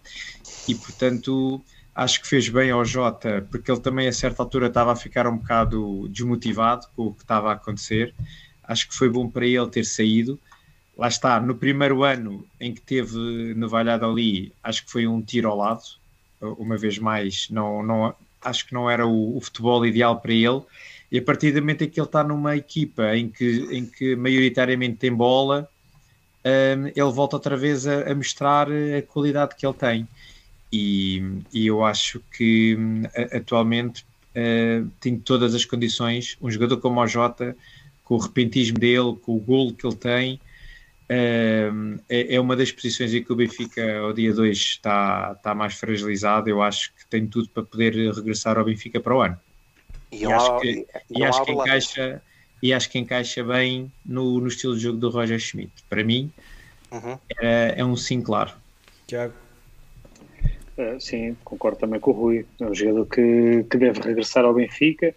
[0.68, 1.62] E portanto
[1.94, 5.26] acho que fez bem ao Jota, porque ele também a certa altura estava a ficar
[5.26, 8.14] um bocado desmotivado com o que estava a acontecer.
[8.62, 10.38] Acho que foi bom para ele ter saído.
[10.96, 15.48] Lá está, no primeiro ano em que teve no Valladolid, acho que foi um tiro
[15.48, 15.82] ao lado,
[16.40, 20.62] uma vez mais, não, não, acho que não era o, o futebol ideal para ele.
[21.10, 24.16] E a partir do momento em que ele está numa equipa em que, em que
[24.16, 25.68] maioritariamente tem bola,
[26.46, 30.08] um, ele volta outra vez a, a mostrar a qualidade que ele tem.
[30.72, 32.78] E, e eu acho que
[33.32, 34.04] atualmente
[34.36, 36.36] uh, tem todas as condições.
[36.40, 37.56] Um jogador como o Jota,
[38.04, 42.70] com o repentismo dele, com o golo que ele tem, uh, é, é, uma das
[42.70, 46.48] posições em que o Benfica ao dia 2 está, está mais fragilizado.
[46.48, 49.38] Eu acho que tem tudo para poder regressar ao Benfica para o ano.
[50.12, 52.22] E, e acho que, e acho que encaixa
[52.62, 55.72] e acho que encaixa bem no, no estilo de jogo do Roger Schmidt.
[55.88, 56.30] Para mim,
[56.90, 57.18] uhum.
[57.40, 58.52] é, é um sim claro.
[59.06, 59.34] Tiago.
[60.76, 62.46] Uh, sim, concordo também com o Rui.
[62.60, 65.14] É um jogador que, que deve regressar ao Benfica.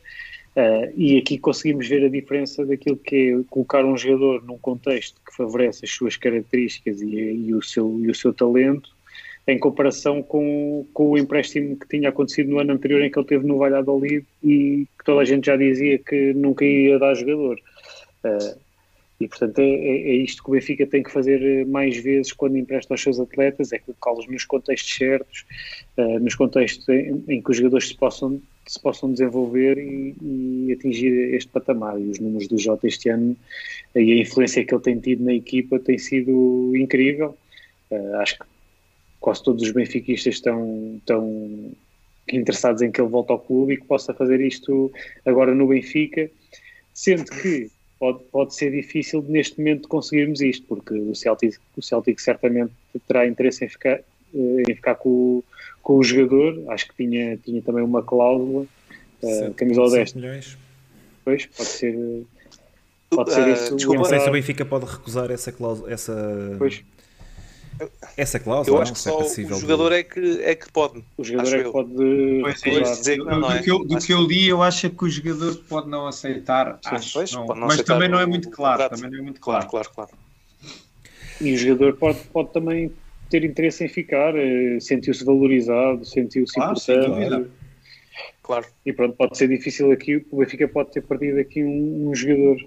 [0.56, 5.20] Uh, e aqui conseguimos ver a diferença daquilo que é colocar um jogador num contexto
[5.26, 8.90] que favorece as suas características e, e, o, seu, e o seu talento,
[9.52, 13.28] em comparação com, com o empréstimo que tinha acontecido no ano anterior em que ele
[13.28, 17.60] teve no Valladolid e que toda a gente já dizia que nunca ia dar jogador.
[18.24, 18.70] Uh,
[19.20, 22.32] e, portanto, é, é, é, isto que o Benfica tem que fazer eh, mais vezes
[22.32, 25.46] quando empresta aos seus atletas, é colocá-los nos contextos certos,
[25.98, 30.72] uh, nos contextos em, em, que os jogadores se possam, se possam desenvolver e, e,
[30.72, 32.00] atingir este patamar.
[32.00, 33.36] E os números do Jota este ano
[33.94, 37.38] e a influência que ele tem tido na equipa tem sido incrível.
[37.92, 38.46] Uh, acho que
[39.20, 41.72] quase todos os benfiquistas estão, estão
[42.32, 44.92] interessados em que ele volte ao clube e que possa fazer isto
[45.26, 46.30] agora no Benfica,
[46.94, 47.70] sendo que
[48.00, 52.72] pode, pode ser difícil neste momento conseguirmos isto, porque o Celtic, o Celtic certamente
[53.08, 54.00] terá interesse em ficar,
[54.34, 55.44] eh, em ficar com,
[55.82, 56.64] com o jogador.
[56.70, 58.66] Acho que tinha, tinha também uma cláusula,
[59.24, 60.14] uh, camisola 10.
[60.14, 60.58] milhões.
[61.26, 62.24] Pois, pode ser.
[63.10, 63.76] Pode ser uh, isso.
[63.76, 65.92] Desculpa, não sei se o Benfica pode recusar essa cláusula.
[65.92, 66.56] Essa...
[66.58, 66.84] Pois.
[68.18, 71.04] Essa cláusula eu acho que só o jogador é que, é que pode.
[71.18, 71.94] O jogador é que pode.
[72.42, 73.58] Pois é, dizer que não, não é?
[73.58, 76.80] Do, que eu, do que eu li, eu acho que o jogador pode não aceitar.
[76.86, 77.46] Acho, pois, não.
[77.46, 78.90] Não mas aceitar também não é muito claro.
[78.90, 79.68] Também não é muito claro.
[79.68, 80.12] Claro, claro,
[81.40, 82.92] E o jogador pode, pode também
[83.30, 87.50] ter interesse em ficar, eh, sentiu-se valorizado, sentiu-se claro, importante.
[88.42, 88.66] Claro.
[88.84, 92.58] E pronto, pode ser difícil aqui, o Benfica pode ter perdido aqui um, um jogador.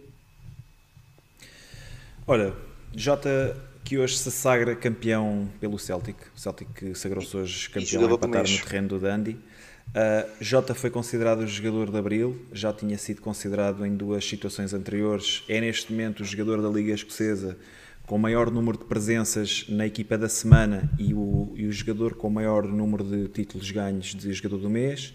[2.25, 2.55] Olha,
[2.95, 3.57] Jota,
[3.93, 6.17] que hoje se sagra campeão pelo Celtic.
[6.35, 9.35] O Celtic sagrou-se hoje campeão a empatar no terreno do Dundee.
[9.35, 14.73] Uh, Jota foi considerado o jogador de Abril, já tinha sido considerado em duas situações
[14.73, 15.45] anteriores.
[15.47, 17.59] É neste momento o jogador da Liga Escocesa
[18.07, 22.31] com maior número de presenças na equipa da semana e o, e o jogador com
[22.31, 25.13] maior número de títulos ganhos de jogador do mês.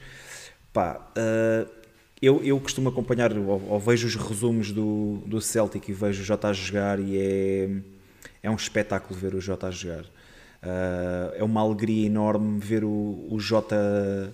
[0.72, 1.68] Pá, uh,
[2.22, 6.26] eu, eu costumo acompanhar, ou, ou, vejo os resumos do, do Celtic e vejo o
[6.26, 7.70] Jota a jogar e é,
[8.48, 10.03] é um espetáculo ver o Jota a jogar.
[10.03, 14.34] Uh, é uma alegria enorme ver o, o Jota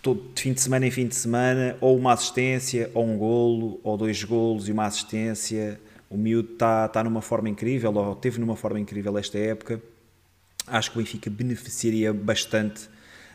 [0.00, 3.80] todo de fim de semana em fim de semana, ou uma assistência, ou um golo,
[3.84, 5.78] ou dois golos e uma assistência.
[6.08, 9.80] O miúdo está tá numa forma incrível, ou teve numa forma incrível esta época.
[10.66, 12.86] Acho que o Benfica beneficiaria bastante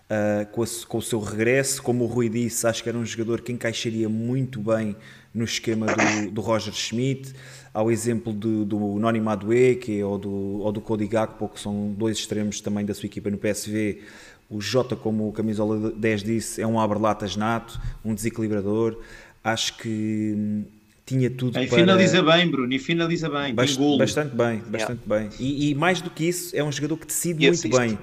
[0.09, 1.83] uh, com, a, com, o seu regresso.
[1.83, 4.95] Como o Rui disse, acho que era um jogador que encaixaria muito bem
[5.33, 7.33] no esquema do, do Roger Schmidt.
[7.77, 12.17] Ao exemplo do, do Noni Madueke ou do, ou do Cody Gakpo, que são dois
[12.17, 14.01] extremos também da sua equipa no PSV
[14.49, 18.97] o Jota, como o Camisola 10 disse, é um abre-latas nato, um desequilibrador.
[19.43, 20.63] Acho que hum,
[21.05, 21.79] tinha tudo e para...
[21.79, 23.53] finaliza bem, Bruno, e finaliza bem.
[23.53, 25.29] Bast bastante bem, bastante yeah.
[25.29, 25.29] bem.
[25.39, 27.77] E, e, mais do que isso, é um jogador que decide e muito assiste.
[27.77, 27.97] bem.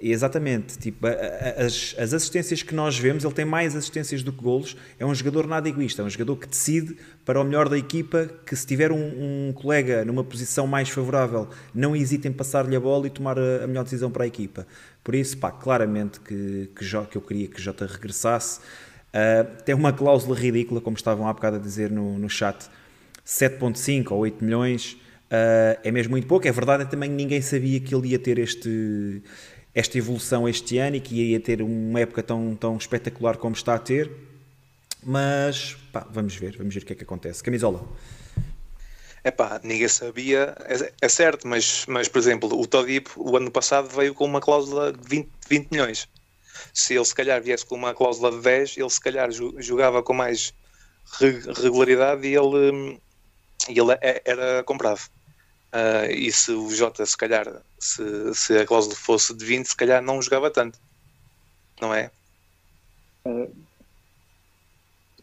[0.00, 1.08] Exatamente, tipo,
[1.56, 5.12] as, as assistências que nós vemos, ele tem mais assistências do que golos, é um
[5.12, 8.64] jogador nada egoísta, é um jogador que decide para o melhor da equipa, que se
[8.64, 13.10] tiver um, um colega numa posição mais favorável, não hesite em passar-lhe a bola e
[13.10, 14.68] tomar a, a, melhor decisão para a equipa.
[15.02, 18.60] Por isso, pá, claramente que, que, que eu queria que Jota regressasse.
[19.08, 22.70] Uh, tem uma cláusula ridícula, como estavam há bocado a dizer no, no chat,
[23.26, 27.80] 7.5 ou 8 milhões, uh, é mesmo muito pouco, é verdade, é também ninguém sabia
[27.80, 29.22] que ele ia ter este
[29.78, 33.76] esta evolução este ano e que ia ter uma época tão, tão espetacular como está
[33.76, 34.10] a ter.
[35.00, 37.44] Mas pá, vamos ver, vamos ver o que é que acontece.
[37.44, 37.86] Camisola.
[39.22, 43.52] É pá, ninguém sabia, é, é, certo, mas, mas por exemplo, o Todip o ano
[43.52, 46.08] passado veio com uma cláusula de 20, 20 milhões.
[46.74, 50.12] Se ele se calhar viesse com uma cláusula de 10, ele se calhar jogava com
[50.12, 50.52] mais
[51.62, 53.00] regularidade e ele,
[53.68, 55.02] ele é, era comprado.
[55.72, 57.46] Uh, e se o Jota, se calhar,
[57.78, 58.02] se,
[58.34, 60.78] se a cláusula fosse de 20, se calhar não jogava tanto,
[61.80, 62.10] não é?
[63.24, 63.54] Uh,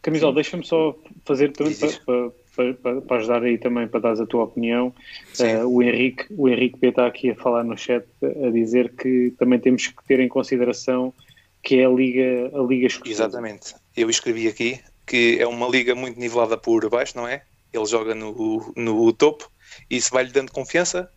[0.00, 4.26] Camisola, deixa-me só fazer também para, para, para, para, ajudar aí também para dar a
[4.26, 4.94] tua opinião.
[5.40, 9.34] Uh, o Henrique, o Henrique B está aqui a falar no chat a dizer que
[9.36, 11.12] também temos que ter em consideração
[11.60, 13.24] que é a liga, a liga escocesa.
[13.24, 13.74] Exatamente.
[13.96, 17.42] Eu escrevi aqui que é uma liga muito nivelada por baixo, não é?
[17.72, 19.50] Ele joga no, no topo
[19.90, 21.10] isso vai-lhe dando confiança.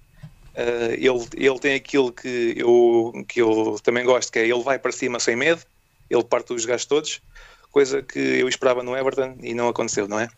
[0.56, 4.78] Uh, ele, ele tem aquilo que eu, que eu também gosto, que é ele vai
[4.78, 5.62] para cima sem medo,
[6.10, 7.22] ele parte os gajos todos,
[7.72, 10.30] coisa que eu esperava no Everton e não aconteceu, não é?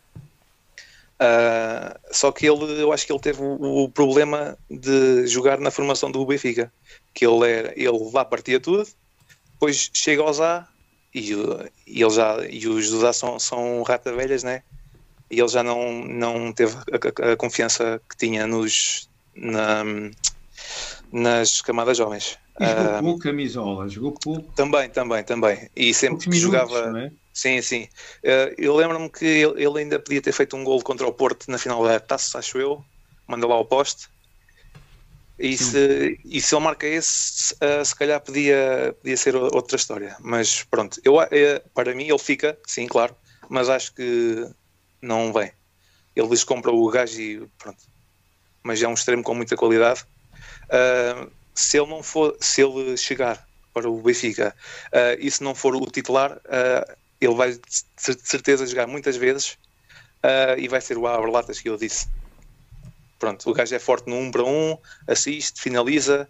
[1.21, 5.69] Uh, só que ele, eu acho que ele teve o, o, problema de jogar na
[5.69, 6.73] formação do Benfica,
[7.13, 8.87] que ele, era, ele lá partia tudo,
[9.51, 10.67] depois chega aos A
[11.13, 11.31] e,
[11.85, 14.63] e, ele já, e os dos A são, são rata velhas, né?
[15.31, 19.83] E ele já não, não teve a, a confiança que tinha nos, na,
[21.11, 22.37] nas camadas jovens.
[22.59, 24.51] E jogou uh, pouco camisola, jogou pouco.
[24.53, 25.69] Também, também, também.
[25.75, 26.99] E sempre que jogava.
[26.99, 27.11] É?
[27.33, 27.83] Sim, sim.
[28.23, 31.49] Uh, eu lembro-me que ele, ele, ainda podia ter feito um gol contra o Porto
[31.49, 32.83] na final da taça, acho eu.
[33.25, 34.09] Manda lá ao poste.
[35.39, 40.15] E se, e se ele marca esse, uh, se calhar podia, podia ser outra história.
[40.19, 41.15] Mas pronto, eu,
[41.73, 43.15] para mim ele fica, sim, claro.
[43.49, 44.45] Mas acho que
[45.01, 45.51] não vem.
[46.15, 47.79] Eles compram o gajo e pronto.
[48.63, 50.05] Mas é um extremo com muita qualidade.
[50.65, 54.55] Uh, se ele não for, se ele chegar para o Benfica
[54.87, 57.61] uh, e se não for o titular, uh, ele vai de
[57.97, 59.57] certeza jogar muitas vezes
[60.57, 62.07] e vai ser o Aberlatas que eu disse.
[63.17, 66.27] Pronto, o gajo é forte no 1 um para 1, um, assiste, finaliza,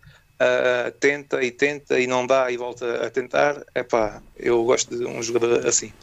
[1.00, 3.66] tenta e tenta e não dá e volta a tentar.
[3.74, 5.94] Epá, eu gosto de um jogador assim.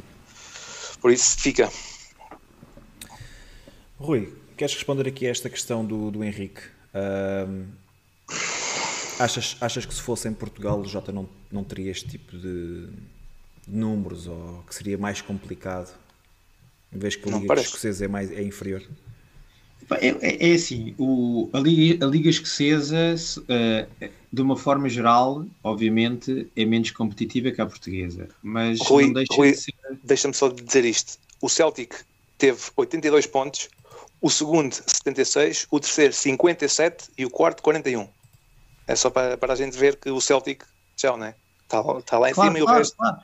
[1.01, 1.71] Por isso fica.
[3.99, 6.61] Rui, queres responder aqui a esta questão do, do Henrique?
[6.95, 7.67] Um,
[9.19, 12.87] achas, achas que se fosse em Portugal o Jota não, não teria este tipo de,
[12.87, 15.93] de números ou que seria mais complicado?
[16.93, 18.83] Em vez que a Liga Escocesa é, mais, é inferior?
[19.91, 25.45] É, é, é assim, o, a, Liga, a Liga Escocesa, uh, de uma forma geral,
[25.63, 28.29] obviamente, é menos competitiva que a portuguesa.
[28.43, 29.75] Mas Rui, não deixa Rui, de ser...
[30.05, 31.19] deixa-me só dizer isto.
[31.41, 31.95] O Celtic
[32.39, 33.69] teve 82 pontos
[34.21, 38.09] o segundo 76, o terceiro 57 e o quarto 41.
[38.87, 40.65] É só para, para a gente ver que o Celtic,
[40.97, 41.35] já não é?
[41.63, 42.97] Está, está lá em claro, cima claro, e o resto.
[42.97, 43.17] Claro.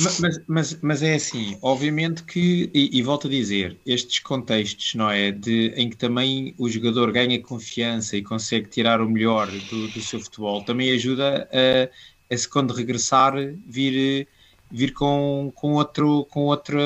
[0.00, 5.08] Mas, mas, mas é assim, obviamente que, e, e, volto a dizer, estes contextos, não
[5.08, 5.30] é?
[5.30, 10.00] De, em que também o jogador ganha confiança e consegue tirar o melhor do, do
[10.00, 13.34] seu futebol, também ajuda a, a se quando regressar
[13.66, 14.26] vir,
[14.72, 16.80] vir com, com, outro, com, outra,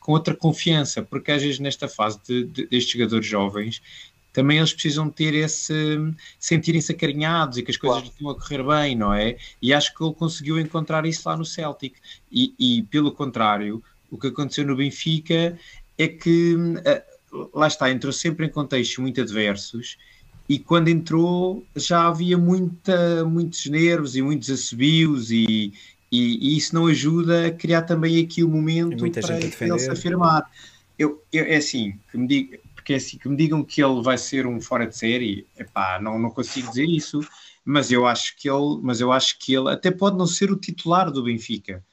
[0.00, 3.82] com outra confiança, porque às vezes nesta fase de, de, destes jogadores jovens
[4.32, 5.74] também eles precisam ter esse
[6.38, 8.12] sentirem-se acarinhados e que as coisas claro.
[8.14, 9.36] estão a correr bem, não é?
[9.60, 11.96] E acho que ele conseguiu encontrar isso lá no Celtic.
[12.30, 15.58] E, e pelo contrário, o que aconteceu no Benfica
[15.98, 19.98] é que uh, lá está, entrou sempre em contextos muito adversos
[20.48, 25.72] e quando entrou já havia muita, muitos nervos e muitos assobios e,
[26.10, 30.50] e, e, isso não ajuda a criar também aqui o momento para ele se afirmar.
[30.98, 34.02] Eu, eu, é assim, que me digo, porque é assim, que me digam que ele
[34.02, 37.20] vai ser um fora de série, epá, não, não consigo dizer isso,
[37.64, 40.56] mas eu acho que ele, mas eu acho que ele até pode não ser o
[40.56, 41.84] titular do Benfica,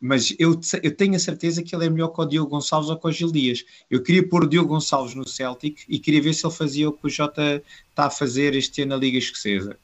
[0.00, 2.98] mas eu, eu tenho a certeza que ele é melhor que o Diogo Gonçalves ou
[2.98, 3.64] que o Gil Dias.
[3.90, 6.92] Eu queria pôr o Diogo Gonçalves no Celtic e queria ver se ele fazia o
[6.92, 9.78] que o Jota está a fazer este ano na Liga Escocesa.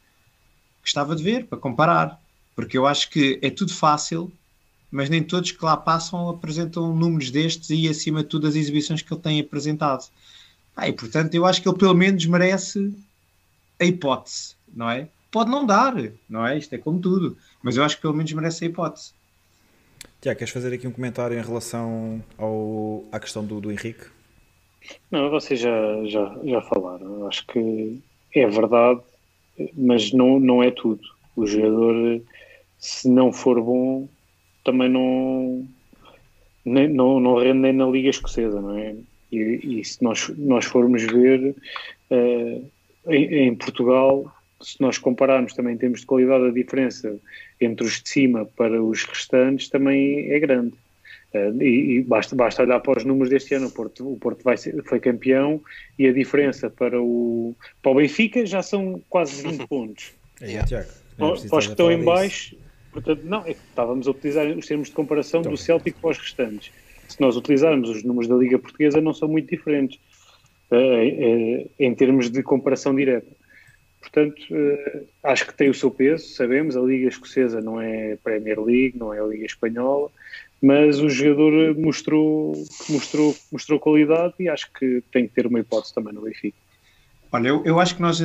[0.82, 2.20] Gostava de ver, para comparar,
[2.54, 4.30] porque eu acho que é tudo fácil,
[4.90, 9.02] mas nem todos que lá passam apresentam números destes e acima de tudo as exibições
[9.02, 10.04] que ele tem apresentado.
[10.76, 12.94] Ah, e portanto, eu acho que ele pelo menos merece
[13.80, 15.08] a hipótese, não é?
[15.30, 15.94] Pode não dar,
[16.28, 16.58] não é?
[16.58, 19.12] Isto é como tudo, mas eu acho que pelo menos merece a hipótese.
[20.20, 24.06] Tiago, queres fazer aqui um comentário em relação ao, à questão do, do Henrique?
[25.10, 27.20] Não, vocês já, já, já falaram.
[27.20, 28.00] Eu acho que
[28.34, 29.00] é verdade,
[29.74, 31.02] mas não, não é tudo.
[31.34, 32.20] O jogador,
[32.82, 34.08] se não for bom,
[34.64, 35.64] também não,
[36.64, 38.96] nem, não, não rende nem na Liga Escocesa, não é?
[39.30, 41.54] E, e se nós, nós formos ver
[42.10, 42.70] uh,
[43.08, 44.30] em, em, Portugal,
[44.60, 47.16] se nós compararmos também em termos de qualidade, a diferença
[47.60, 50.74] entre os de cima para os restantes também é grande.
[51.32, 53.68] Uh, e, e basta, basta olhar para os números deste ano.
[53.68, 55.62] O Porto, o Porto vai ser, foi campeão
[55.96, 60.12] e a diferença para o, para o Benfica já são quase 20 pontos.
[60.40, 60.54] É,
[61.16, 62.56] para, para os que estão em baixo,
[62.92, 66.10] portanto, não, é que estávamos a utilizar os termos de comparação então, do Celtic para
[66.10, 66.72] os restantes
[67.12, 69.98] se nós utilizarmos os números da Liga Portuguesa, não são muito diferentes
[70.70, 73.30] uh, em termos de comparação direta.
[74.00, 78.60] Portanto, uh, acho que tem o seu peso, sabemos, a Liga Escocesa não é Premier
[78.60, 80.10] League, não é a Liga Espanhola,
[80.60, 82.54] mas o jogador mostrou,
[82.88, 86.56] mostrou, mostrou qualidade e acho que tem que ter uma hipótese também no Benfica.
[87.30, 88.20] Olha, eu, eu acho que nós,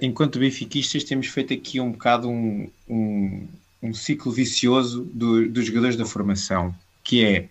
[0.00, 3.46] enquanto benfiquistas, temos feito aqui um bocado um, um,
[3.82, 7.48] um ciclo vicioso do, dos jogadores da formação, que é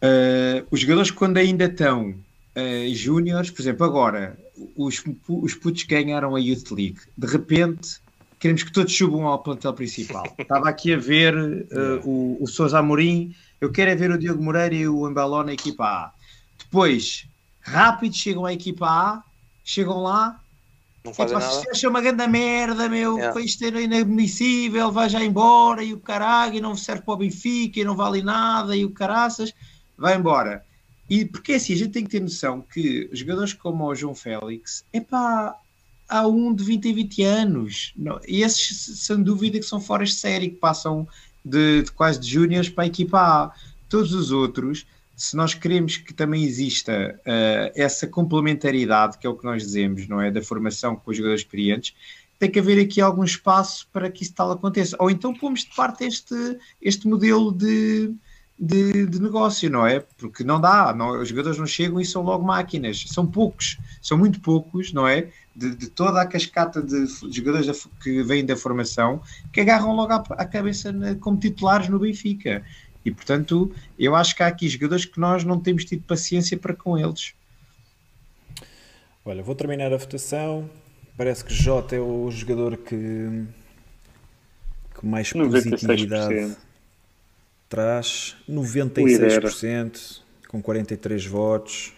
[0.00, 4.38] Uh, os jogadores, quando ainda estão uh, júniores, por exemplo, agora
[4.74, 8.00] os, os putos ganharam a Youth League, de repente
[8.38, 10.24] queremos que todos subam ao plantel principal.
[10.38, 14.42] Estava aqui a ver uh, o, o Sousa Amorim, eu quero é ver o Diogo
[14.42, 16.12] Moreira e o Embeló na equipa A.
[16.58, 17.26] Depois,
[17.60, 19.22] rápido, chegam à equipa A,
[19.62, 20.42] chegam lá.
[21.04, 21.50] Não fazem nada.
[21.50, 23.40] Vocês acham uma grande merda, meu, yeah.
[23.40, 27.84] é inadmissível, vai já embora, e o caralho, e não serve para o Benfica, e
[27.84, 29.54] não vale nada, e o caraças
[29.96, 30.64] vai embora.
[31.08, 34.84] E porque assim, a gente tem que ter noção que jogadores como o João Félix,
[34.92, 35.56] é pá,
[36.08, 37.92] há um de 20 e 20 anos.
[37.96, 41.08] Não, e esses, sem dúvida, que são fora de série, que passam
[41.44, 43.52] de, de quase de júniores para a equipa A.
[43.88, 44.86] Todos os outros,
[45.20, 50.08] se nós queremos que também exista uh, essa complementaridade, que é o que nós dizemos,
[50.08, 50.30] não é?
[50.30, 51.94] Da formação com os jogadores experientes,
[52.38, 54.96] tem que haver aqui algum espaço para que isso tal aconteça.
[54.98, 56.34] Ou então pomos de parte este,
[56.80, 58.14] este modelo de
[58.60, 60.00] de, de, negócio, não é?
[60.18, 64.18] Porque não dá, não, os jogadores não chegam e são logo máquinas, são poucos, são
[64.18, 65.28] muito poucos, não é?
[65.56, 67.72] De, de toda a cascata de, jogadores da,
[68.02, 72.62] que vêm da formação que agarram logo à, cabeça na, como titulares no Benfica.
[73.04, 76.74] E portanto, eu acho que há aqui jogadores que nós não temos tido paciência para
[76.74, 77.32] com eles.
[79.24, 80.68] Olha, vou terminar a votação.
[81.16, 83.44] Parece que Jota é o jogador que,
[84.98, 86.56] que mais positividade
[87.68, 91.92] traz 96% com 43 votos.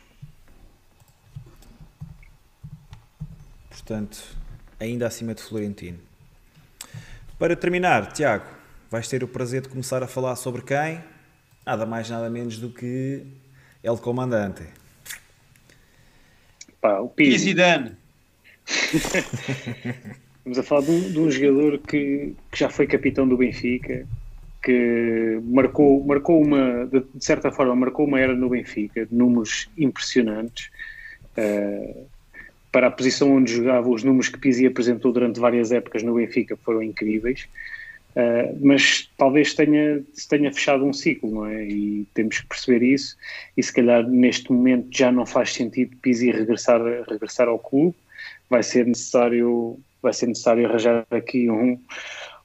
[3.71, 4.23] Portanto,
[4.79, 5.99] ainda acima de Florentino.
[7.39, 8.45] Para terminar, Tiago,
[8.93, 11.01] vais ter o prazer de começar a falar sobre quem?
[11.65, 13.23] Nada mais, nada menos do que
[13.83, 14.65] El Comandante.
[16.79, 17.39] Pá, o Pizzi.
[17.39, 17.97] Zidane.
[20.37, 24.07] Estamos a falar de um, de um jogador que, que, já foi capitão do Benfica,
[24.63, 30.69] que marcou, marcou uma, de certa forma, marcou uma era no Benfica, números impressionantes.
[31.39, 32.07] Uh,
[32.71, 36.59] para a posição onde jogava, os números que Pizzi apresentou durante várias épocas no Benfica
[36.59, 37.49] foram incríveis.
[38.15, 41.65] Uh, mas talvez tenha, tenha fechado um ciclo, não é?
[41.65, 43.17] E temos que perceber isso.
[43.57, 47.97] E se calhar neste momento já não faz sentido Pizzi regressar, regressar ao clube.
[48.51, 51.79] Vai ser necessário, vai ser necessário arranjar aqui um,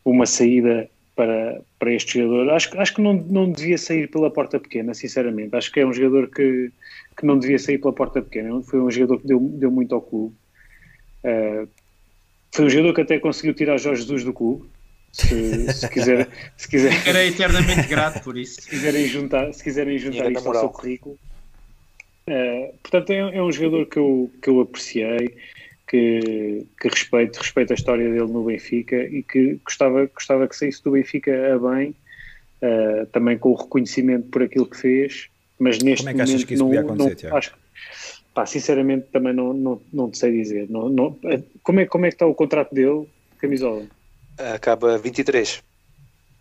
[0.05, 2.51] uma saída para, para este jogador.
[2.51, 5.55] Acho, acho que não, não devia sair pela porta pequena, sinceramente.
[5.55, 6.71] Acho que é um jogador que,
[7.17, 8.61] que não devia sair pela porta pequena.
[8.61, 10.33] Foi um jogador que deu, deu muito ao clube.
[11.25, 11.67] Uh,
[12.51, 14.69] foi um jogador que até conseguiu tirar Jorge Jesus do clube.
[15.11, 18.61] Se, se quiser, se quiser, Ficarei eternamente grato por isso.
[18.61, 21.17] Se quiserem juntar, se quiserem juntar isso ao seu currículo.
[22.27, 25.35] Uh, portanto, é, é, um jogador que eu, que eu apreciei,
[25.87, 30.83] que, que respeito, respeito a história dele no Benfica e que gostava, gostava que saísse
[30.83, 31.95] do Benfica a bem,
[32.61, 35.29] uh, também com o reconhecimento por aquilo que fez.
[35.57, 37.53] Mas neste Como é que achas que isso não, podia acontecer, não, acho,
[38.33, 40.69] pá, sinceramente também não, não, não te sei dizer.
[40.69, 41.17] Não, não,
[41.63, 43.07] como, é, como é que está o contrato dele,
[43.39, 43.85] camisola?
[44.37, 45.63] Acaba 23.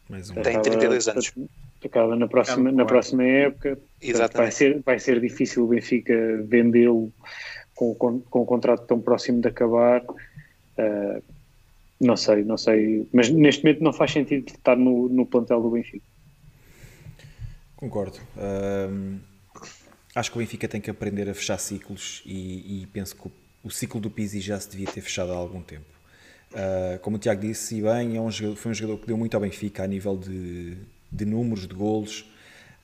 [0.08, 0.34] Mais um.
[0.34, 1.32] Tem 32 anos.
[1.84, 3.78] Acaba na próxima, na próxima época.
[4.00, 4.36] Exatamente.
[4.36, 6.14] Vai ser, vai ser difícil o Benfica
[6.44, 7.12] vendê-lo
[7.74, 10.02] com, com, com um contrato tão próximo de acabar.
[10.02, 11.22] Uh,
[12.00, 13.08] não sei, não sei.
[13.12, 16.04] Mas neste momento não faz sentido estar no, no plantel do Benfica.
[17.76, 18.18] Concordo.
[18.36, 19.18] Um,
[20.14, 23.32] acho que o Benfica tem que aprender a fechar ciclos e, e penso que o,
[23.64, 25.95] o, ciclo do Pizzi já se devia ter fechado há algum tempo.
[26.52, 29.16] Uh, como o Tiago disse, e bem, é um jogador, foi um jogador que deu
[29.16, 30.74] muito ao Benfica a nível de,
[31.10, 32.30] de números, de golos.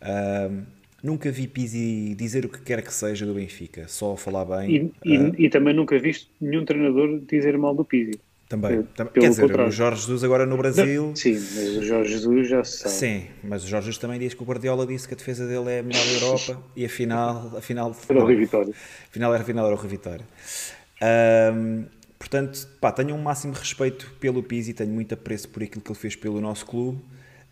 [0.01, 0.63] Uh,
[1.03, 4.93] nunca vi Pizzi dizer o que quer que seja do Benfica, só falar bem.
[5.05, 8.21] E, uh, e, e também nunca viste nenhum treinador dizer mal do Pizzi.
[8.53, 8.87] Também.
[9.15, 9.69] Quer dizer, contrário.
[9.69, 11.07] o Jorge Jesus agora no Brasil.
[11.07, 12.95] Não, sim, mas o Jorge Jesus já se sabe.
[12.95, 15.71] Sim, mas o Jorge Jesus também diz que o Guardiola disse que a defesa dele
[15.71, 17.53] é a melhor da Europa e afinal.
[17.57, 18.75] afinal era o Rui Vitória.
[19.09, 20.27] Afinal, era, afinal era o Rui Vitória.
[21.55, 21.87] Um,
[22.23, 25.99] portanto, pá, tenho um máximo respeito pelo Pizzi, tenho muito apreço por aquilo que ele
[25.99, 27.03] fez pelo nosso clube.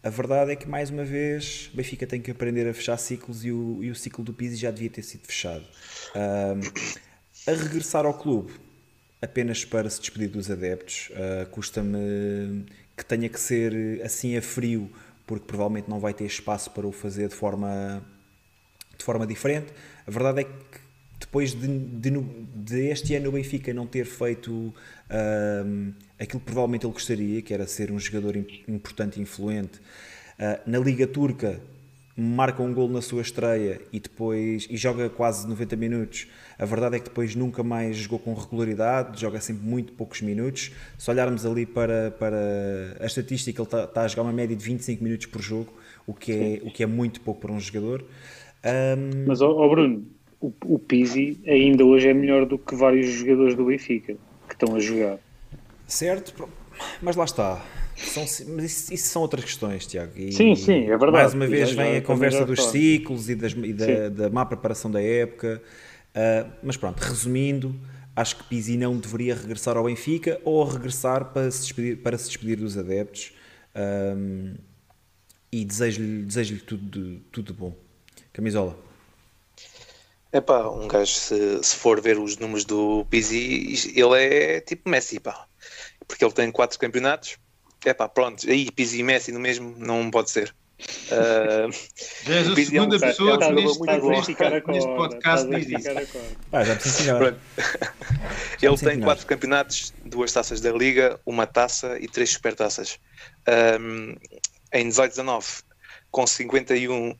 [0.00, 3.50] A verdade é que, mais uma vez, Benfica tem que aprender a fechar ciclos e
[3.50, 5.64] o, e o ciclo do Pizzi já devia ter sido fechado.
[6.14, 8.52] Um, a regressar ao clube,
[9.20, 11.10] apenas para se despedir dos adeptos.
[11.10, 12.64] Uh, Custa-me
[12.96, 14.88] que tenha que ser assim a frio,
[15.26, 18.00] porque provavelmente não vai ter espaço para o fazer de forma,
[18.96, 19.72] de forma diferente.
[20.06, 20.69] A verdade é que
[21.30, 22.10] depois de, de,
[22.56, 27.54] de este ano o Benfica não ter feito uh, aquilo que provavelmente ele gostaria, que
[27.54, 28.36] era ser um jogador
[28.66, 31.60] importante e influente, uh, na Liga Turca
[32.16, 36.26] marca um gol na sua estreia e depois e joga quase 90 minutos.
[36.58, 40.72] A verdade é que depois nunca mais jogou com regularidade, joga sempre muito poucos minutos.
[40.98, 44.64] Se olharmos ali para, para a estatística, ele está, está a jogar uma média de
[44.64, 45.72] 25 minutos por jogo,
[46.08, 48.04] o que é, o que é muito pouco para um jogador.
[48.64, 49.26] Um...
[49.26, 50.04] Mas, oh, Bruno,
[50.40, 54.16] o, o Pizzi ainda hoje é melhor do que vários jogadores do Benfica
[54.48, 55.18] que estão a jogar.
[55.86, 56.48] Certo,
[57.02, 57.64] mas lá está.
[57.96, 60.12] São, mas isso, isso, são outras questões, Tiago.
[60.16, 61.12] E, sim, sim, é verdade.
[61.12, 64.90] Mais uma vez vem a conversa dos ciclos e, das, e da, da, má preparação
[64.90, 65.62] da época.
[66.10, 67.78] Uh, mas pronto, resumindo,
[68.16, 72.28] acho que Pizzi não deveria regressar ao Benfica ou regressar para se despedir, para se
[72.28, 73.32] despedir dos adeptos.
[73.76, 74.54] Um,
[75.52, 77.76] e desejo-lhe desejo tudo, tudo de bom.
[78.32, 78.89] Camisola.
[80.32, 84.88] É pá, um gajo, se, se for ver os números do Pizzi, ele é tipo
[84.88, 85.46] Messi, pá.
[86.06, 87.36] Porque ele tem quatro campeonatos,
[87.84, 90.54] é pá, pronto, aí Pizzi e Messi no mesmo não pode ser.
[90.80, 91.70] Uh,
[92.24, 94.36] já és a segunda é pessoa que neste, neste,
[94.68, 96.18] neste podcast diz isso.
[96.52, 96.76] Ah, já
[98.62, 102.98] Ele tem quatro campeonatos, duas taças da Liga, uma taça e três supertaças.
[103.80, 104.14] Um,
[104.72, 105.62] em 18-19,
[106.10, 107.14] com 51,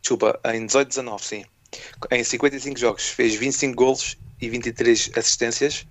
[0.00, 1.44] desculpa, em 18-19, sim,
[2.10, 5.86] em 55 jogos fez 25 golos e 23 assistências.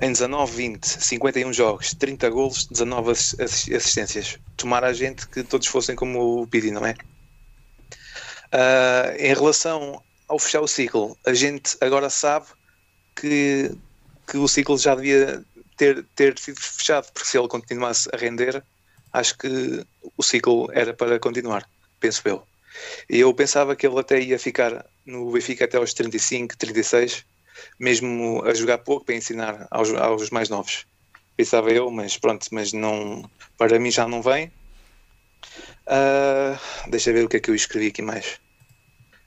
[0.00, 4.38] Em 19-20, 51 jogos, 30 golos, 19 assistências.
[4.56, 6.94] Tomara a gente que todos fossem como o Pidi, não é?
[8.52, 12.46] Uh, em relação ao fechar o ciclo, a gente agora sabe
[13.14, 13.70] que,
[14.26, 15.44] que o ciclo já devia
[15.76, 18.62] ter, ter sido fechado, porque se ele continuasse a render,
[19.12, 19.84] acho que
[20.16, 21.68] o ciclo era para continuar,
[22.00, 22.46] penso eu.
[23.08, 27.24] E eu pensava que ele até ia ficar no Benfica até aos 35, 36,
[27.78, 30.86] mesmo a jogar pouco para ensinar aos, aos mais novos.
[31.36, 33.28] Pensava eu, mas pronto, mas não,
[33.58, 34.52] para mim já não vem.
[35.86, 38.40] Uh, deixa ver o que é que eu escrevi aqui mais.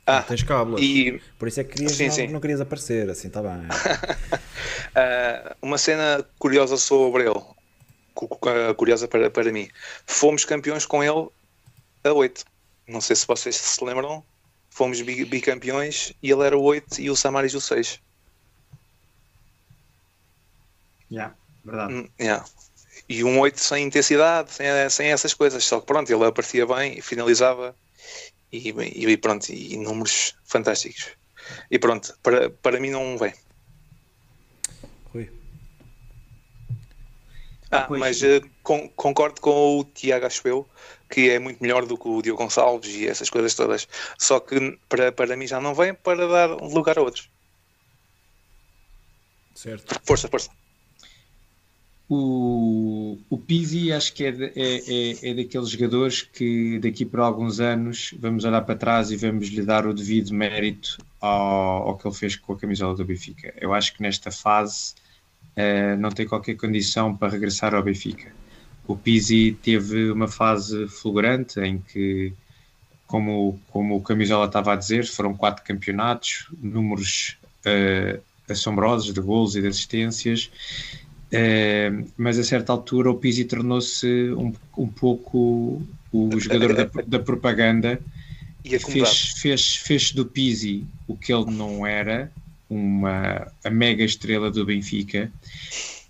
[0.05, 0.81] Ah, tens cábulas.
[0.81, 1.21] E...
[1.37, 2.27] Por isso é que querias, sim, não, sim.
[2.27, 3.51] não, querias aparecer, assim está bem.
[3.51, 7.41] uh, uma cena curiosa sobre ele,
[8.75, 9.67] curiosa para, para mim.
[10.05, 11.27] Fomos campeões com ele
[12.05, 12.45] a 8.
[12.87, 14.23] Não sei se vocês se lembram.
[14.69, 17.99] Fomos bicampeões e ele era o 8 e o Samaris o 6.
[21.11, 21.35] Yeah,
[21.65, 21.93] verdade.
[21.93, 22.45] Mm, yeah.
[23.09, 25.63] e um 8 sem intensidade, sem, sem essas coisas.
[25.63, 27.75] Só que pronto, ele aparecia bem, finalizava
[28.51, 31.07] e, e pronto, e números fantásticos.
[31.71, 33.33] E pronto, para, para mim não vem.
[35.13, 35.31] Rui.
[37.71, 37.99] Ah, pois.
[37.99, 40.69] mas uh, con concordo com o Tiago, acho eu,
[41.09, 43.87] que é muito melhor do que o Diogo Gonçalves e essas coisas todas.
[44.17, 47.29] Só que para, para mim já não vem para dar lugar a outros.
[49.55, 49.99] Certo.
[50.03, 50.49] Força, força.
[52.09, 57.19] O, o Pizzi acho que é, de, é, é, é, daqueles jogadores que daqui por
[57.19, 61.97] alguns anos vamos olhar para trás e vamos lhe dar o devido mérito ao, ao
[61.97, 63.53] que ele fez com a camisola do Benfica.
[63.59, 64.93] Eu acho que nesta fase
[65.57, 68.31] uh, não tem qualquer condição para regressar ao Benfica.
[68.87, 72.33] O Pizzi teve uma fase fulgurante em que,
[73.05, 79.55] como, como o camisola estava a dizer, foram quatro campeonatos, números uh, assombrosos de gols
[79.55, 80.49] e de assistências
[81.31, 85.81] é, mas a certa altura o Pizzi tornou-se um, um pouco
[86.11, 87.99] o jogador da, da propaganda
[88.63, 92.31] e fez, fez, fez do Pizzi o que ele não era,
[92.69, 95.31] uma, a mega estrela do Benfica,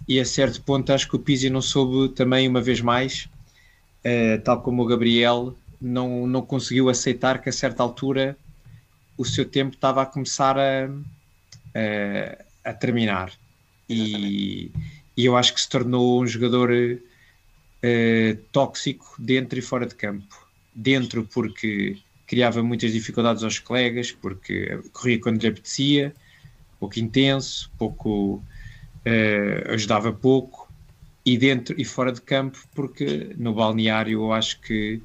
[0.08, 3.28] e a certo ponto acho que o Pizzi não soube também, uma vez mais,
[4.06, 8.38] uh, tal como o Gabriel, não, não conseguiu aceitar que a certa altura
[9.18, 13.32] o seu tempo estava a começar a, a, a terminar.
[13.90, 14.72] E,
[15.16, 20.48] e eu acho que se tornou um jogador uh, tóxico dentro e fora de campo.
[20.74, 21.98] Dentro porque
[22.28, 26.14] criava muitas dificuldades aos colegas, porque corria quando lhe apetecia,
[26.80, 28.44] pouco intenso, pouco
[29.08, 30.68] uh, ajudava pouco,
[31.26, 35.02] e dentro e fora de campo, porque no balneário eu acho que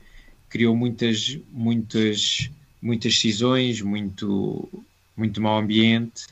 [0.49, 2.51] criou muitas, muitas,
[2.81, 4.69] muitas cisões, muito,
[5.17, 6.27] muito mau ambiente,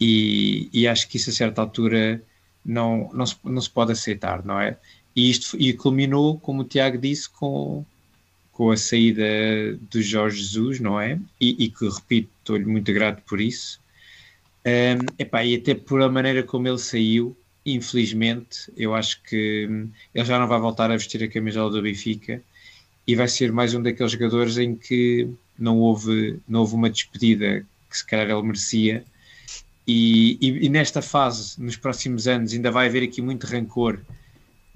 [0.00, 2.20] e, e acho que isso a certa altura
[2.64, 4.76] não, não, se, não se pode aceitar, não é?
[5.14, 7.84] E isto e culminou, como o Tiago disse, com,
[8.50, 9.22] com a saída
[9.90, 11.20] do Jorge Jesus, não é?
[11.40, 13.80] E, e que, repito, estou-lhe muito grato por isso.
[14.64, 17.36] Um, epá, e até por a maneira como ele saiu,
[17.66, 21.82] infelizmente, eu acho que hum, ele já não vai voltar a vestir a camisola do
[21.82, 22.42] Benfica
[23.06, 25.28] e vai ser mais um daqueles jogadores em que
[25.58, 29.04] não houve, não houve uma despedida que se calhar ele merecia.
[29.86, 34.00] E, e, e, nesta fase, nos próximos anos, ainda vai haver aqui muito rancor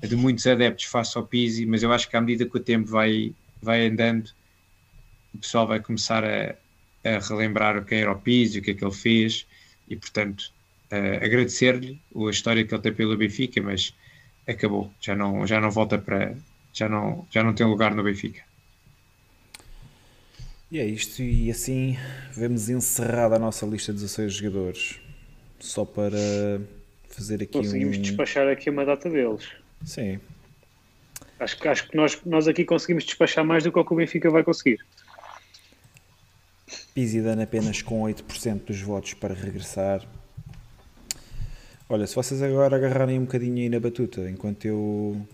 [0.00, 2.90] de muitos adeptos face ao Pizzi, mas eu acho que à medida que o tempo
[2.90, 3.32] vai,
[3.62, 4.30] vai andando,
[5.32, 6.54] o pessoal vai começar a,
[7.04, 9.46] a relembrar o que era o Pizzi, o que é que ele fez,
[9.88, 10.52] e portanto
[10.92, 13.94] uh, agradecer-lhe a história que ele tem pelo Benfica, mas
[14.46, 16.34] acabou, já não, já não volta para,
[16.72, 18.42] já não, já não tem lugar no Benfica.
[20.70, 21.96] E é isto, e assim
[22.32, 25.00] vemos encerrada a nossa lista de 16 jogadores.
[25.60, 26.60] Só para
[27.08, 28.02] fazer aqui Conseguimos um...
[28.02, 29.48] despachar aqui uma data deles.
[29.84, 30.18] Sim.
[31.38, 34.30] Acho, acho que nós, nós aqui conseguimos despachar mais do que o que o Benfica
[34.30, 34.80] vai conseguir.
[36.96, 40.02] Pizzi dando apenas com 8% dos votos para regressar.
[41.90, 45.28] Olha, se vocês agora agarrarem um bocadinho aí na batuta, enquanto eu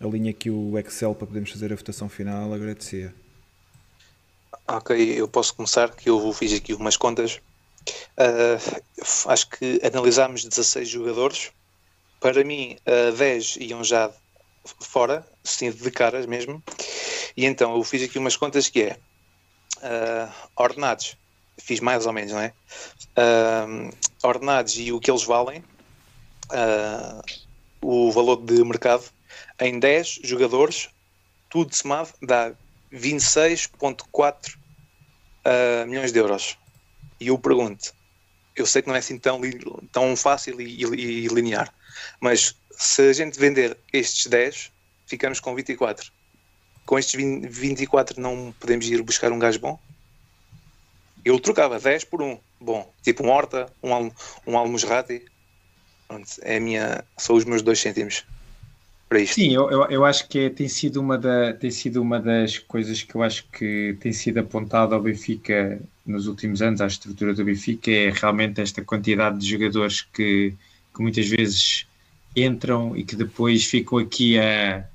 [0.00, 3.14] alinho aqui o Excel para podermos fazer a votação final, agradecia.
[4.66, 7.40] Ok, eu posso começar, que eu fiz aqui umas contas.
[8.18, 8.82] Uh,
[9.28, 11.52] acho que analisámos 16 jogadores.
[12.18, 14.10] Para mim, uh, 10 iam já
[14.80, 16.60] fora, sim, de caras mesmo.
[17.36, 18.98] E então eu fiz aqui umas contas que é
[19.78, 21.16] uh, ordenados,
[21.58, 22.52] fiz mais ou menos, não é?
[23.16, 23.90] Uh,
[24.22, 25.64] ordenados e o que eles valem,
[26.50, 27.22] uh,
[27.80, 29.04] o valor de mercado,
[29.60, 30.88] em 10 jogadores,
[31.48, 32.52] tudo somado dá
[32.92, 36.56] 26,4 uh, milhões de euros.
[37.20, 37.92] E eu pergunto,
[38.54, 39.40] eu sei que não é assim tão,
[39.92, 41.72] tão fácil e, e, e, linear,
[42.20, 44.70] mas se a gente vender estes 10,
[45.06, 46.12] ficamos com 24.
[46.88, 49.78] Com estes 20, 24 não podemos ir buscar um gajo bom?
[51.22, 54.10] Eu trocava 10 por um bom, tipo um Horta, um,
[54.46, 55.22] um Almusrati.
[56.40, 58.24] É minha, são os meus dois cêntimos
[59.06, 59.34] para isto.
[59.34, 62.56] Sim, eu, eu, eu, acho que é, tem, sido uma da, tem sido uma das
[62.56, 67.34] coisas que eu acho que tem sido apontada ao Benfica nos últimos anos, à estrutura
[67.34, 70.54] do Benfica, é realmente esta quantidade de jogadores que,
[70.96, 71.86] que muitas vezes
[72.34, 74.88] entram e que depois ficam aqui a,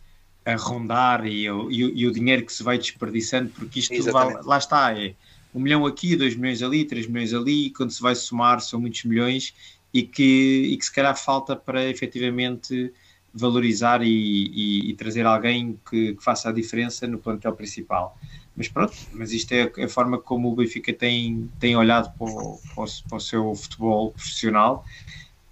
[0.45, 4.57] a rondar e, e, e, o dinheiro que se vai desperdiçando, porque isto vai, lá
[4.57, 5.13] está, é
[5.53, 9.03] um milhão aqui, dois milhões ali, três milhões ali, quando se vai somar são muitos
[9.03, 9.53] milhões
[9.93, 12.91] e que, e que se calhar falta para efetivamente
[13.33, 18.17] valorizar e, e, e trazer alguém que, que, faça a diferença no plantel principal.
[18.55, 22.59] Mas pronto, mas isto é a forma como o Benfica tem, tem olhado para o,
[22.75, 24.85] para o, para o seu futebol profissional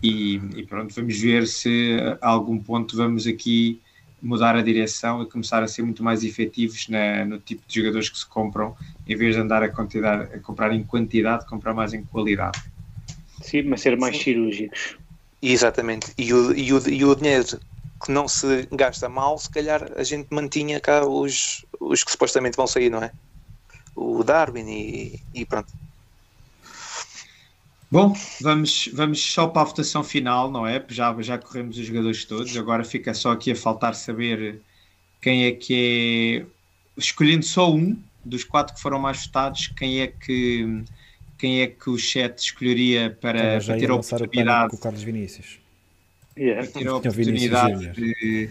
[0.02, 3.80] e, e, pronto, vamos ver se a algum ponto vamos aqui
[4.22, 8.10] mudar a direção e começar a ser muito mais efetivos na, no tipo de jogadores
[8.10, 8.76] que se compram,
[9.08, 12.60] em vez de andar a, quantidade, a comprar em quantidade, comprar mais em qualidade.
[13.42, 14.24] Sim, mas ser mais Sim.
[14.24, 14.98] cirúrgicos.
[15.42, 16.14] Exatamente.
[16.18, 17.60] E o, e, o, e o dinheiro
[18.04, 22.58] que não se gasta mal, se calhar a gente mantinha cá os, os que supostamente
[22.58, 23.12] vão sair, não é?
[23.96, 25.74] O Darwin e, e pronto.
[27.92, 30.82] Bom, vamos, vamos só para a votação final, não é?
[30.88, 34.62] Já, já corremos os jogadores todos, agora fica só aqui a faltar saber
[35.22, 36.52] quem é que é.
[36.98, 40.84] Escolhendo só um dos quatro que foram mais votados, quem é que,
[41.38, 44.70] quem é que o chat escolheria para, já para ter a oportunidade.
[44.70, 45.60] Com o Carlos Vinícius.
[46.38, 46.66] Yeah.
[46.66, 48.50] Para ter a oportunidade de.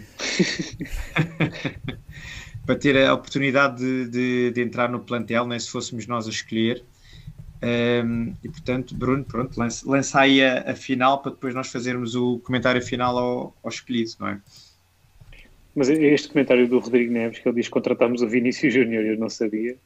[2.65, 6.29] para ter a oportunidade de, de, de, entrar no plantel, né, se fôssemos nós a
[6.29, 6.83] escolher.
[7.63, 12.15] Um, e portanto, Bruno, pronto, lança, lança aí a, a, final para depois nós fazermos
[12.15, 14.41] o comentário final ao, ao escolhido, não é?
[15.75, 19.17] Mas este comentário do Rodrigo Neves, que ele diz que contratámos o Vinícius Júnior, eu
[19.17, 19.77] não sabia.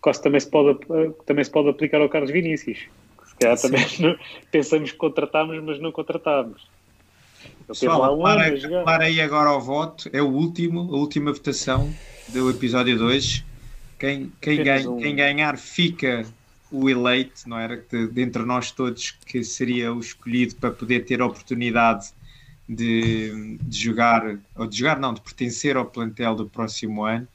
[0.00, 0.78] Quase também se pode,
[1.26, 2.78] também se pode aplicar ao Carlos Vinícius.
[3.26, 4.16] Se calhar também não,
[4.50, 6.70] pensamos que contratámos, mas não contratámos.
[7.66, 11.92] Pessoal, um para, para aí agora ao voto, é o último, a última votação
[12.28, 13.44] do episódio 2.
[13.98, 14.96] Quem, quem, ganha, um...
[14.96, 16.24] quem ganhar fica
[16.70, 17.76] o eleito, não era?
[17.76, 22.10] De, de, entre nós todos, que seria o escolhido para poder ter a oportunidade
[22.68, 27.26] de, de, jogar, ou de jogar, não, de pertencer ao plantel do próximo ano.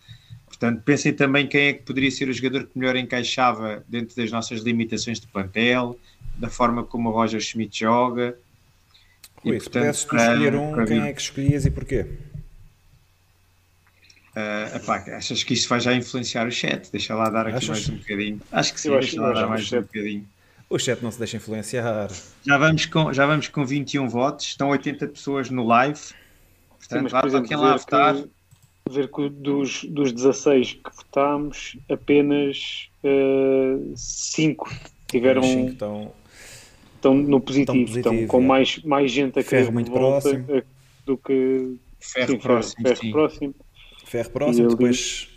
[0.48, 4.32] Portanto, pensem também quem é que poderia ser o jogador que melhor encaixava dentro das
[4.32, 6.00] nossas limitações de plantel,
[6.38, 8.38] da forma como o Roger Schmidt joga.
[9.44, 12.06] Rui, e, portanto, se pudesses escolher um, quem é que escolhias e porquê?
[14.36, 16.92] Uh, epá, achas que isso vai já influenciar o chat?
[16.92, 17.70] Deixa lá dar aqui achas?
[17.70, 18.42] mais um bocadinho.
[18.52, 20.28] Acho que sim, eu deixa lá dar mais um bocadinho.
[20.70, 22.10] O chat não se deixa influenciar.
[22.46, 26.00] Já vamos com, já vamos com 21 votos, estão 80 pessoas no live.
[26.78, 28.16] Portanto, sim, mas, por quem lá votar.
[28.16, 28.30] Que,
[28.90, 32.90] ver que dos, dos 16 que votámos, apenas
[33.96, 34.76] 5 uh,
[35.08, 35.44] tiveram.
[35.44, 36.12] Cinco estão,
[36.96, 38.48] estão no positivo, estão, positivo, estão com é.
[38.48, 40.46] mais, mais gente a querer muito próximo.
[41.06, 41.78] do que.
[42.02, 42.84] Ferro sim, próximo.
[42.84, 43.56] Ferro, ferro próximo.
[44.16, 45.28] Ferro próximo, depois.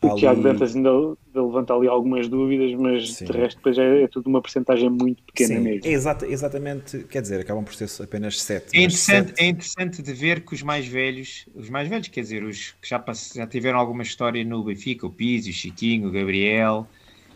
[0.00, 0.20] O ali...
[0.20, 0.90] Tiago Dantas ainda
[1.34, 3.24] levanta ali algumas dúvidas, mas Sim.
[3.24, 5.80] de resto depois é, é tudo uma porcentagem muito pequena Sim, mesmo.
[5.84, 8.76] É exata, exatamente, quer dizer, acabam por ser apenas 7.
[8.76, 12.44] É interessante, é interessante de ver que os mais velhos, os mais velhos, quer dizer,
[12.44, 16.86] os que já, já tiveram alguma história no Benfica, o Pizzi, o Chiquinho, o Gabriel,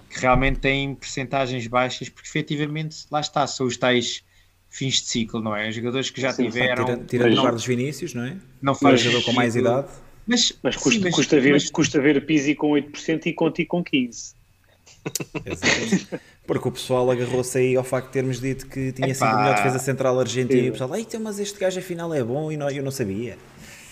[0.09, 4.23] que realmente têm porcentagens baixas, porque efetivamente, lá está, são os tais
[4.71, 5.69] fins de ciclo, não é?
[5.69, 6.85] Os jogadores que já Sim, tiveram.
[6.85, 8.37] Tirando tira o Carlos Vinícius, não é?
[8.61, 9.89] Não faz jogador com mais idade.
[10.27, 11.71] Mas, mas, custa, sim, mas, custa, ver, mas...
[11.71, 14.35] custa ver Pizzi com 8% e Conti com 15%.
[16.47, 19.55] Porque o pessoal agarrou-se aí ao facto de termos dito que tinha sido a melhor
[19.57, 22.71] defesa central argentina e o pessoal, Eita, mas este gajo afinal é bom e não,
[22.71, 23.37] eu não sabia.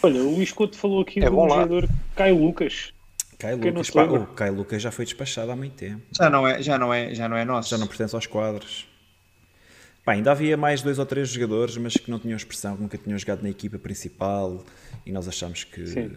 [0.02, 2.92] Olha, o Luís Couto falou aqui é do jogador Caio Lucas.
[3.38, 6.02] Caio Lucas, pá, o Caio Lucas já foi despachado há muito tempo.
[6.12, 7.70] Já não é, já não é, já não é nosso.
[7.70, 8.86] Já não pertence aos quadros.
[10.04, 12.98] Pá, ainda havia mais dois ou três jogadores, mas que não tinham expressão, que nunca
[12.98, 14.64] tinham jogado na equipa principal
[15.04, 15.86] e nós achamos que.
[15.86, 16.10] Sim.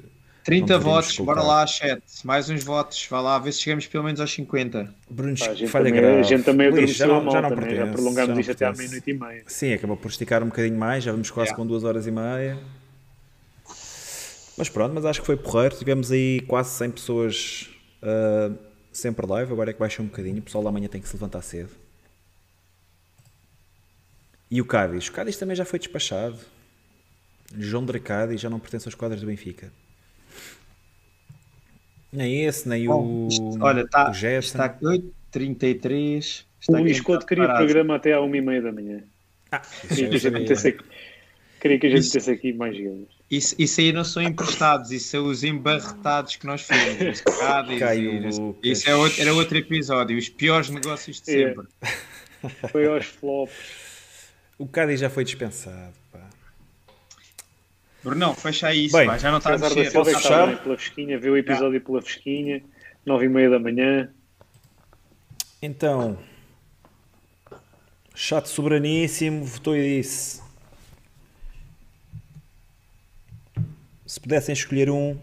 [0.44, 2.04] 30 votos, bora lá, chat.
[2.26, 4.94] Mais uns votos, vá lá, ver se chegamos pelo menos aos 50.
[5.10, 6.20] Bruno, Pá, a gente falha também, grave.
[6.20, 9.10] A gente também Luís, já não, já não, também, já prolongamos isto até à meia-noite
[9.10, 9.44] e meia.
[9.48, 11.56] Sim, acabou por esticar um bocadinho mais, já vamos quase yeah.
[11.56, 12.60] com duas horas e meia.
[14.58, 15.76] Mas pronto, mas acho que foi porreiro.
[15.78, 17.70] Tivemos aí quase 100 pessoas
[18.02, 18.56] uh,
[18.92, 20.40] sempre live, agora é que baixou um bocadinho.
[20.40, 21.70] O pessoal da manhã tem que se levantar cedo.
[24.52, 25.08] E o Cádiz?
[25.08, 26.38] O Cádiz também já foi despachado.
[27.58, 29.72] João Dracadi já não pertence aos quadros do Benfica.
[32.12, 33.58] Nem esse, nem Bom, o.
[33.60, 34.50] Olha, tá, o Gerson.
[34.50, 36.46] está 8h33.
[36.70, 39.04] O Luís Couto queria o programa até à 1h30 da manhã.
[39.52, 40.84] Ah, queria, que a gente metesse aqui,
[41.60, 43.08] queria que a gente metesse aqui mais jogadores.
[43.30, 47.22] Isso, isso aí não são emprestados, isso são os embarretados que nós fizemos.
[47.80, 51.48] Cádiz, isso é outro, era outro episódio, os piores negócios de é.
[51.48, 51.68] sempre.
[51.82, 52.68] É.
[52.68, 53.54] Foi aos flops.
[54.58, 56.03] O Cádiz já foi dispensado.
[58.04, 59.92] Brunão, fecha aí isso, Bem, pá, já não está a mexer.
[59.92, 60.58] Pode fechar?
[60.62, 62.62] Pela fresquinha, vê o episódio pela fresquinha,
[63.06, 64.10] nove e meia da manhã.
[65.62, 66.18] Então,
[68.14, 70.42] chato soberaníssimo, votou e disse:
[74.06, 75.18] se pudessem escolher um,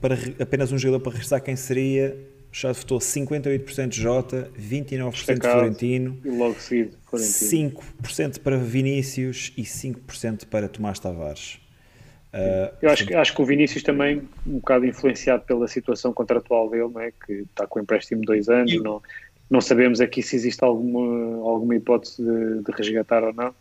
[0.00, 2.16] para apenas um jogador para regressar, quem seria?
[2.58, 7.82] já votou 58% Jota, 29% Destacado, Florentino, e logo seguido, Florentino.
[8.00, 11.58] 5% para Vinícius e 5% para Tomás Tavares.
[12.38, 16.88] Uh, Eu acho, acho que o Vinícius também, um bocado influenciado pela situação contratual dele,
[16.92, 17.10] não é?
[17.10, 19.02] que está com empréstimo de dois anos, não,
[19.48, 23.54] não sabemos aqui se existe alguma, alguma hipótese de, de resgatar ou não.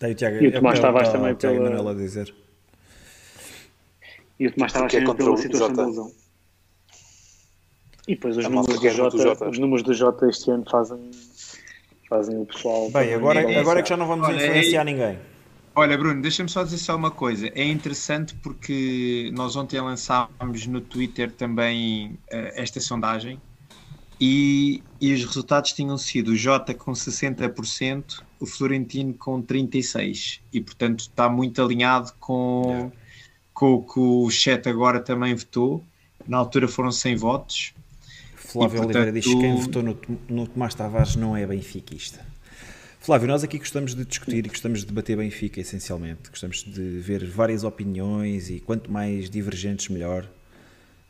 [0.00, 1.94] Tem o Tiago, E o Tomás é Tavares tá- também o Tiago pela- Manuel a
[1.94, 2.34] dizer.
[4.40, 6.12] E o Tomás estava Porque é sempre contra pela o situação da lesão.
[8.08, 9.48] E depois os números, do o Jota, Jota.
[9.50, 11.10] os números do Jota este ano fazem,
[12.08, 12.84] fazem o pessoal.
[12.84, 15.18] Bem, também agora, agora é que já não vamos influenciar é- ninguém.
[15.78, 17.52] Olha, Bruno, deixa-me só dizer só uma coisa.
[17.54, 23.40] É interessante porque nós ontem lançámos no Twitter também eh, esta sondagem
[24.20, 30.40] e, e os resultados tinham sido o Jota com 60%, o Florentino com 36%.
[30.52, 32.92] E, portanto, está muito alinhado com, Yeah.
[33.54, 35.84] com o que o chat agora também votou.
[36.26, 37.72] Na altura foram 100 votos.
[38.34, 42.26] Flávio E, Oliveira diz que quem portanto- votou no, no Tomás Tavares não é benfiquista.
[43.08, 46.28] Flávio, nós aqui gostamos de discutir e gostamos de debater Benfica, essencialmente.
[46.28, 50.28] Gostamos de ver várias opiniões e quanto mais divergentes, melhor.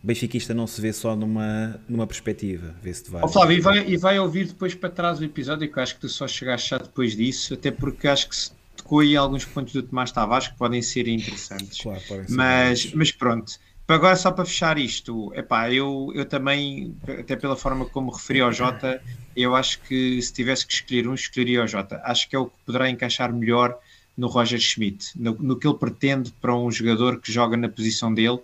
[0.00, 3.32] Benfiquista não se vê só numa, numa perspectiva, vê-se de várias.
[3.32, 6.02] Flávio, e vai, e vai ouvir depois para trás o episódio, que eu acho que
[6.02, 9.72] tu só chegaste já depois disso, até porque acho que se tocou aí alguns pontos
[9.72, 11.80] do Tomás Tavares que podem ser interessantes.
[11.80, 13.54] Claro, podem ser Mas, mas pronto,
[13.94, 18.52] agora só para fechar isto, epá, eu, eu também, até pela forma como referi ao
[18.52, 19.02] Jota,
[19.34, 22.00] eu acho que se tivesse que escolher um, escolheria o Jota.
[22.04, 23.78] Acho que é o que poderá encaixar melhor
[24.16, 28.12] no Roger Schmidt, no, no que ele pretende para um jogador que joga na posição
[28.12, 28.40] dele.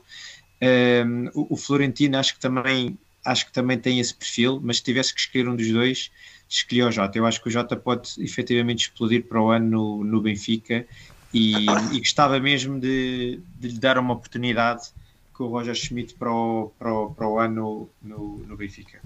[0.63, 4.83] Um, o, o Florentino acho que também acho que também tem esse perfil, mas se
[4.83, 6.11] tivesse que escolher um dos dois,
[6.49, 7.19] escolhi o Jota.
[7.19, 10.87] Eu acho que o Jota pode efetivamente explodir para o ano no, no Benfica
[11.33, 14.89] e, e gostava mesmo de, de lhe dar uma oportunidade
[15.35, 19.01] com o Roger Schmidt para o, para o, para o ano no, no Benfica.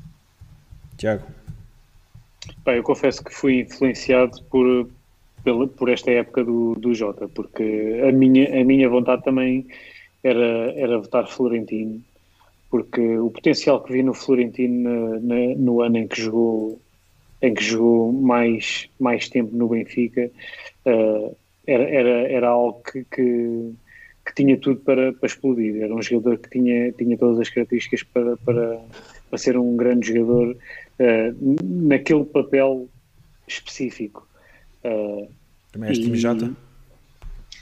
[0.96, 1.24] Tiago.
[2.64, 4.88] Bem, eu confesso que fui influenciado por,
[5.42, 9.66] pela, por esta época do, do Jota, porque a minha, a minha vontade também
[10.22, 12.02] era, era votar Florentino,
[12.70, 16.80] porque o potencial que vi no Florentino na, na, no ano em que jogou
[17.40, 20.28] em que jogou mais, mais tempo no Benfica
[20.84, 23.72] uh, era, era, era algo que, que,
[24.28, 25.82] que, tinha tudo para, para explodir.
[25.82, 28.80] Era um jogador que tinha, tinha todas as características para, para,
[29.28, 32.88] para ser um grande jogador uh, naquele papel
[33.46, 34.26] específico.
[34.84, 35.28] Uh,
[35.72, 36.54] Também és time Jota?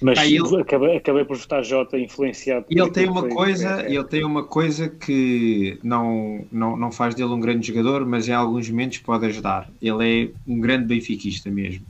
[0.03, 0.61] Mas ah, ele...
[0.61, 2.67] acabei, acabei por votar Jota influenciado.
[2.69, 7.31] E ele tem uma coisa, ele tem uma coisa que não, não, não faz dele
[7.31, 9.71] um grande jogador, mas em alguns momentos pode ajudar.
[9.81, 11.87] Ele é um grande benfiquista mesmo.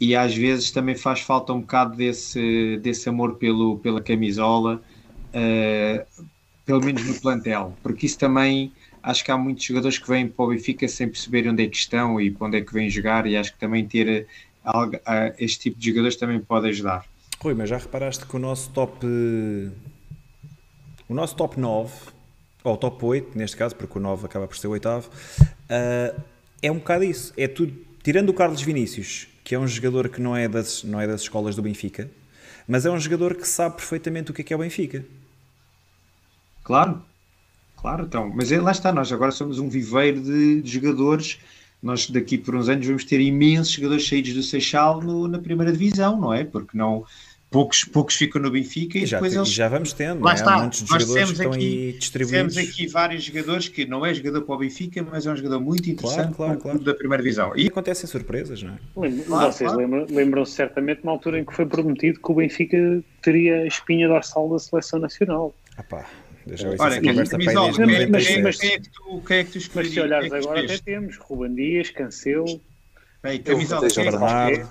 [0.00, 4.80] E às vezes também faz falta um bocado desse, desse amor pelo, pela camisola,
[5.28, 6.24] uh,
[6.64, 10.44] pelo menos no plantel, porque isso também acho que há muitos jogadores que vêm para
[10.44, 13.26] o Benfica sem perceber onde é que estão e para onde é que vêm jogar,
[13.26, 14.26] e acho que também ter
[14.64, 17.04] algo, uh, este tipo de jogadores também pode ajudar.
[17.40, 19.06] Rui, mas já reparaste que o nosso top.
[21.08, 21.92] O nosso top 9,
[22.64, 25.08] ou top 8, neste caso, porque o 9 acaba por ser o oitavo,
[25.40, 26.20] uh,
[26.60, 27.32] é um bocado isso.
[27.36, 27.74] É tudo.
[28.02, 31.22] Tirando o Carlos Vinícius, que é um jogador que não é, das, não é das
[31.22, 32.10] escolas do Benfica,
[32.66, 35.02] mas é um jogador que sabe perfeitamente o que é que é o Benfica.
[36.62, 37.02] Claro,
[37.74, 38.30] claro, então.
[38.36, 41.38] Mas lá está, nós agora somos um viveiro de, de jogadores
[41.82, 45.72] nós daqui por uns anos vamos ter imensos jogadores saídos do Seixal no, na primeira
[45.72, 46.44] divisão, não é?
[46.44, 47.06] Porque não
[47.50, 49.48] poucos, poucos ficam no Benfica e, e já, depois eles...
[49.48, 50.34] já vamos tendo, Lá é?
[50.34, 50.54] está.
[50.54, 52.54] há muitos nós jogadores que estão aqui, aí distribuídos.
[52.54, 55.60] Temos aqui vários jogadores que não é jogador para o Benfica, mas é um jogador
[55.60, 56.78] muito interessante claro, claro, claro.
[56.80, 57.52] da primeira divisão.
[57.56, 58.78] E acontecem surpresas, não é?
[59.26, 59.76] Claro, vocês claro.
[59.78, 64.08] lembram, lembram-se certamente na altura em que foi prometido que o Benfica teria a espinha
[64.08, 65.54] dorsal da seleção nacional.
[65.76, 66.06] Ah pá,
[66.78, 69.58] Olha, essa conversa mas, mas, mas, mas quem, é que tu, quem é que tu
[69.58, 69.94] escolherias?
[69.94, 72.60] Mas se olhares é agora até temos Ruban Dias, Cancelo...
[73.22, 74.68] Bem, camisola, eu Bernardo,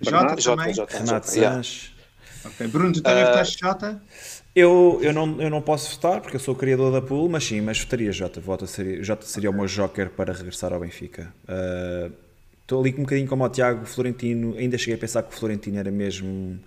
[0.00, 1.92] Jota, Jota, Jota, Renato Sanches.
[2.44, 4.02] Ok, Bruno, tu também uh, votaste Jota?
[4.54, 7.44] Eu, eu, não, eu não posso votar porque eu sou o criador da pool, mas
[7.44, 8.40] sim, mas votaria Jota.
[8.40, 11.32] Jota seria, Jota seria o meu joker para regressar ao Benfica.
[11.44, 12.12] Uh,
[12.60, 14.56] estou ali um bocadinho como o Tiago, Florentino.
[14.56, 16.58] Ainda cheguei a pensar que o Florentino era mesmo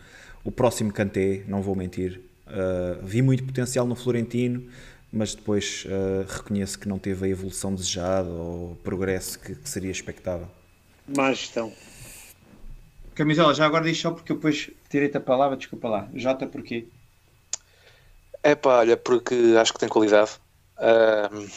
[0.43, 2.21] o próximo Kanté, não vou mentir.
[2.47, 4.63] Uh, vi muito potencial no Florentino,
[5.11, 9.69] mas depois uh, reconheço que não teve a evolução desejada ou o progresso que, que
[9.69, 10.47] seria expectável.
[11.07, 11.71] Má gestão.
[13.15, 16.09] Camisola, já agora diz só porque eu depois tirei-te a palavra, desculpa lá.
[16.13, 16.87] Jota, porquê?
[18.41, 20.31] É pá, olha, porque acho que tem qualidade.
[20.77, 21.49] Uh,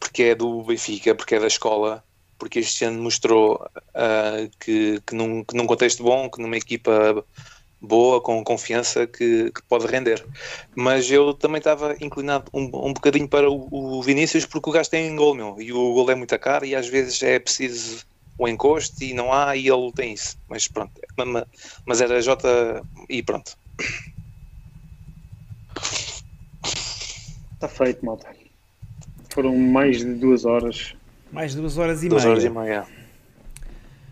[0.00, 2.02] porque é do Benfica, porque é da escola,
[2.36, 7.24] porque este ano mostrou uh, que, que, num, que num contexto bom, que numa equipa
[7.80, 10.24] boa, com confiança, que, que pode render.
[10.74, 14.90] Mas eu também estava inclinado um, um bocadinho para o, o, Vinícius, porque o gajo
[14.90, 18.04] tem gol, meu, e o gol é muito caro e às vezes é preciso
[18.42, 20.36] o encosto e não há e ele tem isso.
[20.48, 20.92] Mas pronto,
[21.86, 23.56] mas era J e pronto.
[27.54, 28.34] Está feito, malta.
[29.30, 30.94] Foram mais de duas horas.
[31.30, 32.32] Mais de duas horas e duas meia.
[32.32, 32.86] horas e meia.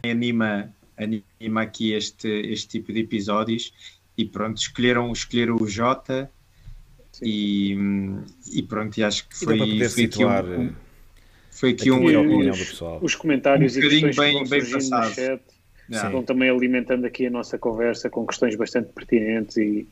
[0.04, 3.72] Anima anima aqui este, este tipo de episódios.
[4.16, 6.30] E pronto, escolheram, escolheram o Jota
[7.22, 7.76] e,
[8.52, 10.74] e pronto, e acho que foi, foi situar, aqui um,
[11.60, 15.42] foi aqui um, um os, os, comentários um e questões bem, que bem no chat
[16.10, 19.86] vão também alimentando aqui a nossa conversa com questões bastante pertinentes e,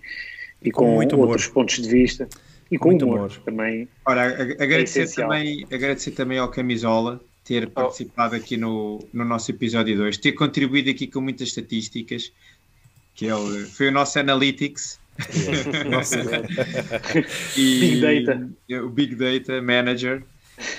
[0.62, 2.26] e com, com outros pontos de vista
[2.70, 3.86] e com, com humor, humor, também.
[4.06, 7.70] Ora, agradecer, é também, agradecer também ao Camisola ter oh.
[7.70, 12.32] participado aqui no, no nosso episódio 2, ter contribuído aqui com muitas estatísticas,
[13.14, 14.98] que ele foi o nosso Analytics.
[17.56, 18.48] e, Big Data.
[18.84, 20.22] O Big Data Manager.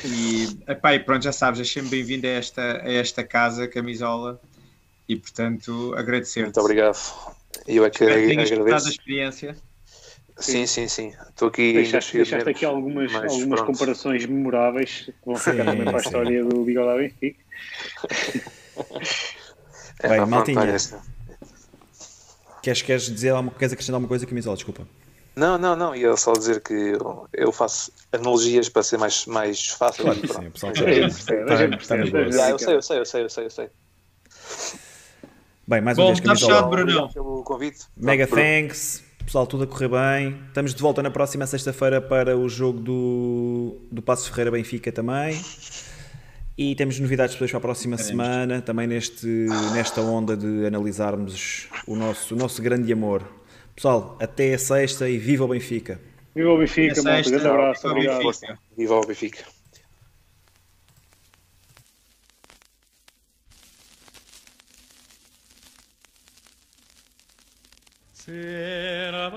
[0.04, 4.40] E, epá, e pronto, já sabes, achei-me bem-vindo a esta, a esta casa, camisola,
[5.08, 6.42] e portanto agradecer.
[6.42, 6.44] -te.
[6.46, 6.98] Muito obrigado.
[7.68, 8.88] Eu é que agradeço.
[8.88, 9.58] a experiência.
[10.38, 11.14] Sim, sim, sim.
[11.30, 11.74] Estou aqui.
[11.74, 16.64] Deixaste, deixaste aqui algumas, algumas comparações memoráveis que vão ficar também para a história do
[16.64, 17.40] Bigode Benfica.
[20.02, 20.78] É, Bem, Maltinha.
[22.64, 24.56] Queres, queres dizer alguma, queres acrescentar alguma coisa, Camisola?
[24.56, 24.88] Desculpa.
[25.36, 29.68] Não, não, não, ia só dizer que eu, eu, faço analogias para ser mais, mais
[29.68, 30.04] fácil.
[30.04, 33.70] Claro sim, o pessoal está Eu sei, eu sei, eu sei, eu sei, eu sei.
[35.68, 36.54] Bem, mais uma vez, Camisola.
[36.54, 37.86] Está fechado, pelo convite.
[37.96, 39.04] Mega Pronto, thanks.
[39.24, 40.42] Pessoal, tudo a correr bem.
[40.48, 45.40] Estamos de volta na próxima sexta-feira para o jogo do, do Passo Ferreira Benfica também.
[46.58, 49.28] E temos novidades depois para a próxima semana, também neste,
[49.72, 53.24] nesta onda de analisarmos o nosso, o nosso grande amor.
[53.80, 56.02] Pessoal, até a sexta e viva o Benfica!
[56.36, 57.30] Viva o Benfica, malta.
[57.30, 57.88] Grande abraço.
[57.88, 58.30] Obrigado.
[58.78, 59.46] Viva o Benfica.
[68.12, 69.30] Será